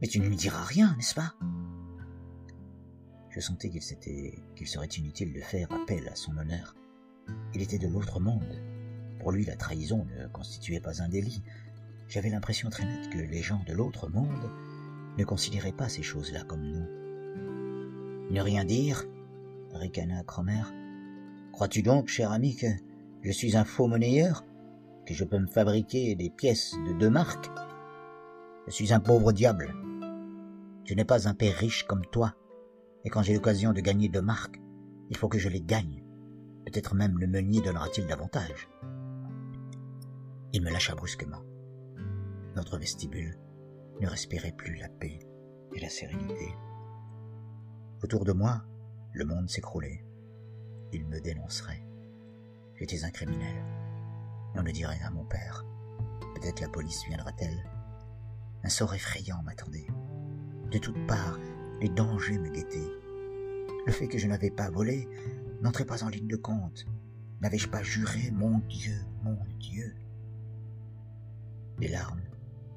mais 0.00 0.08
tu 0.08 0.20
ne 0.20 0.28
lui 0.28 0.36
diras 0.36 0.62
rien, 0.62 0.94
n'est-ce 0.96 1.14
pas? 1.14 1.34
Je 3.30 3.40
sentais 3.40 3.70
qu'il 3.70 3.80
qu'il 4.54 4.66
serait 4.66 4.86
inutile 4.86 5.32
de 5.32 5.40
faire 5.40 5.72
appel 5.72 6.06
à 6.08 6.16
son 6.16 6.36
honneur. 6.36 6.74
Il 7.54 7.62
était 7.62 7.78
de 7.78 7.88
l'autre 7.88 8.20
monde. 8.20 8.62
Pour 9.18 9.32
lui, 9.32 9.44
la 9.44 9.56
trahison 9.56 10.04
ne 10.04 10.26
constituait 10.28 10.80
pas 10.80 11.02
un 11.02 11.08
délit, 11.08 11.42
j'avais 12.08 12.30
l'impression 12.30 12.68
très 12.68 12.84
nette 12.84 13.10
que 13.10 13.18
les 13.18 13.42
gens 13.42 13.64
de 13.66 13.72
l'autre 13.72 14.08
monde 14.08 14.50
ne 15.18 15.24
considéraient 15.24 15.72
pas 15.72 15.88
ces 15.88 16.02
choses-là 16.02 16.44
comme 16.44 16.62
nous. 16.62 17.05
Ne 18.30 18.40
rien 18.40 18.64
dire 18.64 19.04
ricana 19.72 20.22
Cromer. 20.24 20.62
Crois-tu 21.52 21.82
donc, 21.82 22.08
cher 22.08 22.32
ami, 22.32 22.56
que 22.56 22.66
je 23.22 23.30
suis 23.30 23.56
un 23.56 23.64
faux 23.64 23.86
monnayeur 23.86 24.44
Que 25.06 25.14
je 25.14 25.24
peux 25.24 25.38
me 25.38 25.46
fabriquer 25.46 26.14
des 26.14 26.30
pièces 26.30 26.74
de 26.86 26.92
deux 26.92 27.10
marques? 27.10 27.50
Je 28.66 28.72
suis 28.72 28.92
un 28.92 29.00
pauvre 29.00 29.32
diable. 29.32 29.74
Je 30.84 30.94
n'ai 30.94 31.04
pas 31.04 31.28
un 31.28 31.34
père 31.34 31.56
riche 31.56 31.84
comme 31.84 32.06
toi, 32.06 32.34
et 33.04 33.10
quand 33.10 33.22
j'ai 33.22 33.34
l'occasion 33.34 33.72
de 33.72 33.80
gagner 33.80 34.08
deux 34.08 34.22
marques, 34.22 34.60
il 35.10 35.16
faut 35.16 35.28
que 35.28 35.38
je 35.38 35.48
les 35.48 35.60
gagne. 35.60 36.02
Peut-être 36.64 36.94
même 36.94 37.18
le 37.18 37.26
meunier 37.26 37.60
donnera-t-il 37.60 38.06
davantage. 38.06 38.68
Il 40.52 40.62
me 40.62 40.70
lâcha 40.70 40.94
brusquement 40.94 41.42
notre 42.56 42.78
vestibule 42.78 43.38
ne 44.00 44.08
respirait 44.08 44.52
plus 44.52 44.76
la 44.76 44.88
paix 44.88 45.18
et 45.74 45.80
la 45.80 45.88
sérénité. 45.88 46.54
Autour 48.02 48.24
de 48.24 48.32
moi, 48.32 48.62
le 49.12 49.24
monde 49.24 49.48
s'écroulait. 49.48 50.04
Il 50.92 51.06
me 51.06 51.18
dénoncerait. 51.18 51.82
J'étais 52.74 53.04
un 53.04 53.10
criminel. 53.10 53.64
On 54.54 54.62
le 54.62 54.70
dirait 54.70 55.00
à 55.02 55.10
mon 55.10 55.24
père. 55.24 55.64
Peut-être 56.34 56.60
la 56.60 56.68
police 56.68 57.04
viendra-t-elle. 57.06 57.64
Un 58.62 58.68
sort 58.68 58.94
effrayant 58.94 59.42
m'attendait. 59.42 59.86
De 60.70 60.78
toutes 60.78 61.06
parts, 61.06 61.38
les 61.80 61.88
dangers 61.88 62.38
me 62.38 62.50
guettaient. 62.50 62.92
Le 63.86 63.92
fait 63.92 64.08
que 64.08 64.18
je 64.18 64.26
n'avais 64.26 64.50
pas 64.50 64.68
volé 64.68 65.08
n'entrait 65.62 65.86
pas 65.86 66.04
en 66.04 66.08
ligne 66.08 66.28
de 66.28 66.36
compte. 66.36 66.84
N'avais-je 67.40 67.68
pas 67.68 67.82
juré, 67.82 68.30
mon 68.30 68.58
Dieu, 68.68 68.96
mon 69.22 69.38
Dieu? 69.58 69.94
Les 71.78 71.88
larmes 71.88 72.22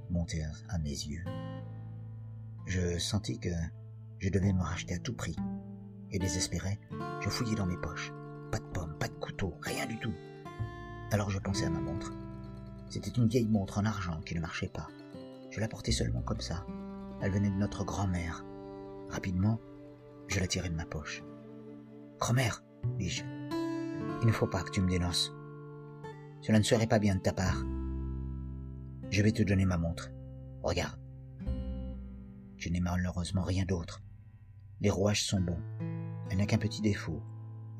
montèrent 0.09 0.63
à 0.69 0.77
mes 0.77 0.89
yeux. 0.89 1.25
Je 2.67 2.97
sentis 2.97 3.39
que 3.39 3.49
je 4.19 4.29
devais 4.29 4.53
me 4.53 4.61
racheter 4.61 4.95
à 4.95 4.99
tout 4.99 5.13
prix. 5.13 5.35
Et 6.11 6.19
désespéré, 6.19 6.79
je 7.21 7.29
fouillai 7.29 7.55
dans 7.55 7.65
mes 7.65 7.77
poches. 7.77 8.11
Pas 8.51 8.59
de 8.59 8.65
pommes, 8.73 8.97
pas 8.99 9.07
de 9.07 9.13
couteau, 9.13 9.53
rien 9.61 9.85
du 9.85 9.99
tout. 9.99 10.13
Alors 11.11 11.29
je 11.29 11.39
pensai 11.39 11.65
à 11.65 11.69
ma 11.69 11.79
montre. 11.79 12.11
C'était 12.89 13.11
une 13.11 13.27
vieille 13.27 13.47
montre 13.47 13.77
en 13.77 13.85
argent 13.85 14.19
qui 14.25 14.35
ne 14.35 14.41
marchait 14.41 14.69
pas. 14.69 14.87
Je 15.51 15.59
la 15.59 15.67
portais 15.67 15.91
seulement 15.91 16.21
comme 16.21 16.41
ça. 16.41 16.65
Elle 17.21 17.31
venait 17.31 17.49
de 17.49 17.55
notre 17.55 17.83
grand-mère. 17.83 18.45
Rapidement, 19.09 19.59
je 20.27 20.39
la 20.39 20.47
tirai 20.47 20.69
de 20.69 20.75
ma 20.75 20.85
poche. 20.85 21.23
Grand-mère, 22.19 22.63
dis-je, 22.97 23.23
il 24.21 24.27
ne 24.27 24.31
faut 24.31 24.47
pas 24.47 24.63
que 24.63 24.71
tu 24.71 24.81
me 24.81 24.89
dénonces. 24.89 25.31
Cela 26.41 26.59
ne 26.59 26.63
serait 26.63 26.87
pas 26.87 26.99
bien 26.99 27.15
de 27.15 27.21
ta 27.21 27.33
part. 27.33 27.63
Je 29.09 29.21
vais 29.21 29.31
te 29.31 29.43
donner 29.43 29.65
ma 29.65 29.77
montre. 29.77 30.11
Regarde. 30.63 30.99
Je 32.57 32.69
n'ai 32.69 32.79
malheureusement 32.79 33.43
rien 33.43 33.65
d'autre. 33.65 34.01
Les 34.81 34.89
rouages 34.89 35.23
sont 35.23 35.41
bons. 35.41 35.61
Elle 36.29 36.37
n'a 36.37 36.45
qu'un 36.45 36.57
petit 36.57 36.81
défaut. 36.81 37.21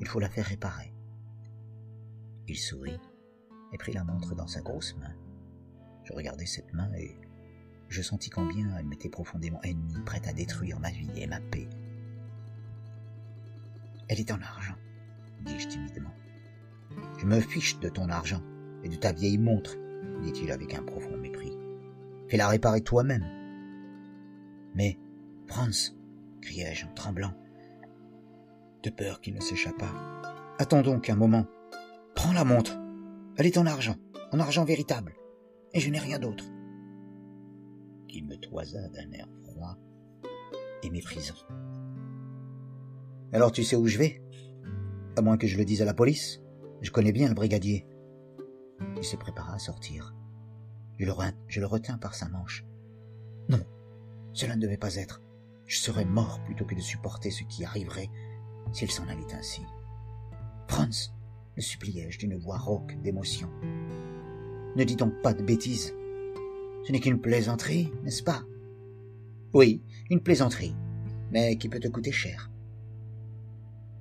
Il 0.00 0.06
faut 0.06 0.20
la 0.20 0.28
faire 0.28 0.46
réparer. 0.46 0.92
Il 2.48 2.56
sourit 2.56 3.00
et 3.72 3.78
prit 3.78 3.92
la 3.92 4.04
montre 4.04 4.34
dans 4.34 4.46
sa 4.46 4.60
grosse 4.60 4.96
main. 4.96 5.14
Je 6.04 6.12
regardai 6.12 6.46
cette 6.46 6.72
main 6.72 6.90
et 6.94 7.16
je 7.88 8.02
sentis 8.02 8.30
combien 8.30 8.76
elle 8.76 8.86
m'était 8.86 9.08
profondément 9.08 9.60
ennemie, 9.62 10.00
prête 10.04 10.26
à 10.26 10.32
détruire 10.32 10.80
ma 10.80 10.90
vie 10.90 11.10
et 11.16 11.26
ma 11.26 11.40
paix. 11.40 11.68
Elle 14.08 14.20
est 14.20 14.32
en 14.32 14.40
argent, 14.40 14.76
dis-je 15.44 15.68
timidement. 15.68 16.14
Je 17.18 17.26
me 17.26 17.40
fiche 17.40 17.78
de 17.78 17.88
ton 17.88 18.08
argent 18.08 18.42
et 18.82 18.88
de 18.88 18.96
ta 18.96 19.12
vieille 19.12 19.38
montre 19.38 19.76
dit-il 20.22 20.50
avec 20.50 20.74
un 20.74 20.82
profond 20.82 21.16
mépris. 21.16 21.56
Fais-la 22.28 22.48
réparer 22.48 22.82
toi-même. 22.82 23.26
Mais, 24.74 24.98
Franz, 25.46 25.94
criai-je 26.40 26.86
en 26.86 26.94
tremblant, 26.94 27.32
de 28.82 28.90
peur 28.90 29.20
qu'il 29.20 29.34
ne 29.34 29.40
s'échappât. 29.40 29.92
Attends 30.58 30.82
donc 30.82 31.10
un 31.10 31.16
moment. 31.16 31.46
Prends 32.14 32.32
la 32.32 32.44
montre. 32.44 32.78
Elle 33.36 33.46
est 33.46 33.58
en 33.58 33.66
argent, 33.66 33.96
en 34.32 34.40
argent 34.40 34.64
véritable, 34.64 35.14
et 35.72 35.80
je 35.80 35.90
n'ai 35.90 35.98
rien 35.98 36.18
d'autre. 36.18 36.44
Il 38.08 38.26
me 38.26 38.36
toisa 38.36 38.88
d'un 38.88 39.12
air 39.12 39.28
froid 39.44 39.78
et 40.82 40.90
méprisant. 40.90 41.34
Alors 43.32 43.52
tu 43.52 43.62
sais 43.62 43.76
où 43.76 43.86
je 43.86 43.98
vais? 43.98 44.22
À 45.16 45.22
moins 45.22 45.38
que 45.38 45.46
je 45.46 45.56
le 45.56 45.64
dise 45.64 45.82
à 45.82 45.84
la 45.84 45.94
police. 45.94 46.40
Je 46.80 46.90
connais 46.90 47.12
bien 47.12 47.28
le 47.28 47.34
brigadier. 47.34 47.86
Il 48.96 49.04
se 49.04 49.16
prépara 49.16 49.54
à 49.54 49.58
sortir. 49.58 50.14
Je 50.98 51.06
le, 51.06 51.12
je 51.46 51.60
le 51.60 51.66
retins 51.66 51.98
par 51.98 52.14
sa 52.14 52.28
manche. 52.28 52.64
Non, 53.48 53.60
cela 54.32 54.56
ne 54.56 54.60
devait 54.60 54.76
pas 54.76 54.96
être. 54.96 55.22
Je 55.70 55.78
serais 55.78 56.04
mort 56.04 56.40
plutôt 56.42 56.64
que 56.64 56.74
de 56.74 56.80
supporter 56.80 57.30
ce 57.30 57.44
qui 57.44 57.64
arriverait 57.64 58.10
s'il 58.72 58.90
s'en 58.90 59.06
allait 59.06 59.32
ainsi. 59.32 59.62
Franz, 60.66 61.12
le 61.54 61.62
suppliai-je 61.62 62.18
d'une 62.18 62.36
voix 62.36 62.58
rauque 62.58 63.00
d'émotion. 63.02 63.48
Ne 64.74 64.82
dis 64.82 64.96
donc 64.96 65.22
pas 65.22 65.32
de 65.32 65.44
bêtises. 65.44 65.94
Ce 66.82 66.90
n'est 66.90 66.98
qu'une 66.98 67.20
plaisanterie, 67.20 67.92
n'est-ce 68.02 68.24
pas? 68.24 68.42
Oui, 69.52 69.80
une 70.10 70.20
plaisanterie, 70.20 70.74
mais 71.30 71.56
qui 71.56 71.68
peut 71.68 71.78
te 71.78 71.86
coûter 71.86 72.10
cher. 72.10 72.50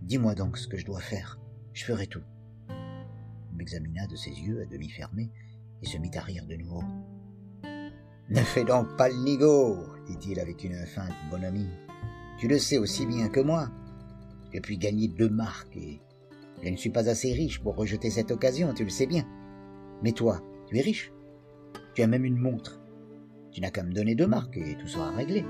Dis-moi 0.01 0.33
donc 0.33 0.57
ce 0.57 0.67
que 0.67 0.77
je 0.77 0.85
dois 0.85 1.01
faire. 1.01 1.39
Je 1.73 1.85
ferai 1.85 2.07
tout. 2.07 2.23
Il 3.51 3.57
m'examina 3.57 4.07
de 4.07 4.15
ses 4.15 4.31
yeux 4.31 4.63
à 4.63 4.65
demi 4.65 4.89
fermés 4.89 5.29
et 5.83 5.85
se 5.85 5.99
mit 5.99 6.17
à 6.17 6.21
rire 6.21 6.47
de 6.47 6.55
nouveau. 6.55 6.81
Ne 8.31 8.41
fais 8.41 8.63
donc 8.63 8.87
pas 8.97 9.09
le 9.09 9.17
nigo, 9.17 9.98
dit-il 10.09 10.39
avec 10.39 10.63
une 10.63 10.85
feinte 10.85 11.13
bonhomie. 11.29 11.69
Tu 12.39 12.47
le 12.47 12.57
sais 12.57 12.77
aussi 12.77 13.05
bien 13.05 13.29
que 13.29 13.39
moi. 13.39 13.69
J'ai 14.51 14.61
pu 14.61 14.77
gagner 14.77 15.07
deux 15.07 15.29
marques 15.29 15.77
et 15.77 16.01
je 16.63 16.69
ne 16.69 16.75
suis 16.75 16.89
pas 16.89 17.07
assez 17.07 17.31
riche 17.31 17.61
pour 17.61 17.75
rejeter 17.75 18.09
cette 18.09 18.31
occasion, 18.31 18.73
tu 18.73 18.83
le 18.83 18.89
sais 18.89 19.05
bien. 19.05 19.25
Mais 20.01 20.11
toi, 20.11 20.41
tu 20.67 20.77
es 20.77 20.81
riche. 20.81 21.11
Tu 21.93 22.01
as 22.01 22.07
même 22.07 22.25
une 22.25 22.37
montre. 22.37 22.81
Tu 23.51 23.61
n'as 23.61 23.71
qu'à 23.71 23.83
me 23.83 23.93
donner 23.93 24.15
deux 24.15 24.27
marques 24.27 24.57
et 24.57 24.75
tout 24.77 24.87
sera 24.87 25.11
réglé. 25.11 25.45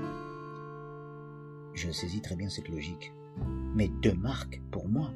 Je 1.74 1.90
saisis 1.90 2.20
très 2.20 2.36
bien 2.36 2.48
cette 2.48 2.68
logique. 2.68 3.12
Mais 3.74 3.88
deux 4.02 4.14
marques, 4.14 4.60
pour 4.70 4.88
moi, 4.88 5.12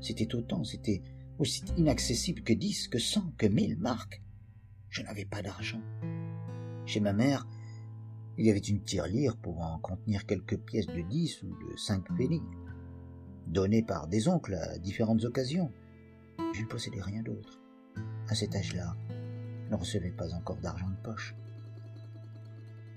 c'était 0.00 0.34
autant, 0.34 0.64
c'était 0.64 1.02
aussi 1.38 1.62
inaccessible 1.76 2.42
que 2.42 2.52
dix, 2.52 2.88
que 2.88 2.98
cent, 2.98 3.32
que 3.36 3.46
mille 3.46 3.76
marques. 3.78 4.22
Je 4.88 5.02
n'avais 5.02 5.24
pas 5.24 5.42
d'argent. 5.42 5.82
Chez 6.86 7.00
ma 7.00 7.12
mère, 7.12 7.46
il 8.38 8.46
y 8.46 8.50
avait 8.50 8.58
une 8.60 8.80
tirelire 8.80 9.36
pouvant 9.36 9.78
contenir 9.80 10.24
quelques 10.24 10.58
pièces 10.58 10.86
de 10.86 11.02
dix 11.02 11.42
ou 11.42 11.48
de 11.48 11.76
cinq 11.76 12.06
pennies 12.16 12.42
donné 13.48 13.82
par 13.82 14.06
des 14.06 14.28
oncles 14.28 14.54
à 14.54 14.78
différentes 14.78 15.24
occasions. 15.24 15.72
Je 16.54 16.62
ne 16.62 16.66
possédais 16.66 17.00
rien 17.00 17.22
d'autre. 17.22 17.60
À 18.28 18.34
cet 18.34 18.54
âge-là, 18.54 18.94
je 19.64 19.70
ne 19.70 19.76
recevais 19.76 20.10
pas 20.10 20.34
encore 20.34 20.58
d'argent 20.58 20.88
de 20.88 21.02
poche. 21.02 21.34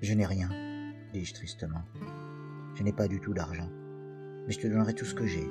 Je 0.01 0.13
n'ai 0.13 0.25
rien, 0.25 0.49
dis-je 1.13 1.33
tristement. 1.33 1.83
Je 2.75 2.83
n'ai 2.83 2.93
pas 2.93 3.07
du 3.07 3.19
tout 3.19 3.33
d'argent, 3.33 3.69
mais 4.45 4.53
je 4.53 4.59
te 4.59 4.67
donnerai 4.67 4.93
tout 4.93 5.05
ce 5.05 5.15
que 5.15 5.25
j'ai. 5.25 5.47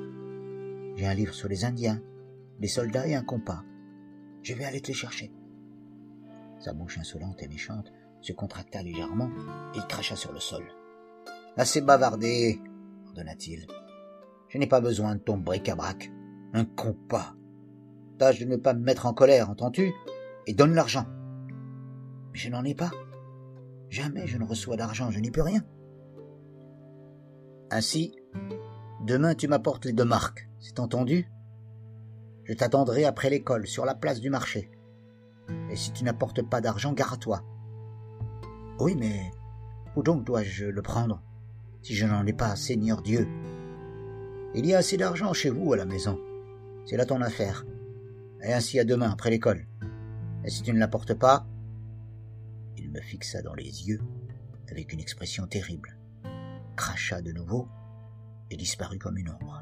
J'ai 0.95 1.07
un 1.07 1.13
livre 1.13 1.33
sur 1.33 1.47
les 1.47 1.65
Indiens, 1.65 2.01
les 2.59 2.67
soldats 2.67 3.07
et 3.07 3.15
un 3.15 3.23
compas. 3.23 3.63
Je 4.43 4.53
vais 4.53 4.65
aller 4.65 4.81
te 4.81 4.87
les 4.87 4.93
chercher. 4.93 5.31
Sa 6.59 6.73
bouche 6.73 6.97
insolente 6.97 7.41
et 7.41 7.47
méchante 7.47 7.91
se 8.21 8.33
contracta 8.33 8.81
légèrement 8.81 9.29
et 9.75 9.79
cracha 9.87 10.15
sur 10.15 10.31
le 10.31 10.39
sol. 10.39 10.63
Assez 11.57 11.81
bavardé, 11.81 12.61
ordonna-t-il. 13.07 13.67
Je 14.49 14.57
n'ai 14.57 14.67
pas 14.67 14.81
besoin 14.81 15.15
de 15.15 15.19
ton 15.19 15.37
bric-à-brac. 15.37 16.11
Un 16.53 16.65
compas. 16.65 17.35
Tâche 18.17 18.39
de 18.39 18.45
ne 18.45 18.57
pas 18.57 18.73
me 18.73 18.83
mettre 18.83 19.05
en 19.05 19.13
colère, 19.13 19.49
entends-tu 19.49 19.93
Et 20.47 20.53
donne 20.53 20.73
l'argent. 20.73 21.05
Mais 22.33 22.39
je 22.39 22.49
n'en 22.49 22.63
ai 22.63 22.75
pas. 22.75 22.91
Jamais 23.89 24.27
je 24.27 24.37
ne 24.37 24.45
reçois 24.45 24.77
d'argent, 24.77 25.11
je 25.11 25.19
n'y 25.19 25.31
peux 25.31 25.41
rien. 25.41 25.61
Ainsi, 27.69 28.15
demain 29.05 29.33
tu 29.35 29.47
m'apportes 29.47 29.85
les 29.85 29.93
deux 29.93 30.05
marques, 30.05 30.49
c'est 30.59 30.79
entendu 30.79 31.29
Je 32.43 32.53
t'attendrai 32.53 33.05
après 33.05 33.29
l'école, 33.29 33.67
sur 33.67 33.85
la 33.85 33.95
place 33.95 34.19
du 34.19 34.29
marché. 34.29 34.71
Et 35.69 35.75
si 35.75 35.91
tu 35.91 36.03
n'apportes 36.03 36.41
pas 36.41 36.61
d'argent, 36.61 36.93
gare 36.93 37.13
à 37.13 37.17
toi. 37.17 37.43
Oui, 38.81 38.95
mais 38.95 39.31
où 39.95 40.01
donc 40.01 40.23
dois-je 40.23 40.65
le 40.65 40.81
prendre 40.81 41.21
Si 41.83 41.93
je 41.93 42.07
n'en 42.07 42.25
ai 42.25 42.33
pas, 42.33 42.55
Seigneur 42.55 43.03
Dieu, 43.03 43.27
il 44.55 44.65
y 44.65 44.73
a 44.73 44.79
assez 44.79 44.97
d'argent 44.97 45.33
chez 45.33 45.51
vous 45.51 45.71
à 45.71 45.77
la 45.77 45.85
maison. 45.85 46.19
C'est 46.87 46.97
là 46.97 47.05
ton 47.05 47.21
affaire. 47.21 47.63
Et 48.41 48.51
ainsi 48.51 48.79
à 48.79 48.83
demain, 48.83 49.11
après 49.11 49.29
l'école. 49.29 49.67
Et 50.43 50.49
si 50.49 50.63
tu 50.63 50.73
ne 50.73 50.79
l'apportes 50.79 51.13
pas? 51.13 51.45
Il 52.75 52.89
me 52.89 53.01
fixa 53.01 53.43
dans 53.43 53.53
les 53.53 53.87
yeux 53.87 54.01
avec 54.71 54.91
une 54.93 54.99
expression 54.99 55.45
terrible, 55.45 55.95
cracha 56.75 57.21
de 57.21 57.31
nouveau 57.31 57.67
et 58.49 58.57
disparut 58.57 58.97
comme 58.97 59.19
une 59.19 59.29
ombre. 59.29 59.61